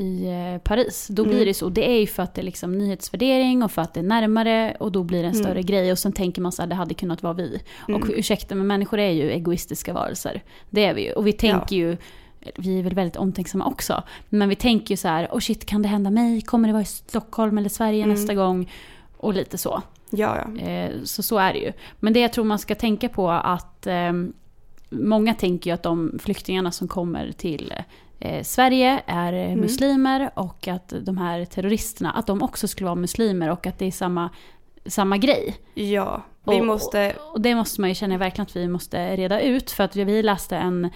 i 0.00 0.26
eh, 0.26 0.58
Paris, 0.62 1.08
då 1.10 1.22
blir 1.22 1.34
Mm. 1.34 1.46
det 1.46 1.54
så. 1.54 1.68
Det 1.68 1.90
är 1.90 2.00
ju 2.00 2.06
för 2.06 2.22
att 2.22 2.34
det 2.34 2.40
är 2.40 2.44
liksom 2.44 2.78
nyhetsvärdering 2.78 3.62
och 3.62 3.70
för 3.72 3.82
att 3.82 3.94
det 3.94 4.00
är 4.00 4.04
närmare 4.04 4.76
och 4.80 4.92
då 4.92 5.02
blir 5.02 5.22
det 5.22 5.28
en 5.28 5.34
Mm. 5.34 5.44
större 5.44 5.62
grej. 5.62 5.92
Och 5.92 5.98
sen 5.98 6.12
tänker 6.12 6.42
man 6.42 6.52
så 6.52 6.62
här, 6.62 6.66
det 6.68 6.74
hade 6.74 6.94
kunnat 6.94 7.22
vara 7.22 7.32
vi. 7.32 7.60
Mm. 7.88 8.02
Och 8.02 8.08
ursäkta, 8.14 8.54
men 8.54 8.66
människor 8.66 8.98
är 8.98 9.10
ju 9.10 9.30
egoistiska 9.30 9.92
varelser. 9.92 10.42
Det 10.70 10.84
är 10.84 10.94
vi 10.94 11.04
ju. 11.06 11.12
Och 11.12 11.26
vi 11.26 11.32
tänker 11.32 11.76
ju, 11.76 11.96
vi 12.56 12.78
är 12.78 12.82
väl 12.82 12.94
väldigt 12.94 13.16
omtänksamma 13.16 13.66
också. 13.66 14.02
Men 14.28 14.48
vi 14.48 14.54
tänker 14.56 14.90
ju 14.92 14.96
så 14.96 15.08
här, 15.08 15.28
oh 15.32 15.38
shit, 15.40 15.66
kan 15.66 15.82
det 15.82 15.88
hända 15.88 16.10
mig? 16.10 16.40
Kommer 16.42 16.68
det 16.68 16.72
vara 16.72 16.82
i 16.82 16.86
Stockholm 16.86 17.58
eller 17.58 17.68
Sverige 17.68 18.02
Mm. 18.04 18.14
nästa 18.14 18.34
gång? 18.34 18.70
Och 19.16 19.34
lite 19.34 19.58
så. 19.58 19.82
Ja, 20.10 20.36
ja. 20.56 20.62
Eh, 20.68 20.90
Så 21.04 21.22
så 21.22 21.38
är 21.38 21.52
det 21.52 21.58
ju. 21.58 21.72
Men 22.00 22.12
det 22.12 22.20
jag 22.20 22.32
tror 22.32 22.44
man 22.44 22.58
ska 22.58 22.74
tänka 22.74 23.08
på 23.08 23.30
att 23.30 23.86
eh, 23.86 24.12
många 24.90 25.34
tänker 25.34 25.70
ju 25.70 25.74
att 25.74 25.82
de 25.82 26.18
flyktingarna 26.22 26.70
som 26.72 26.88
kommer 26.88 27.32
till 27.32 27.72
eh, 28.20 28.42
Sverige 28.42 29.02
är 29.06 29.32
eh, 29.32 29.56
muslimer 29.56 30.30
och 30.34 30.68
att 30.68 30.92
de 31.02 31.18
här 31.18 31.44
terroristerna, 31.44 32.10
att 32.12 32.26
de 32.26 32.42
också 32.42 32.68
skulle 32.68 32.84
vara 32.84 32.94
muslimer 32.94 33.50
och 33.50 33.66
att 33.66 33.78
det 33.78 33.86
är 33.86 33.90
samma, 33.90 34.30
samma 34.86 35.16
grej. 35.18 35.56
Ja, 35.74 36.22
vi 36.44 36.60
och, 36.60 36.66
måste... 36.66 37.12
Och, 37.26 37.32
och 37.32 37.40
det 37.40 37.54
måste 37.54 37.80
man 37.80 37.90
ju 37.90 37.94
känna 37.94 38.18
verkligen 38.18 38.46
att 38.46 38.56
vi 38.56 38.68
måste 38.68 39.16
reda 39.16 39.40
ut 39.40 39.70
för 39.70 39.84
att 39.84 39.96
vi 39.96 40.22
läste 40.22 40.56
en 40.56 40.90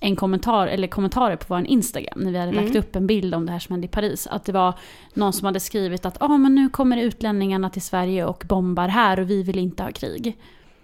en 0.00 0.16
kommentar, 0.16 0.66
eller 0.66 0.88
kommentarer 0.88 1.36
på 1.36 1.44
vår 1.48 1.66
Instagram 1.66 2.20
när 2.20 2.32
vi 2.32 2.38
hade 2.38 2.52
lagt 2.52 2.68
Mm. 2.68 2.78
upp 2.78 2.96
en 2.96 3.06
bild 3.06 3.34
om 3.34 3.46
det 3.46 3.52
här 3.52 3.58
som 3.58 3.72
hände 3.72 3.84
i 3.84 3.88
Paris. 3.88 4.26
Att 4.26 4.44
det 4.44 4.52
var 4.52 4.74
någon 5.14 5.32
som 5.32 5.46
hade 5.46 5.60
skrivit 5.60 6.06
att 6.06 6.22
ah, 6.22 6.38
men 6.38 6.54
nu 6.54 6.68
kommer 6.68 6.96
utlänningarna 6.96 7.70
till 7.70 7.82
Sverige 7.82 8.24
och 8.24 8.44
bombar 8.48 8.88
här 8.88 9.20
och 9.20 9.30
vi 9.30 9.42
vill 9.42 9.58
inte 9.58 9.82
ha 9.82 9.90
krig. 9.92 10.36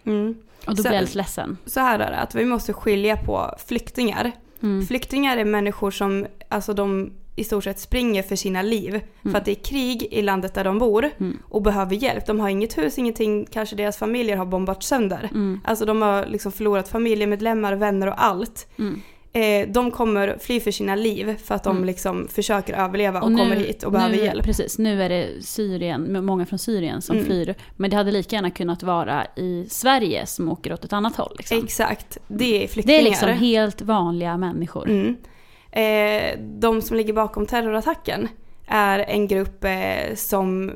Mm. 0.05 0.35
Och 0.67 0.71
då 0.71 0.77
Så- 0.77 0.83
blev 0.83 0.95
jag 0.95 1.01
lite 1.03 1.17
ledsen. 1.19 1.57
Så 1.67 1.81
här 1.81 1.99
är 1.99 2.11
det, 2.11 2.17
att 2.19 2.35
vi 2.35 2.45
måste 2.45 2.73
skilja 2.73 3.17
på 3.17 3.55
flyktingar. 3.67 4.33
Mm. 4.63 4.87
Flyktingar 4.87 5.37
är 5.37 5.45
människor 5.45 5.91
som, 5.91 6.27
alltså 6.49 6.73
de 6.75 7.13
i 7.37 7.45
stort 7.45 7.65
sett 7.65 7.79
springer 7.81 8.23
för 8.23 8.37
sina 8.37 8.63
liv. 8.63 9.01
För 9.23 9.35
att 9.37 9.45
det 9.45 9.51
är 9.51 9.65
krig 9.65 10.09
i 10.11 10.23
landet 10.23 10.55
där 10.55 10.65
de 10.65 10.79
bor 10.79 11.11
Mm. 11.19 11.39
och 11.49 11.63
behöver 11.63 11.95
hjälp. 11.97 12.27
De 12.27 12.41
har 12.41 12.49
inget 12.49 12.79
hus, 12.79 12.99
ingenting, 12.99 13.47
kanske 13.51 13.77
deras 13.77 13.97
familjer 13.97 14.37
har 14.37 14.47
bombats 14.47 14.87
sönder. 14.87 15.29
Mm. 15.31 15.61
Alltså 15.65 15.85
de 15.85 16.03
har 16.03 16.27
liksom 16.27 16.53
förlorat 16.53 16.89
familjemedlemmar, 16.89 17.73
vänner 17.73 18.07
och 18.07 18.25
allt. 18.25 18.69
Eh, 19.35 19.69
de 19.69 19.91
kommer 19.91 20.37
fly 20.41 20.61
för 20.61 20.71
sina 20.71 20.95
liv 20.95 21.37
för 21.45 21.55
att 21.55 21.65
de 21.65 21.71
Mm. 21.77 21.85
liksom 21.87 22.29
försöker 22.29 22.75
överleva 22.75 23.21
och, 23.21 23.33
nu- 23.33 23.39
kommer 23.39 23.57
hit 23.57 23.83
och 23.83 23.93
behöver 23.93 24.17
nu, 24.17 24.25
hjälp. 24.25 24.45
Precis, 24.45 24.79
nu 24.79 25.03
är 25.03 25.09
det 25.09 25.29
Syrien, 25.45 26.25
många 26.25 26.47
från 26.47 26.59
Syrien 26.59 27.03
som 27.03 27.17
Mm. 27.17 27.27
flyr. 27.27 27.55
Men 27.77 27.91
det 27.91 27.97
hade 27.97 28.11
lika 28.13 28.37
gärna 28.37 28.51
kunnat 28.51 28.83
vara 28.83 29.27
i 29.37 29.67
Sverige 29.71 30.27
som 30.27 30.49
åker 30.49 30.73
åt 30.73 30.85
ett 30.85 30.93
annat 30.93 31.17
håll. 31.17 31.35
Liksom. 31.39 31.59
Exakt, 31.65 32.19
det 32.29 32.57
är 32.57 32.61
Det 32.61 32.69
flyktingar. 32.69 32.99
är 32.99 33.03
liksom 33.03 33.29
helt 33.29 33.83
vanliga 33.83 34.37
människor. 34.37 34.89
Mm. 34.89 35.17
Eh, 35.73 36.39
de 36.41 36.83
som 36.83 36.97
ligger 36.97 37.13
bakom 37.13 37.47
terrorattacken 37.47 38.29
är 38.67 38.99
en 38.99 39.29
grupp 39.29 39.65
eh, 39.65 40.15
som, 40.15 40.73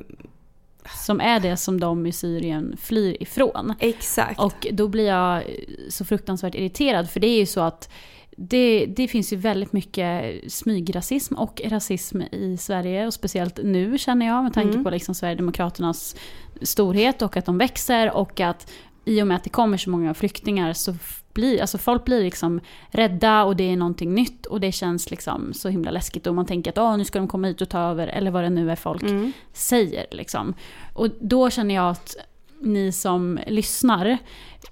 Som 1.07 1.21
är 1.21 1.40
det 1.40 1.57
som 1.57 1.81
de 1.81 2.07
i 2.07 2.12
Syrien 2.12 2.77
flyr 2.83 3.16
ifrån. 3.23 3.75
exakt. 3.81 4.40
Och 4.40 4.66
då 4.73 4.88
blir 4.88 5.07
jag 5.07 5.42
så 5.88 6.05
fruktansvärt 6.05 6.55
irriterad 6.55 7.11
för 7.11 7.21
det 7.21 7.27
är 7.27 7.38
ju 7.38 7.47
så 7.47 7.61
att 7.61 7.90
det, 8.37 8.87
det 8.87 9.09
finns 9.09 9.33
ju 9.33 9.37
väldigt 9.37 9.72
mycket 9.72 10.40
smygrasism 10.53 11.35
och 11.35 11.61
rasism 11.64 12.20
i 12.22 12.57
Sverige 12.57 13.07
och 13.07 13.14
speciellt 13.14 13.59
nu 13.64 13.99
känner 13.99 14.27
jag 14.27 14.42
med 14.44 14.53
tanke 14.55 14.70
Mm. 14.72 14.85
på 14.85 14.90
liksom 14.90 15.14
Sverigedemokraternas 15.14 16.16
storhet 16.62 17.22
och 17.22 17.37
att 17.37 17.44
de 17.46 17.59
växer 17.59 18.16
och 18.16 18.40
att 18.40 18.72
i 19.05 19.22
och 19.22 19.27
med 19.27 19.37
att 19.37 19.44
det 19.44 19.51
kommer 19.51 19.77
så 19.77 19.90
många 19.90 20.14
flyktingar 20.14 20.72
så 20.72 20.94
blir, 21.33 21.61
alltså 21.61 21.79
folk 21.79 22.05
blir 22.05 22.22
liksom 22.22 22.61
rädda 22.90 23.44
och 23.44 23.57
det 23.57 23.64
är 23.72 23.77
någonting 23.77 24.14
nytt 24.14 24.46
och 24.46 24.61
det 24.61 24.72
känns 24.72 25.11
liksom 25.11 25.53
så 25.55 25.68
himla 25.68 25.90
läskigt 25.90 26.27
och 26.27 26.35
man 26.35 26.46
tänker 26.46 26.70
att 26.70 26.79
"Åh, 26.79 26.96
nu 26.96 27.05
ska 27.05 27.18
de 27.18 27.29
komma 27.29 27.46
hit 27.46 27.61
och 27.61 27.68
ta 27.68 27.79
över 27.81 28.07
eller 28.09 28.31
vad 28.31 28.42
det 28.44 28.51
nu 28.51 28.70
är 28.70 28.77
folk 28.77 29.03
Mm. 29.03 29.33
säger. 29.53 30.07
Liksom. 30.11 30.55
Och 30.94 31.09
då 31.20 31.51
känner 31.51 31.75
jag 31.75 31.90
att 31.90 32.16
ni 32.61 32.92
som 32.92 33.38
lyssnar 33.46 34.18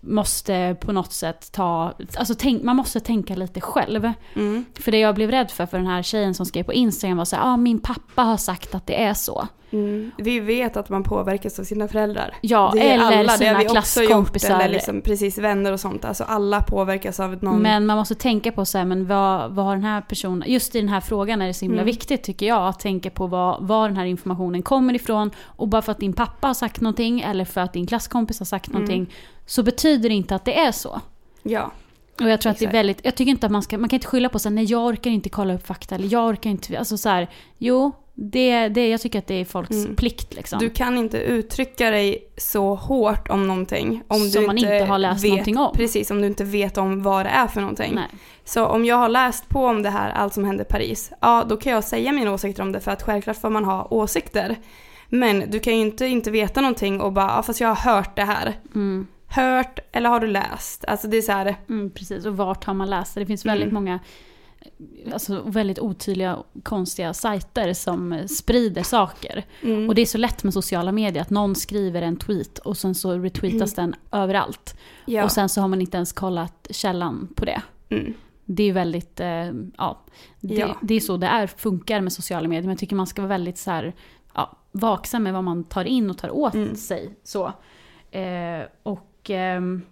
måste 0.00 0.76
på 0.80 0.92
något 0.92 1.12
sätt 1.12 1.52
ta, 1.52 1.92
alltså 2.18 2.34
tänk, 2.38 2.62
man 2.62 2.76
måste 2.76 3.00
tänka 3.00 3.34
lite 3.34 3.60
själv. 3.60 4.12
Mm. 4.34 4.64
För 4.80 4.92
det 4.92 4.98
jag 4.98 5.14
blev 5.14 5.30
rädd 5.30 5.50
för, 5.50 5.66
för 5.66 5.78
den 5.78 5.86
här 5.86 6.02
tjejen 6.02 6.34
som 6.34 6.46
skrev 6.46 6.62
på 6.62 6.72
Instagram 6.72 7.16
var 7.18 7.24
så 7.24 7.36
här, 7.36 7.42
ah, 7.52 7.56
min 7.56 7.78
pappa 7.80 8.22
har 8.22 8.36
sagt 8.36 8.74
att 8.74 8.86
det 8.86 9.02
är 9.02 9.14
så. 9.14 9.48
Mm. 9.70 10.10
Vi 10.18 10.40
vet 10.40 10.76
att 10.76 10.88
man 10.88 11.02
påverkas 11.02 11.58
av 11.58 11.64
sina 11.64 11.88
föräldrar. 11.88 12.34
Ja, 12.40 12.70
det 12.74 12.88
är 12.90 12.94
eller 12.94 13.04
alla, 13.04 13.32
det 13.32 13.38
sina 13.38 13.58
vi 13.58 13.64
också 13.68 14.00
gjort. 14.00 14.08
klasskompisar. 14.08 14.60
Eller 14.60 14.68
liksom 14.68 15.00
precis 15.00 15.38
vänner 15.38 15.72
och 15.72 15.80
sånt. 15.80 16.04
Alltså 16.04 16.24
alla 16.24 16.60
påverkas 16.62 17.20
av 17.20 17.42
någon. 17.44 17.62
Men 17.62 17.86
man 17.86 17.96
måste 17.96 18.14
tänka 18.14 18.52
på 18.52 18.64
så 18.64 18.78
här, 18.78 18.84
men 18.84 19.06
vad, 19.06 19.50
vad 19.54 19.64
har 19.64 19.74
den 19.74 19.84
här 19.84 20.00
personen, 20.00 20.50
just 20.50 20.74
i 20.74 20.80
den 20.80 20.88
här 20.88 21.00
frågan 21.00 21.42
är 21.42 21.46
det 21.46 21.54
så 21.54 21.64
himla 21.64 21.74
Mm. 21.82 21.86
viktigt 21.86 22.22
tycker 22.22 22.46
jag, 22.46 22.68
att 22.68 22.80
tänka 22.80 23.10
på 23.10 23.26
vad, 23.26 23.66
var 23.66 23.88
den 23.88 23.96
här 23.96 24.04
informationen 24.04 24.62
kommer 24.62 24.94
ifrån. 24.94 25.30
Och 25.46 25.68
bara 25.68 25.82
för 25.82 25.92
att 25.92 26.00
din 26.00 26.12
pappa 26.12 26.46
har 26.46 26.54
sagt 26.54 26.80
någonting 26.80 27.20
eller 27.20 27.44
för 27.44 27.60
att 27.60 27.72
din 27.72 27.86
klasskompis 27.86 28.38
har 28.38 28.46
sagt 28.46 28.68
Mm. 28.68 28.80
någonting, 28.82 29.14
så 29.46 29.62
betyder 29.62 30.08
det 30.08 30.14
inte 30.14 30.34
att 30.34 30.44
det 30.44 30.58
är 30.58 30.72
så. 30.72 31.00
Ja. 31.42 31.70
Och 32.20 32.28
jag 32.30 32.40
tror 32.40 32.52
att 32.52 32.58
det 32.58 32.64
är 32.64 32.72
väldigt, 32.72 33.00
jag 33.04 33.14
tycker 33.14 33.30
inte 33.30 33.46
att 33.46 33.52
man 33.52 33.62
ska, 33.62 33.78
man 33.78 33.88
kan 33.88 33.96
inte 33.96 34.06
skylla 34.06 34.28
på 34.28 34.38
sig, 34.38 34.52
nej 34.52 34.64
jag 34.64 34.86
orkar 34.86 35.10
inte 35.10 35.28
kolla 35.28 35.54
upp 35.54 35.66
fakta 35.66 35.94
eller 35.94 36.12
jag 36.12 36.26
orkar 36.28 36.50
inte, 36.50 36.78
alltså 36.78 36.96
så 36.98 37.08
här, 37.08 37.30
jo, 37.58 37.92
det, 38.14 38.68
det, 38.68 38.88
jag 38.88 39.00
tycker 39.00 39.18
att 39.18 39.26
det 39.26 39.34
är 39.34 39.44
folks 39.44 39.70
Mm. 39.70 39.96
plikt 39.96 40.34
liksom. 40.34 40.58
Du 40.58 40.70
kan 40.70 40.98
inte 40.98 41.18
uttrycka 41.18 41.90
dig 41.90 42.28
så 42.36 42.74
hårt 42.74 43.28
om 43.28 43.46
någonting. 43.46 44.02
Om 44.08 44.20
Som 44.20 44.40
du 44.40 44.46
man 44.46 44.58
inte 44.58 44.84
har 44.84 44.98
läst 44.98 45.24
vet, 45.24 45.30
någonting 45.30 45.58
om. 45.58 45.72
Precis, 45.76 46.10
om 46.10 46.20
du 46.20 46.26
inte 46.26 46.44
vet 46.44 46.78
om 46.78 47.02
vad 47.02 47.26
det 47.26 47.30
är 47.30 47.46
för 47.46 47.60
någonting. 47.60 47.94
nej. 47.94 48.08
Så 48.44 48.66
om 48.66 48.84
jag 48.84 48.96
har 48.96 49.08
läst 49.08 49.48
på 49.48 49.66
om 49.66 49.82
det 49.82 49.90
här, 49.90 50.10
allt 50.10 50.34
som 50.34 50.44
hände 50.44 50.62
i 50.62 50.66
Paris, 50.66 51.12
ja 51.20 51.44
då 51.48 51.56
kan 51.56 51.72
jag 51.72 51.84
säga 51.84 52.12
mina 52.12 52.32
åsikter 52.32 52.62
om 52.62 52.72
det 52.72 52.80
för 52.80 52.90
att 52.90 53.02
självklart 53.02 53.36
får 53.40 53.50
man 53.50 53.64
ha 53.64 53.86
åsikter. 53.90 54.56
Men 55.08 55.50
du 55.50 55.60
kan 55.60 55.72
ju 55.74 55.80
inte 55.80 56.06
inte 56.06 56.30
veta 56.30 56.60
någonting 56.60 57.00
och 57.00 57.12
bara, 57.12 57.26
ja, 57.36 57.42
fast 57.42 57.60
jag 57.60 57.68
har 57.68 57.92
hört 57.94 58.16
det 58.16 58.24
här. 58.24 58.52
Mm, 58.74 59.06
Hört 59.34 59.78
eller 59.92 60.08
har 60.08 60.20
du 60.20 60.26
läst? 60.26 60.84
Alltså 60.84 61.08
det 61.08 61.16
är 61.16 61.22
så 61.22 61.32
här, 61.32 61.56
mm, 61.68 61.90
precis, 61.90 62.26
och 62.26 62.36
vart 62.36 62.64
har 62.64 62.74
man 62.74 62.90
läst 62.90 63.14
det? 63.14 63.20
Det 63.20 63.26
finns 63.26 63.46
väldigt 63.46 63.68
Mm. 63.70 63.74
många 63.74 63.98
alltså, 65.12 65.42
väldigt 65.46 65.78
otydliga 65.78 66.38
konstiga 66.62 67.14
sajter 67.14 67.72
som 67.72 68.28
sprider 68.28 68.82
saker. 68.82 69.44
mm, 69.62 69.88
Och 69.88 69.94
det 69.94 70.02
är 70.02 70.06
så 70.06 70.18
lätt 70.18 70.44
med 70.44 70.52
sociala 70.54 70.92
medier 70.92 71.22
att 71.22 71.30
någon 71.30 71.54
skriver 71.54 72.02
en 72.02 72.16
tweet 72.16 72.58
och 72.58 72.76
sen 72.76 72.94
så 72.94 73.12
retweetas 73.18 73.74
den 73.74 73.94
överallt. 74.12 74.76
ja. 75.06 75.24
Och 75.24 75.32
sen 75.32 75.48
så 75.48 75.60
har 75.60 75.68
man 75.68 75.80
inte 75.80 75.96
ens 75.96 76.12
kollat 76.12 76.66
källan 76.70 77.28
på 77.36 77.44
det. 77.44 77.62
mm, 77.88 78.14
Det 78.44 78.62
är 78.62 78.72
väldigt, 78.72 79.20
eh, 79.20 79.52
ja, 79.78 80.00
det, 80.40 80.54
Ja. 80.54 80.76
det 80.82 80.94
är 80.94 81.00
så 81.00 81.16
det 81.16 81.26
är, 81.26 81.46
funkar 81.46 82.00
med 82.00 82.12
sociala 82.12 82.48
medier. 82.48 82.62
Men 82.62 82.70
jag 82.70 82.78
tycker 82.78 82.96
man 82.96 83.06
ska 83.06 83.22
vara 83.22 83.28
väldigt 83.28 83.58
så 83.58 83.70
här, 83.70 83.94
ja, 84.34 84.56
vaksam 84.72 85.22
med 85.22 85.32
vad 85.32 85.44
man 85.44 85.64
tar 85.64 85.84
in 85.84 86.10
och 86.10 86.18
tar 86.18 86.30
åt 86.30 86.54
Mm. 86.54 86.76
sig. 86.76 87.14
Så. 87.24 87.52
Eh, 88.10 88.62
och 88.82 89.10
ehm, 89.30 89.82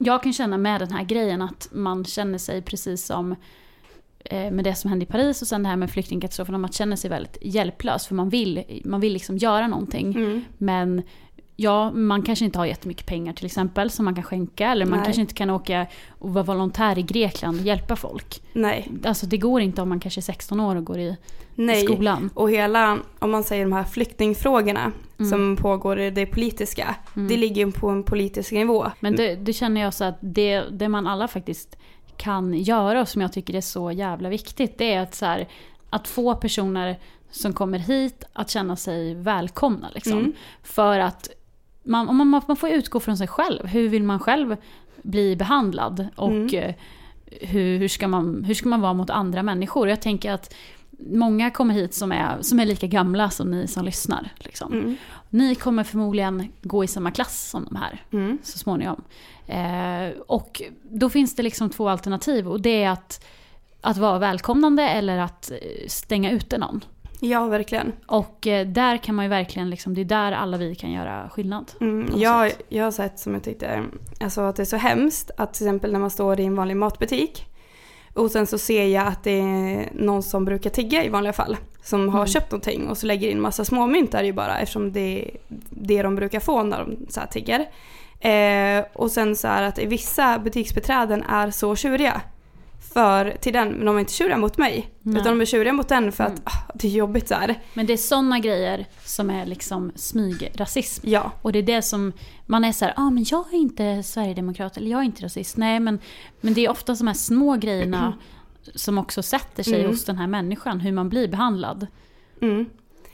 jag 0.00 0.22
kan 0.22 0.32
känna 0.32 0.58
med 0.58 0.80
den 0.80 0.92
här 0.92 1.04
grejen 1.04 1.42
att 1.42 1.68
man 1.72 2.04
känner 2.04 2.38
sig 2.38 2.62
precis 2.62 3.06
som 3.06 3.36
eh, 4.24 4.50
med 4.50 4.64
det 4.64 4.74
som 4.74 4.90
hände 4.90 5.02
i 5.04 5.06
Paris 5.08 5.42
och 5.42 5.48
sen 5.48 5.62
det 5.62 5.68
här 5.68 5.76
med 5.76 5.90
flyktingkatastrofen, 5.90 6.60
man 6.60 6.72
känner 6.72 6.96
sig 6.96 7.10
väldigt 7.10 7.38
hjälplös 7.42 8.06
för 8.06 8.14
man 8.14 8.28
vill, 8.28 8.80
man 8.84 9.00
vill 9.00 9.12
liksom 9.12 9.38
göra 9.38 9.68
någonting. 9.68 10.16
mm, 10.16 10.44
Men 10.58 11.02
ja, 11.56 11.90
man 11.90 12.22
kanske 12.22 12.44
inte 12.44 12.58
har 12.58 12.66
jättemycket 12.66 13.06
pengar 13.06 13.32
till 13.32 13.46
exempel 13.46 13.90
som 13.90 14.04
man 14.04 14.14
kan 14.14 14.24
skänka. 14.24 14.68
Eller 14.72 14.86
man 14.86 14.98
Nej. 14.98 15.04
kanske 15.04 15.20
inte 15.20 15.34
kan 15.34 15.50
åka 15.50 15.86
och 16.18 16.34
vara 16.34 16.44
volontär 16.44 16.98
i 16.98 17.02
Grekland 17.02 17.60
och 17.60 17.66
hjälpa 17.66 17.96
folk. 17.96 18.42
nej, 18.52 18.90
Alltså 19.04 19.26
det 19.26 19.36
går 19.38 19.60
inte 19.60 19.82
om 19.82 19.88
man 19.88 20.00
kanske 20.00 20.20
är 20.20 20.22
16 20.22 20.60
år 20.60 20.76
och 20.76 20.84
går 20.84 20.98
i, 20.98 21.06
i 21.08 21.16
nej. 21.54 21.84
skolan. 21.84 22.30
Och 22.34 22.50
hela, 22.50 22.98
om 23.18 23.30
man 23.30 23.44
säger 23.44 23.64
de 23.64 23.72
här 23.72 23.84
flyktingfrågorna 23.84 24.92
Mm. 25.18 25.30
som 25.30 25.56
pågår 25.56 26.00
i 26.00 26.10
det 26.10 26.26
politiska, 26.26 26.94
Mm. 27.16 27.28
det 27.28 27.36
ligger 27.36 27.66
ju 27.66 27.72
på 27.72 27.88
en 27.88 28.02
politisk 28.02 28.52
nivå. 28.52 28.86
Men 29.00 29.16
det, 29.16 29.36
det 29.36 29.52
känner 29.52 29.80
jag 29.80 29.94
så 29.94 30.04
att 30.04 30.18
det, 30.20 30.60
det 30.70 30.88
man 30.88 31.06
alla 31.06 31.28
faktiskt 31.28 31.76
kan 32.16 32.54
göra 32.54 33.00
och 33.00 33.08
som 33.08 33.22
jag 33.22 33.32
tycker 33.32 33.54
är 33.54 33.60
så 33.60 33.92
jävla 33.92 34.28
viktigt. 34.28 34.78
Det 34.78 34.92
är 34.94 35.00
att, 35.02 35.14
så 35.14 35.26
här, 35.26 35.48
att 35.90 36.08
få 36.08 36.34
personer 36.34 36.98
som 37.30 37.52
kommer 37.52 37.78
hit 37.78 38.24
att 38.32 38.50
känna 38.50 38.76
sig 38.76 39.14
välkomna. 39.14 39.88
Liksom. 39.94 40.12
Mm. 40.18 40.32
För 40.62 40.98
att 40.98 41.28
man, 41.84 42.16
man, 42.16 42.28
man 42.46 42.56
får 42.56 42.68
utgå 42.70 43.00
från 43.00 43.16
sig 43.16 43.28
själv. 43.28 43.66
Hur 43.66 43.88
vill 43.88 44.02
man 44.02 44.18
själv 44.20 44.56
bli 45.02 45.36
behandlad? 45.36 46.06
Och 46.16 46.30
Mm. 46.30 46.54
eh, 46.54 46.74
hur, 47.40 47.78
hur, 47.78 47.88
ska 47.88 48.08
man, 48.08 48.44
hur 48.44 48.54
ska 48.54 48.68
man 48.68 48.80
vara 48.80 48.92
mot 48.92 49.10
andra 49.10 49.42
människor? 49.42 49.88
Jag 49.88 50.02
tänker 50.02 50.32
att 50.32 50.54
många 51.10 51.50
kommer 51.50 51.74
hit 51.74 51.94
som 51.94 52.12
är, 52.12 52.42
som 52.42 52.60
är 52.60 52.66
lika 52.66 52.86
gamla 52.86 53.30
som 53.30 53.50
ni 53.50 53.66
som 53.66 53.84
lyssnar. 53.84 54.28
Liksom. 54.36 54.72
Mm. 54.72 54.96
Ni 55.30 55.54
kommer 55.54 55.84
förmodligen 55.84 56.52
gå 56.62 56.84
i 56.84 56.86
samma 56.86 57.10
klass 57.10 57.50
som 57.50 57.64
de 57.64 57.76
här 57.76 58.02
Mm. 58.12 58.38
så 58.42 58.58
småningom. 58.58 59.02
Eh, 59.46 60.08
och 60.26 60.62
då 60.82 61.10
finns 61.10 61.34
det 61.36 61.42
liksom 61.42 61.70
två 61.70 61.88
alternativ 61.88 62.48
och 62.48 62.60
det 62.60 62.82
är 62.84 62.90
att, 62.90 63.24
att 63.80 63.96
vara 63.96 64.18
välkomnande 64.18 64.82
eller 64.88 65.18
att 65.18 65.50
eh, 65.50 65.56
stänga 65.88 66.30
ute 66.30 66.58
någon. 66.58 66.80
Ja, 67.20 67.46
verkligen. 67.46 67.92
Och 68.06 68.46
eh, 68.46 68.66
där 68.66 68.96
kan 68.96 69.14
man 69.14 69.24
ju 69.24 69.28
verkligen, 69.28 69.70
liksom, 69.70 69.94
det 69.94 70.00
är 70.00 70.04
där 70.04 70.32
alla 70.32 70.56
vi 70.56 70.74
kan 70.74 70.92
göra 70.92 71.28
skillnad. 71.28 71.72
Mm, 71.80 72.08
jag, 72.16 72.50
sätt. 72.50 72.60
jag 72.68 72.84
har 72.84 72.90
sett 72.90 73.18
som 73.18 73.34
jag 73.34 73.42
tyckte, 73.42 73.82
alltså 74.20 74.40
att 74.40 74.56
det 74.56 74.62
är 74.62 74.64
så 74.64 74.76
hemskt 74.76 75.30
att 75.36 75.54
till 75.54 75.66
exempel 75.66 75.92
när 75.92 76.00
man 76.00 76.10
står 76.10 76.40
i 76.40 76.44
en 76.44 76.56
vanlig 76.56 76.76
matbutik 76.76 77.46
och 78.14 78.30
sen 78.30 78.46
så 78.46 78.58
ser 78.58 78.86
jag 78.86 79.06
att 79.06 79.24
det 79.24 79.40
är 79.40 79.88
någon 79.94 80.22
som 80.22 80.44
brukar 80.44 80.70
tigga 80.70 81.04
i 81.04 81.08
vanliga 81.08 81.32
fall 81.32 81.56
som 81.82 82.08
har 82.08 82.18
Mm. 82.20 82.26
köpt 82.26 82.50
någonting 82.52 82.88
och 82.88 82.98
så 82.98 83.06
lägger 83.06 83.28
in 83.30 83.40
massa 83.40 83.64
småmynt 83.64 84.12
där 84.12 84.22
ju 84.24 84.32
bara 84.32 84.58
eftersom 84.58 84.92
det 84.92 85.00
är 85.24 85.30
det 85.70 86.02
de 86.02 86.16
brukar 86.16 86.40
få 86.40 86.62
när 86.62 86.78
de 86.78 86.96
så 87.08 87.20
här 87.20 87.26
tigger. 87.26 87.60
Eh, 88.20 88.84
och 88.92 89.10
sen 89.10 89.36
så 89.36 89.48
är 89.48 89.62
att 89.62 89.78
vissa 89.78 90.38
butiksbeträden 90.38 91.22
är 91.22 91.50
så 91.50 91.76
tjuriga 91.76 92.20
för, 92.94 93.36
till 93.40 93.52
den, 93.52 93.68
men 93.68 93.86
de 93.86 93.96
är 93.96 94.00
inte 94.00 94.12
tjuriga 94.12 94.36
mot 94.36 94.58
mig. 94.58 94.90
Nej. 95.02 95.20
Utan 95.20 95.32
de 95.38 95.40
är 95.40 95.44
tjuriga 95.44 95.72
mot 95.72 95.88
den 95.88 96.12
för 96.12 96.24
att 96.24 96.30
Mm. 96.30 96.42
ah, 96.44 96.72
det 96.74 96.88
är 96.88 96.92
jobbigt 96.92 97.28
så 97.28 97.34
här. 97.34 97.54
Men 97.74 97.86
det 97.86 97.92
är 97.92 97.96
sådana 97.96 98.38
grejer 98.38 98.86
som 99.04 99.30
är 99.30 99.46
liksom 99.46 99.92
smygrasism. 99.94 101.08
Ja. 101.08 101.30
Och 101.42 101.52
det 101.52 101.58
är 101.58 101.62
det 101.62 101.82
som, 101.82 102.12
man 102.46 102.64
är 102.64 102.72
så 102.72 102.84
här, 102.84 102.94
ah, 102.96 103.10
men 103.10 103.24
jag 103.28 103.44
är 103.54 103.56
inte 103.56 104.02
sverigedemokrat 104.02 104.76
eller 104.76 104.90
jag 104.90 105.00
är 105.00 105.04
inte 105.04 105.24
rasist. 105.24 105.56
Nej 105.56 105.80
men, 105.80 105.98
men 106.40 106.54
det 106.54 106.64
är 106.64 106.70
ofta 106.70 106.94
de 106.94 107.06
här 107.06 107.14
små 107.14 107.56
grejerna 107.56 108.18
som 108.74 108.98
också 108.98 109.22
sätter 109.22 109.62
sig 109.62 109.74
Mm. 109.80 109.86
hos 109.90 110.04
den 110.04 110.18
här 110.18 110.26
människan, 110.26 110.80
hur 110.80 110.92
man 110.92 111.08
blir 111.08 111.28
behandlad. 111.28 111.86
Mm. 112.42 112.66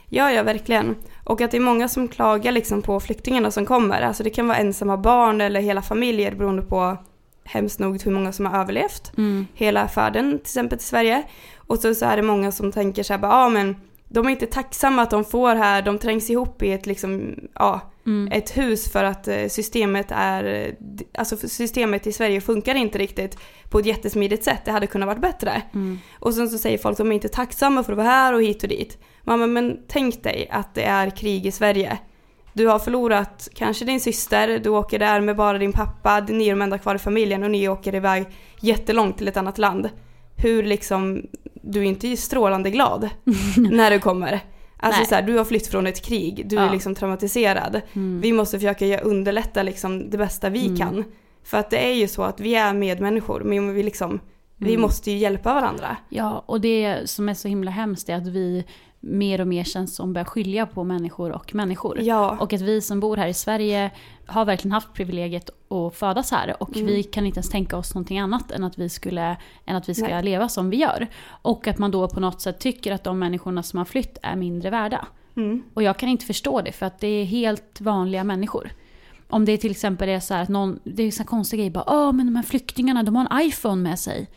Ja, 0.09 0.31
ja, 0.31 0.43
verkligen. 0.43 0.95
Och 1.23 1.41
att 1.41 1.51
det 1.51 1.57
är 1.57 1.61
många 1.61 1.87
som 1.87 2.07
klagar 2.07 2.51
liksom 2.51 2.81
på 2.81 2.99
flyktingarna 2.99 3.51
som 3.51 3.65
kommer. 3.65 4.01
Alltså 4.01 4.23
det 4.23 4.29
kan 4.29 4.47
vara 4.47 4.57
ensamma 4.57 4.97
barn 4.97 5.41
eller 5.41 5.61
hela 5.61 5.81
familjer 5.81 6.35
beroende 6.35 6.61
på 6.61 6.97
hemskt 7.43 7.79
nog 7.79 8.01
hur 8.03 8.11
många 8.11 8.31
som 8.31 8.45
har 8.45 8.59
överlevt 8.61 9.11
Mm. 9.17 9.47
hela 9.53 9.87
färden 9.87 10.29
till 10.31 10.41
exempel 10.41 10.77
till 10.77 10.87
Sverige. 10.87 11.23
Och 11.57 11.79
så, 11.79 11.95
så 11.95 12.05
är 12.05 12.15
det 12.17 12.23
många 12.23 12.51
som 12.51 12.71
tänker 12.71 13.03
så 13.03 13.13
här, 13.13 13.19
ja 13.21 13.29
ah, 13.45 13.49
men 13.49 13.75
de 14.07 14.25
är 14.25 14.29
inte 14.29 14.45
tacksamma 14.45 15.01
att 15.01 15.09
de 15.09 15.23
får 15.25 15.55
här, 15.55 15.81
de 15.81 15.99
trängs 15.99 16.29
ihop 16.29 16.63
i 16.63 16.71
ett 16.71 16.85
liksom, 16.85 17.35
ja, 17.55 17.81
Mm. 18.05 18.31
ett 18.31 18.57
hus 18.57 18.91
för 18.91 19.03
att 19.03 19.27
eh, 19.27 19.47
systemet 19.47 20.05
är, 20.09 20.43
eh, 20.43 20.73
alltså 21.17 21.37
systemet 21.37 22.07
i 22.07 22.11
Sverige 22.11 22.41
funkar 22.41 22.75
inte 22.75 22.97
riktigt 22.97 23.37
på 23.69 23.79
ett 23.79 23.85
jättesmidigt 23.85 24.43
sätt, 24.43 24.65
det 24.65 24.71
hade 24.71 24.87
kunnat 24.87 25.07
varit 25.07 25.21
bättre. 25.21 25.61
Mm. 25.73 25.99
Och 26.19 26.33
sen 26.33 26.49
så 26.49 26.57
säger 26.57 26.77
folk 26.77 26.97
de 26.97 27.11
är 27.11 27.15
inte 27.15 27.29
tacksamma 27.29 27.83
för 27.83 27.93
att 27.93 27.97
vara 27.97 28.07
här 28.07 28.33
och 28.33 28.41
hit 28.43 28.63
och 28.63 28.69
dit. 28.69 28.97
Mamma, 29.23 29.47
men 29.47 29.79
tänk 29.87 30.23
dig 30.23 30.47
att 30.51 30.75
det 30.75 30.83
är 30.83 31.09
krig 31.09 31.45
i 31.45 31.51
Sverige. 31.51 31.97
Du 32.53 32.67
har 32.67 32.79
förlorat 32.79 33.49
kanske 33.55 33.85
din 33.85 33.99
syster, 33.99 34.59
du 34.59 34.69
åker 34.69 34.99
där 34.99 35.21
med 35.21 35.35
bara 35.35 35.57
din 35.57 35.73
pappa, 35.73 36.19
ni 36.29 36.47
är 36.47 36.49
de 36.51 36.61
enda 36.61 36.77
kvar 36.77 36.95
i 36.95 36.99
familjen 36.99 37.43
och 37.43 37.51
ni 37.51 37.69
åker 37.69 37.95
iväg 37.95 38.25
jättelångt 38.61 39.17
till 39.17 39.27
ett 39.27 39.37
annat 39.37 39.57
land. 39.57 39.89
Hur 40.37 40.63
liksom, 40.63 41.21
du 41.61 41.79
är 41.79 41.83
inte 41.83 42.17
strålande 42.17 42.69
glad 42.69 43.09
när 43.57 43.91
du 43.91 43.99
kommer. 43.99 44.39
Alltså 44.83 44.99
Nej. 44.99 45.07
så 45.07 45.15
här, 45.15 45.21
du 45.21 45.37
har 45.37 45.45
flytt 45.45 45.67
från 45.67 45.87
ett 45.87 46.05
krig, 46.05 46.43
du 46.49 46.57
är 46.57 46.65
Ja. 46.65 46.71
liksom 46.73 46.95
traumatiserad. 46.95 47.81
Mm. 47.93 48.21
Vi 48.21 48.33
måste 48.33 48.57
försöka 48.59 48.85
göra- 48.85 49.01
underlätta 49.01 49.63
liksom 49.63 50.09
det 50.09 50.17
bästa 50.17 50.49
vi 50.49 50.65
Mm. 50.65 50.77
kan. 50.77 51.03
För 51.43 51.57
att 51.57 51.69
det 51.69 51.77
är 51.89 51.93
ju 51.93 52.07
så 52.07 52.23
att 52.23 52.39
vi 52.39 52.55
är 52.55 52.73
medmänniskor, 52.73 53.41
men 53.43 53.73
vi, 53.73 53.83
liksom, 53.83 54.19
vi 54.57 54.69
Mm. 54.69 54.81
måste 54.81 55.11
ju 55.11 55.17
hjälpa 55.17 55.53
varandra. 55.53 55.97
Ja, 56.09 56.43
och 56.45 56.61
det 56.61 57.09
som 57.09 57.29
är 57.29 57.33
så 57.33 57.47
himla 57.47 57.71
hemskt 57.71 58.09
är 58.09 58.15
att 58.15 58.27
vi 58.27 58.65
mer 59.03 59.41
och 59.41 59.47
mer 59.47 59.63
känns 59.63 59.95
som 59.95 60.13
börjar 60.13 60.25
skilja 60.25 60.65
på 60.65 60.83
människor 60.83 61.31
och 61.31 61.55
människor. 61.55 62.01
Ja. 62.01 62.37
Och 62.39 62.53
att 62.53 62.61
vi 62.61 62.81
som 62.81 62.99
bor 62.99 63.17
här 63.17 63.27
i 63.27 63.33
Sverige 63.33 63.91
har 64.25 64.45
verkligen 64.45 64.71
haft 64.71 64.93
privilegiet 64.93 65.49
att 65.71 65.95
födas 65.95 66.31
här 66.31 66.55
och 66.63 66.75
Mm. 66.75 66.87
vi 66.87 67.03
kan 67.03 67.25
inte 67.25 67.37
ens 67.37 67.49
tänka 67.49 67.77
oss 67.77 67.95
någonting 67.95 68.19
annat 68.19 68.51
än 68.51 68.63
att 68.63 68.77
vi, 68.77 68.89
skulle, 68.89 69.37
än 69.65 69.75
att 69.75 69.89
vi 69.89 69.93
ska 69.95 70.07
Nej. 70.07 70.23
leva 70.23 70.49
som 70.49 70.69
vi 70.69 70.77
gör. 70.77 71.07
Och 71.27 71.67
att 71.67 71.77
man 71.77 71.91
då 71.91 72.07
på 72.07 72.19
något 72.19 72.41
sätt 72.41 72.59
tycker 72.59 72.93
att 72.93 73.03
de 73.03 73.19
människorna 73.19 73.63
som 73.63 73.77
har 73.77 73.85
flytt 73.85 74.17
är 74.21 74.35
mindre 74.35 74.69
värda. 74.69 75.07
Mm. 75.35 75.63
Och 75.73 75.83
jag 75.83 75.97
kan 75.97 76.09
inte 76.09 76.25
förstå 76.25 76.61
det 76.61 76.71
för 76.71 76.85
att 76.85 76.99
det 76.99 77.07
är 77.07 77.25
helt 77.25 77.81
vanliga 77.81 78.23
människor. 78.23 78.71
Om 79.29 79.45
det 79.45 79.57
till 79.57 79.71
exempel 79.71 80.09
är 80.09 80.19
så 80.19 80.33
här 80.33 80.43
att 80.43 80.49
någon, 80.49 80.79
det 80.83 81.03
är 81.03 81.11
så 81.11 81.23
konstiga 81.23 81.57
grejer, 81.57 81.71
bara 81.71 81.85
Åh, 81.87 82.11
men 82.11 82.25
de 82.25 82.35
här 82.35 82.43
flyktingarna 82.43 83.03
de 83.03 83.15
har 83.15 83.27
en 83.31 83.47
iPhone 83.47 83.81
med 83.81 83.99
sig. 83.99 84.29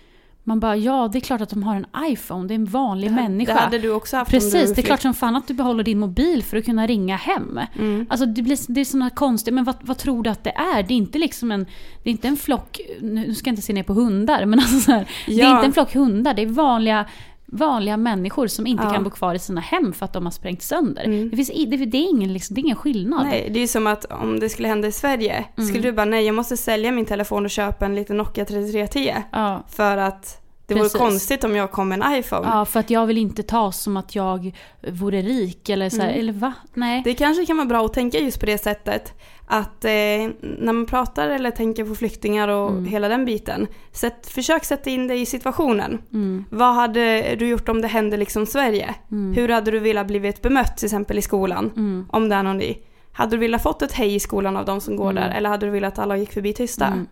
Man 0.47 0.61
bara 0.61 0.77
ja, 0.77 1.09
det 1.13 1.19
är 1.19 1.21
klart 1.21 1.41
att 1.41 1.51
de 1.51 1.63
har 1.63 1.77
en 1.77 1.87
iPhone, 2.07 2.49
det 2.49 2.55
är 2.55 2.57
en 2.57 2.65
vanlig 2.65 3.13
människa. 3.13 3.55
Det 3.55 3.61
hade 3.61 3.79
du 3.79 3.91
också 3.91 4.17
haft 4.17 4.29
om 4.35 4.39
Precis, 4.41 4.69
du 4.69 4.75
det 4.75 4.81
är 4.81 4.83
klart 4.83 5.03
som 5.03 5.15
fan 5.15 5.37
att 5.37 5.49
du 5.49 5.55
behåller 5.55 5.85
din 5.85 5.99
mobil 5.99 6.43
för 6.43 6.57
att 6.57 6.65
kunna 6.65 6.87
ringa 6.87 7.17
hem. 7.17 7.61
Mm. 7.79 8.07
Alltså 8.11 8.27
det, 8.27 8.43
blir, 8.43 8.59
det 8.75 8.81
är 8.81 8.85
sådana 8.85 9.11
konstiga, 9.11 9.55
men 9.55 9.65
vad, 9.65 9.77
vad 9.81 9.99
tror 9.99 10.23
du 10.23 10.31
att 10.31 10.45
det 10.45 10.51
är? 10.51 10.83
Det 10.83 10.95
är 10.95 10.97
inte 10.97 11.19
liksom 11.19 11.51
en, 11.53 11.67
det 12.03 12.11
är 12.11 12.13
inte 12.13 12.29
en 12.29 12.37
flock, 12.37 12.81
nu 13.01 13.35
ska 13.35 13.49
jag 13.49 13.53
inte 13.53 13.63
se 13.63 13.73
ner 13.73 13.83
på 13.83 13.93
hundar, 13.93 14.45
men 14.47 14.59
alltså 14.59 14.81
så 14.81 14.93
här, 14.93 15.07
det 15.27 15.33
är 15.33 15.39
Ja. 15.39 15.57
inte 15.57 15.67
en 15.67 15.73
flock 15.73 15.95
hundar, 15.95 16.35
det 16.35 16.43
är 16.43 16.47
vanliga, 16.47 17.07
vanliga 17.47 17.97
människor 17.97 18.47
som 18.47 18.67
inte 18.67 18.85
Ja. 18.85 18.91
kan 18.91 19.05
bo 19.05 19.11
kvar 19.11 19.35
i 19.35 19.39
sina 19.39 19.61
hem 19.61 19.93
för 19.93 20.05
att 20.05 20.13
de 20.13 20.25
har 20.25 20.31
sprängt 20.31 20.63
sönder. 20.63 21.05
Mm. 21.05 21.31
Det, 21.31 21.37
finns, 21.37 21.49
det, 21.49 21.77
det, 21.87 21.99
är 21.99 22.11
ingen, 22.11 22.33
liksom, 22.33 22.55
det 22.55 22.61
är 22.61 22.63
ingen 22.63 22.77
skillnad. 22.77 23.27
Nej, 23.27 23.49
det 23.51 23.59
är 23.59 23.61
ju 23.61 23.67
som 23.69 23.87
att 23.87 24.05
om 24.05 24.41
det 24.41 24.49
skulle 24.49 24.69
hända 24.69 24.89
i 24.89 24.93
Sverige, 24.93 25.45
Mm. 25.57 25.69
skulle 25.69 25.83
du 25.83 25.93
bara 25.93 26.05
nej 26.07 26.25
jag 26.27 26.35
måste 26.35 26.57
sälja 26.57 26.93
min 26.93 27.07
telefon 27.07 27.45
och 27.45 27.51
köpa 27.51 27.85
en 27.87 27.95
liten 27.95 28.17
Nokia 28.17 28.45
3310 28.45 29.15
Ja. 29.33 29.63
för 29.69 29.97
att 29.97 30.41
det 30.67 30.75
Precis. 30.75 30.95
vore 30.95 30.99
konstigt 31.07 31.45
om 31.45 31.57
jag 31.57 31.71
kom 31.71 31.89
med 31.89 32.03
en 32.03 32.15
iPhone. 32.15 32.49
ja, 32.49 32.65
för 32.65 32.81
att 32.81 32.91
jag 32.91 33.07
vill 33.07 33.19
inte 33.19 33.43
ta 33.43 33.73
som 33.73 33.97
att 33.97 34.15
jag 34.15 34.57
vore 34.89 35.23
rik 35.23 35.69
eller 35.69 35.91
så 35.91 35.97
här, 36.01 36.09
Mm. 36.09 36.21
eller 36.21 36.33
va? 36.33 36.53
Nej. 36.75 37.03
Det 37.05 37.15
kanske 37.15 37.47
kan 37.47 37.57
vara 37.57 37.67
bra 37.67 37.85
att 37.85 37.93
tänka 37.95 38.19
just 38.19 38.41
på 38.41 38.47
det 38.47 38.59
sättet 38.59 39.13
att 39.47 39.85
eh, 39.85 39.91
när 40.41 40.73
man 40.73 40.87
pratar 40.87 41.29
eller 41.29 41.51
tänker 41.51 41.85
på 41.85 41.95
flyktingar 41.95 42.49
och 42.49 42.71
Mm. 42.71 42.85
hela 42.85 43.09
den 43.09 43.25
biten, 43.25 43.67
sätt, 43.93 44.27
försök 44.27 44.65
sätta 44.65 44.91
in 44.91 45.07
dig 45.09 45.21
i 45.21 45.27
situationen. 45.27 45.99
Mm. 46.13 46.45
Vad 46.51 46.75
hade 46.75 47.35
du 47.39 47.49
gjort 47.49 47.69
om 47.69 47.83
det 47.83 47.89
hände 47.89 48.17
liksom 48.17 48.47
Sverige? 48.47 48.95
Mm. 49.11 49.35
Hur 49.35 49.49
hade 49.49 49.71
du 49.71 49.79
velat 49.79 50.07
blivit 50.07 50.43
bemött 50.43 50.77
till 50.77 50.87
exempel 50.87 51.19
i 51.19 51.23
skolan? 51.23 51.71
Mm. 51.77 52.07
Om 52.11 52.29
det 52.29 52.35
är 52.35 52.43
någon 52.43 52.59
ny. 52.59 52.77
Hade 53.13 53.31
du 53.31 53.37
velat 53.41 53.63
fått 53.63 53.83
ett 53.83 53.93
hej 53.93 54.15
i 54.15 54.21
skolan 54.21 54.57
av 54.57 54.65
de 54.65 54.81
som 54.81 54.97
går 54.97 55.11
Mm. 55.11 55.23
där? 55.23 55.31
Eller 55.37 55.49
hade 55.51 55.67
du 55.67 55.71
velat 55.73 55.93
att 55.93 55.99
alla 55.99 56.17
gick 56.17 56.33
förbi 56.33 56.53
tysta? 56.53 56.87
Mm. 56.87 57.07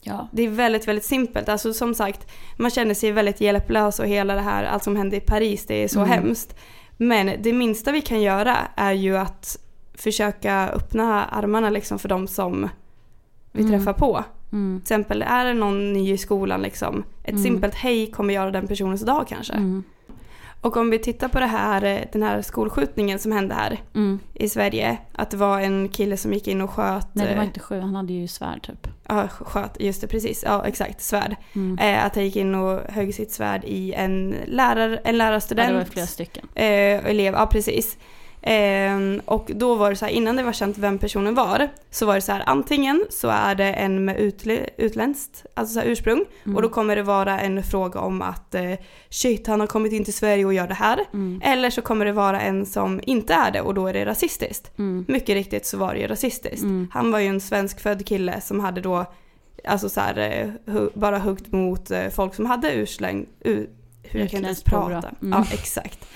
Ja. 0.00 0.28
Det 0.32 0.42
är 0.42 0.48
väldigt, 0.48 0.88
väldigt 0.88 1.04
simpelt. 1.04 1.48
Alltså 1.48 1.72
som 1.72 1.94
sagt, 1.94 2.30
man 2.56 2.70
känner 2.70 2.94
sig 2.94 3.12
väldigt 3.12 3.40
hjälplös 3.40 3.98
och 4.00 4.06
hela 4.06 4.34
det 4.34 4.40
här, 4.40 4.64
allt 4.64 4.84
som 4.84 4.96
hände 4.96 5.16
i 5.16 5.20
Paris, 5.20 5.66
det 5.66 5.84
är 5.84 5.88
så 5.88 5.98
Mm. 6.00 6.10
hemskt. 6.10 6.56
Men 6.96 7.30
det 7.42 7.52
minsta 7.52 7.92
vi 7.92 8.00
kan 8.00 8.22
göra 8.22 8.56
är 8.76 8.92
ju 8.92 9.16
att 9.16 9.56
försöka 10.00 10.68
öppna 10.68 11.24
armarna 11.24 11.70
liksom 11.70 11.98
för 11.98 12.08
de 12.08 12.26
som 12.26 12.68
vi 13.52 13.62
Mm. 13.62 13.72
träffar 13.72 13.92
på. 13.92 14.24
Mm. 14.52 14.80
Till 14.80 14.82
exempel, 14.84 15.22
är 15.22 15.44
det 15.44 15.54
någon 15.54 15.92
ny 15.92 16.12
i 16.12 16.18
skolan 16.18 16.62
liksom, 16.62 17.04
ett 17.22 17.30
Mm. 17.30 17.42
simpelt 17.42 17.74
hej 17.74 18.10
kommer 18.10 18.34
göra 18.34 18.50
den 18.50 18.66
personens 18.68 19.02
dag 19.02 19.26
kanske. 19.28 19.52
Mm. 19.52 19.82
Och 20.60 20.76
om 20.76 20.90
vi 20.90 20.98
tittar 20.98 21.28
på 21.28 21.40
det 21.40 21.46
här, 21.46 22.08
den 22.12 22.22
här 22.22 22.42
skolskjutningen 22.42 23.18
som 23.18 23.32
hände 23.32 23.54
här 23.54 23.78
Mm. 23.94 24.18
i 24.34 24.48
Sverige, 24.48 24.98
att 25.12 25.30
det 25.30 25.36
var 25.36 25.60
en 25.60 25.88
kille 25.88 26.16
som 26.16 26.32
gick 26.32 26.48
in 26.48 26.60
och 26.60 26.70
sköt, 26.70 27.06
Nej, 27.14 27.26
det 27.26 27.34
var 27.34 27.42
eh, 27.42 27.46
inte 27.46 27.60
sju, 27.60 27.80
han 27.80 27.94
hade 27.96 28.12
ju 28.12 28.28
svärd 28.28 28.62
typ. 28.66 28.88
ja 29.08 29.28
sköt, 29.28 29.76
just 29.80 30.00
det 30.00 30.06
precis, 30.06 30.42
ja 30.46 30.66
exakt, 30.66 31.00
svärd. 31.00 31.36
Mm. 31.54 31.78
Eh, 31.78 32.04
att 32.04 32.14
han 32.14 32.24
gick 32.24 32.36
in 32.36 32.54
och 32.54 32.80
högg 32.92 33.14
sitt 33.14 33.32
svärd 33.32 33.64
i 33.64 33.92
en, 33.92 34.34
lärar, 34.46 34.88
en 34.90 34.98
Ja, 35.04 35.12
lärarstudent. 35.12 35.68
det 35.68 35.74
var 35.78 35.84
flera 35.84 36.06
stycken. 36.06 36.48
eh, 36.54 37.06
elev, 37.06 37.34
ja 37.34 37.46
precis. 37.46 37.98
Ehm, 38.42 39.20
och 39.24 39.50
då 39.54 39.74
var 39.74 39.90
det 39.90 39.96
så 39.96 40.04
här, 40.04 40.12
innan 40.12 40.36
det 40.36 40.42
var 40.42 40.52
känt 40.52 40.78
vem 40.78 40.98
personen 40.98 41.34
var, 41.34 41.68
så 41.90 42.06
var 42.06 42.14
det 42.14 42.20
så 42.20 42.32
här, 42.32 42.42
antingen 42.46 43.04
så 43.10 43.28
är 43.28 43.54
det 43.54 43.72
en 43.72 44.04
med 44.04 44.16
utle, 44.20 44.60
utländskt, 44.76 45.46
alltså 45.54 45.74
så 45.74 45.80
här 45.80 45.86
ursprung, 45.86 46.24
Mm. 46.44 46.56
och 46.56 46.62
då 46.62 46.68
kommer 46.68 46.96
det 46.96 47.02
vara 47.02 47.40
en 47.40 47.62
fråga 47.62 48.00
om 48.00 48.22
att 48.22 48.54
eh, 48.54 48.72
shit, 49.10 49.46
han 49.46 49.60
har 49.60 49.66
kommit 49.66 49.92
in 49.92 50.04
till 50.04 50.14
Sverige 50.14 50.44
och 50.44 50.54
gör 50.54 50.68
det 50.68 50.74
här. 50.74 51.00
Mm. 51.12 51.40
Eller 51.44 51.70
så 51.70 51.82
kommer 51.82 52.04
det 52.04 52.12
vara 52.12 52.40
en 52.40 52.66
som 52.66 53.00
inte 53.06 53.34
är 53.34 53.50
det 53.50 53.60
och 53.60 53.74
då 53.74 53.86
är 53.86 53.92
det 53.92 54.04
rasistiskt. 54.06 54.78
Mm. 54.78 55.04
Mycket 55.08 55.34
riktigt 55.34 55.66
så 55.66 55.78
var 55.78 55.94
det 55.94 56.00
ju 56.00 56.06
rasistiskt. 56.06 56.62
Mm. 56.62 56.88
Han 56.92 57.10
var 57.12 57.18
ju 57.18 57.26
en 57.26 57.40
svenskfödd 57.40 58.06
kille 58.06 58.40
som 58.40 58.60
hade 58.60 58.80
då 58.80 59.04
alltså 59.64 59.88
så 59.88 60.00
här, 60.00 60.18
eh, 60.18 60.72
hu- 60.72 60.90
bara 60.94 61.18
huggt 61.18 61.52
mot 61.52 61.90
eh, 61.90 62.08
folk 62.08 62.34
som 62.34 62.46
hade 62.46 62.72
ursläng, 62.74 63.26
u, 63.40 63.66
hur 64.02 64.20
jag 64.20 64.30
kan 64.30 64.36
inte 64.38 64.46
ens 64.46 64.62
prata. 64.62 65.08
Mm. 65.22 65.32
Ja, 65.38 65.44
exakt. 65.52 66.06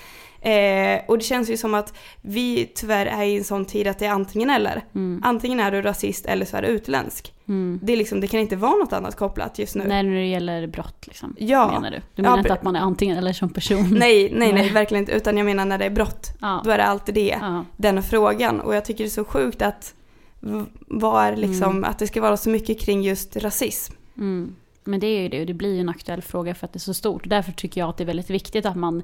Eh, 0.45 1.01
och 1.07 1.17
det 1.17 1.23
känns 1.23 1.49
ju 1.49 1.57
som 1.57 1.73
att 1.73 1.93
vi 2.21 2.71
tyvärr 2.75 3.05
är 3.05 3.23
i 3.23 3.37
en 3.37 3.43
sån 3.43 3.65
tid 3.65 3.87
att 3.87 3.99
det 3.99 4.05
är 4.05 4.09
antingen 4.09 4.49
eller. 4.49 4.81
Mm. 4.95 5.21
Antingen 5.25 5.59
är 5.59 5.71
du 5.71 5.81
rasist 5.81 6.25
eller 6.25 6.45
så 6.45 6.57
är 6.57 6.61
du 6.61 6.67
utländsk. 6.67 7.33
Mm. 7.47 7.79
Det, 7.83 7.93
är 7.93 7.97
liksom, 7.97 8.19
det 8.21 8.27
kan 8.27 8.39
inte 8.39 8.55
vara 8.55 8.71
något 8.75 8.93
annat 8.93 9.15
kopplat 9.15 9.59
just 9.59 9.75
nu. 9.75 9.83
Nej, 9.87 10.03
när 10.03 10.15
det 10.15 10.25
gäller 10.25 10.67
brott 10.67 11.07
liksom. 11.07 11.35
Ja. 11.39 11.71
Menar 11.71 11.91
du? 11.91 11.97
Du 11.97 12.03
Ja, 12.15 12.21
menar 12.23 12.37
inte 12.37 12.49
pre- 12.49 12.53
att 12.53 12.63
man 12.63 12.75
är 12.75 12.79
antingen 12.79 13.17
eller 13.17 13.33
som 13.33 13.49
person? 13.49 13.89
Nej, 13.99 14.31
nej, 14.35 14.53
nej, 14.53 14.69
verkligen 14.69 15.01
inte. 15.03 15.11
Utan 15.13 15.37
jag 15.37 15.45
menar 15.45 15.65
när 15.65 15.77
det 15.77 15.85
är 15.85 15.89
brott. 15.89 16.27
Ja. 16.41 16.61
Då 16.65 16.69
är 16.71 16.77
det 16.77 16.85
alltid 16.85 17.15
det. 17.15 17.37
Ja. 17.41 17.65
den 17.77 18.03
frågan 18.03 18.59
och 18.61 18.75
jag 18.75 18.85
tycker 18.85 19.03
det 19.03 19.07
är 19.07 19.09
så 19.09 19.23
sjukt 19.25 19.61
att 19.61 19.93
v- 20.39 20.65
vad 20.87 21.23
är 21.25 21.35
liksom, 21.35 21.71
Mm. 21.71 21.83
att 21.83 21.99
det 21.99 22.07
ska 22.07 22.21
vara 22.21 22.37
så 22.37 22.49
mycket 22.49 22.79
kring 22.81 23.01
just 23.03 23.37
rasism. 23.37 23.93
Mm. 24.17 24.55
Men 24.83 24.99
det 24.99 25.07
är 25.07 25.21
ju 25.21 25.29
det, 25.29 25.39
och 25.39 25.45
det 25.45 25.53
blir 25.53 25.73
ju 25.73 25.79
en 25.79 25.89
aktuell 25.89 26.21
fråga 26.21 26.55
för 26.55 26.65
att 26.65 26.73
det 26.73 26.77
är 26.77 26.79
så 26.79 26.93
stort. 26.93 27.29
Därför 27.29 27.51
tycker 27.51 27.81
jag 27.81 27.89
att 27.89 27.97
det 27.97 28.03
är 28.03 28.05
väldigt 28.05 28.29
viktigt 28.29 28.65
att 28.65 28.75
man 28.75 29.03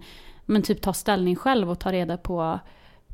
men 0.49 0.61
typ 0.61 0.81
tar 0.81 0.93
ställning 0.93 1.35
själv 1.35 1.71
och 1.71 1.79
tar 1.79 1.91
reda 1.91 2.17
på, 2.17 2.59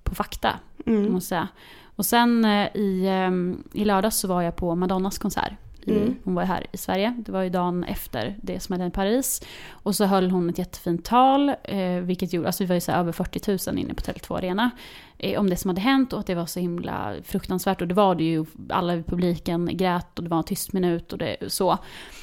på 0.04 0.16
fakta. 0.16 0.60
Mm. 0.86 1.14
Måste 1.14 1.28
säga. 1.28 1.48
Och 1.96 2.06
sen 2.06 2.46
eh, 2.46 2.68
i, 2.76 3.06
eh, 3.06 3.82
i 3.82 3.86
lördags 3.86 4.18
så 4.18 4.28
var 4.28 4.42
jag 4.42 4.56
på 4.56 4.76
Madonnas 4.76 5.18
konsert. 5.18 5.54
I, 5.82 5.92
Mm. 5.92 6.16
Hon 6.24 6.36
var 6.36 6.44
här 6.44 6.66
i 6.72 6.78
Sverige. 6.78 7.16
Det 7.18 7.32
var 7.32 7.42
ju 7.42 7.50
dagen 7.50 7.84
efter 7.84 8.36
det 8.42 8.60
som 8.60 8.74
hände 8.74 8.88
i 8.88 8.92
Paris. 8.92 9.42
Och 9.70 9.96
så 9.96 10.06
höll 10.06 10.32
hon 10.32 10.50
ett 10.50 10.58
jättefint 10.58 11.06
tal. 11.06 11.50
Eh, 11.64 12.00
vilket 12.02 12.34
gjorde, 12.34 12.48
alltså 12.48 12.64
vi 12.64 12.68
var 12.68 12.76
ju 12.76 12.82
så 12.82 12.92
över 12.92 13.12
40 13.12 13.72
000 13.72 13.80
inne 13.80 13.94
på 13.94 14.02
Tele2 14.02 14.38
Arena. 14.38 14.72
Eh, 15.18 15.40
om 15.40 15.50
det 15.50 15.58
som 15.58 15.70
hade 15.70 15.82
hänt 15.82 16.14
och 16.14 16.20
att 16.20 16.28
det 16.28 16.36
var 16.36 16.46
så 16.46 16.60
himla 16.60 17.16
fruktansvärt. 17.24 17.82
Och 17.82 17.88
det 17.88 17.94
var 17.94 18.16
det 18.16 18.24
ju. 18.24 18.46
Alla 18.70 18.96
i 18.96 19.04
publiken 19.04 19.78
grät 19.78 20.18
och 20.18 20.24
det 20.24 20.30
var 20.30 20.38
en 20.38 20.44
tyst 20.44 20.74
minut 20.74 21.14
och 21.14 21.20
det 21.20 21.38
så. 21.48 21.78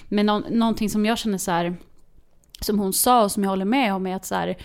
Men 0.09 0.27
nå, 0.27 0.43
någonting 0.51 0.91
som 0.91 1.07
jag 1.07 1.19
känner 1.19 1.39
så 1.39 1.51
här. 1.51 1.77
Som 2.61 2.79
hon 2.79 2.93
sa 2.93 3.25
och 3.25 3.33
som 3.33 3.43
jag 3.43 3.51
håller 3.51 3.65
med 3.65 3.95
om 3.95 4.07
är 4.07 4.17
att 4.17 4.25
så 4.25 4.35
här. 4.35 4.57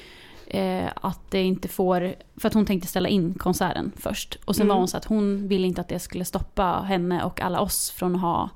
Eh, 0.49 0.89
att 1.01 1.31
det 1.31 1.41
inte 1.43 1.67
får, 1.67 2.13
för 2.37 2.47
att 2.47 2.53
hon 2.53 2.65
tänkte 2.65 2.87
ställa 2.87 3.09
in 3.09 3.33
konserten 3.33 3.91
först. 3.95 4.37
Och 4.45 4.55
sen 4.55 4.63
Mm. 4.63 4.73
var 4.73 4.79
hon 4.79 4.87
så 4.87 4.97
att 4.97 5.05
hon 5.05 5.47
ville 5.47 5.67
inte 5.67 5.81
att 5.81 5.87
det 5.87 5.99
skulle 5.99 6.25
stoppa 6.25 6.81
henne 6.87 7.23
och 7.23 7.41
alla 7.41 7.59
oss 7.59 7.91
från 7.91 8.15
att 8.15 8.21
ha 8.21 8.49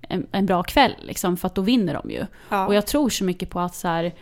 en, 0.00 0.26
en 0.32 0.46
bra 0.46 0.62
kväll. 0.62 0.92
Liksom, 1.02 1.36
för 1.36 1.46
att 1.46 1.54
då 1.54 1.62
vinner 1.62 1.94
de 2.02 2.10
ju. 2.10 2.26
Ja. 2.48 2.66
Och 2.66 2.74
jag 2.74 2.86
tror 2.86 3.08
så 3.10 3.24
mycket 3.24 3.50
på 3.50 3.60
att 3.60 3.74
så 3.74 3.88
här, 3.88 4.14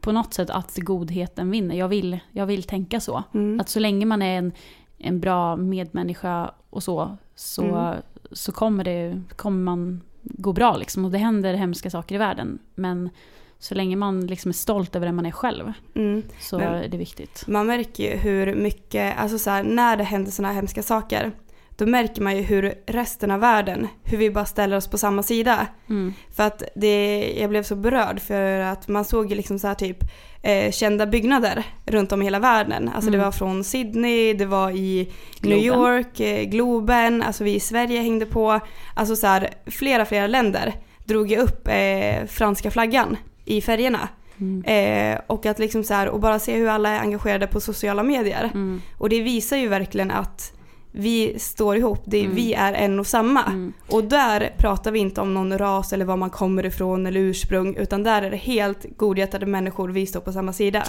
på 0.00 0.12
något 0.12 0.34
sätt 0.34 0.50
att 0.50 0.76
godheten 0.76 1.50
vinner. 1.50 1.74
Jag 1.74 1.88
vill, 1.88 2.18
jag 2.32 2.46
vill 2.46 2.62
tänka 2.62 3.00
så. 3.00 3.22
mm. 3.34 3.60
Att 3.60 3.68
så 3.68 3.78
länge 3.80 4.06
man 4.06 4.22
är 4.22 4.38
en, 4.38 4.52
en 4.98 5.20
bra 5.20 5.56
medmänniska 5.56 6.50
och 6.70 6.82
så, 6.82 7.16
så, 7.34 7.62
Mm. 7.64 7.94
så 8.32 8.52
kommer, 8.52 8.84
det, 8.84 9.22
kommer 9.36 9.62
man 9.64 10.00
gå 10.22 10.52
bra. 10.52 10.76
Liksom. 10.76 11.04
Och 11.04 11.10
det 11.10 11.18
händer 11.18 11.54
hemska 11.54 11.90
saker 11.90 12.14
i 12.14 12.18
världen. 12.18 12.58
Men 12.74 13.10
så 13.58 13.74
länge 13.74 13.96
man 13.96 14.26
liksom 14.26 14.48
är 14.48 14.52
stolt 14.52 14.96
över 14.96 15.06
den 15.06 15.14
man 15.16 15.26
är 15.26 15.30
själv 15.30 15.72
Mm. 15.94 16.22
så 16.40 16.58
Men- 16.58 16.74
är 16.74 16.88
det 16.88 16.96
viktigt. 16.96 17.44
Man 17.46 17.66
märker 17.66 18.10
ju 18.10 18.16
hur 18.16 18.54
mycket, 18.54 19.18
alltså 19.18 19.38
så 19.38 19.50
här, 19.50 19.62
när 19.62 19.96
det 19.96 20.04
händer 20.04 20.30
sådana 20.30 20.48
här 20.48 20.54
hemska 20.60 20.82
saker, 20.82 21.32
då 21.76 21.86
märker 21.86 22.22
man 22.22 22.36
ju 22.36 22.42
hur 22.42 22.74
resten 22.86 23.30
av 23.30 23.40
världen, 23.40 23.88
hur 24.04 24.18
vi 24.18 24.30
bara 24.30 24.44
ställer 24.44 24.76
oss 24.76 24.86
på 24.88 24.98
samma 24.98 25.22
sida. 25.22 25.66
Mm. 25.88 26.12
För 26.36 26.42
att 26.42 26.62
det, 26.74 27.32
jag 27.40 27.50
blev 27.50 27.62
så 27.62 27.76
berörd 27.76 28.20
för 28.20 28.60
att 28.60 28.88
man 28.88 29.04
såg 29.04 29.30
ju 29.30 29.36
liksom 29.36 29.58
så 29.58 29.66
här 29.68 29.74
typ 29.74 29.98
eh, 30.42 30.70
kända 30.70 31.06
byggnader 31.06 31.64
runt 31.86 32.12
om 32.12 32.22
i 32.22 32.24
hela 32.24 32.38
världen. 32.38 32.88
Alltså 32.94 33.10
det 33.10 33.16
Mm. 33.16 33.24
var 33.24 33.32
från 33.32 33.64
Sydney, 33.64 34.34
det 34.34 34.46
var 34.46 34.70
i 34.70 35.12
New 35.42 35.58
Globen. 35.60 35.80
York, 35.80 36.20
eh, 36.20 36.44
Globen, 36.44 37.22
alltså 37.22 37.44
vi 37.44 37.54
i 37.54 37.60
Sverige 37.60 38.00
hängde 38.00 38.26
på. 38.26 38.60
Alltså 38.94 39.16
så 39.16 39.26
här, 39.26 39.50
flera, 39.66 40.04
flera 40.04 40.26
länder 40.26 40.74
drog 41.04 41.30
ju 41.30 41.36
upp 41.38 41.68
eh, 41.68 42.24
franska 42.26 42.70
flaggan 42.70 43.16
i 43.44 43.60
färgerna. 43.60 44.08
Mm. 44.40 44.64
Eh, 44.64 45.20
och 45.26 45.46
att 45.46 45.58
liksom 45.58 45.84
så 45.84 45.94
här, 45.94 46.08
och 46.08 46.20
bara 46.20 46.38
se 46.38 46.56
hur 46.56 46.68
alla 46.68 46.88
är 46.88 47.00
engagerade 47.00 47.46
på 47.46 47.60
sociala 47.60 48.02
medier. 48.02 48.44
Mm. 48.44 48.82
Och 48.98 49.08
det 49.08 49.22
visar 49.22 49.56
ju 49.56 49.68
verkligen 49.68 50.10
att 50.10 50.52
vi 50.92 51.38
står 51.38 51.76
ihop, 51.76 52.02
det, 52.06 52.20
Mm. 52.20 52.34
vi 52.34 52.54
är 52.54 52.72
en 52.72 53.00
och 53.00 53.06
samma. 53.06 53.42
Mm. 53.42 53.72
Och 53.88 54.04
där 54.04 54.54
pratar 54.58 54.92
vi 54.92 54.98
inte 54.98 55.20
om 55.20 55.34
någon 55.34 55.58
ras 55.58 55.92
eller 55.92 56.04
var 56.04 56.16
man 56.16 56.30
kommer 56.30 56.66
ifrån 56.66 57.06
eller 57.06 57.20
ursprung 57.20 57.76
utan 57.76 58.02
där 58.02 58.22
är 58.22 58.30
det 58.30 58.36
helt 58.36 58.86
godhjärtade 58.96 59.46
människor, 59.46 59.88
vi 59.88 60.06
står 60.06 60.20
på 60.20 60.32
samma 60.32 60.52
sida. 60.52 60.84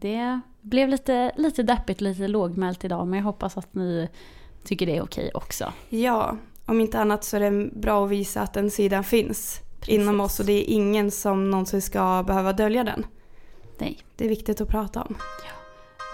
Det 0.00 0.40
blev 0.60 0.88
lite, 0.88 1.32
lite 1.36 1.62
deppigt, 1.62 2.00
lite 2.00 2.28
lågmält 2.28 2.84
idag 2.84 3.06
men 3.06 3.18
jag 3.18 3.24
hoppas 3.24 3.56
att 3.56 3.74
ni 3.74 4.08
tycker 4.64 4.86
det 4.86 4.96
är 4.96 5.02
okej 5.02 5.30
också. 5.34 5.72
Ja, 5.88 6.36
om 6.66 6.80
inte 6.80 7.00
annat 7.00 7.24
så 7.24 7.36
är 7.36 7.40
det 7.40 7.70
bra 7.72 8.04
att 8.04 8.10
visa 8.10 8.40
att 8.40 8.54
den 8.54 8.70
sidan 8.70 9.04
finns 9.04 9.60
Precis. 9.80 9.94
inom 9.94 10.20
oss 10.20 10.40
och 10.40 10.46
det 10.46 10.52
är 10.52 10.74
ingen 10.74 11.10
som 11.10 11.50
någonsin 11.50 11.82
ska 11.82 12.22
behöva 12.26 12.52
dölja 12.52 12.84
den. 12.84 13.06
Nej. 13.78 13.98
Det 14.16 14.24
är 14.24 14.28
viktigt 14.28 14.60
att 14.60 14.68
prata 14.68 15.02
om. 15.02 15.16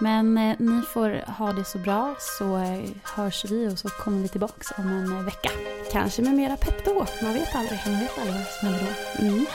Men 0.01 0.37
eh, 0.37 0.55
ni 0.59 0.81
får 0.81 1.31
ha 1.31 1.53
det 1.53 1.63
så 1.63 1.77
bra 1.77 2.15
så 2.19 2.57
eh, 2.57 2.79
hörs 3.03 3.45
vi 3.49 3.67
och 3.67 3.79
så 3.79 3.89
kommer 3.89 4.21
vi 4.21 4.27
tillbaks 4.27 4.67
om 4.77 4.87
en 4.87 5.17
eh, 5.17 5.23
vecka. 5.23 5.49
Kanske 5.91 6.21
med 6.21 6.33
mera 6.33 6.57
pepp 6.57 6.85
då, 6.85 7.05
man 7.23 7.33
vet 7.33 7.55
aldrig. 7.55 7.79
Man 7.85 7.99
vet 7.99 8.17
aldrig 8.19 8.35
vad 8.35 8.47
som 8.47 8.67
händer 8.67 8.85
då. 9.19 9.25
Mm. 9.25 9.45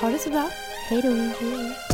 Ha 0.00 0.10
det 0.10 0.18
så 0.18 0.30
bra. 0.30 0.48
Hej 0.88 1.02
då! 1.02 1.93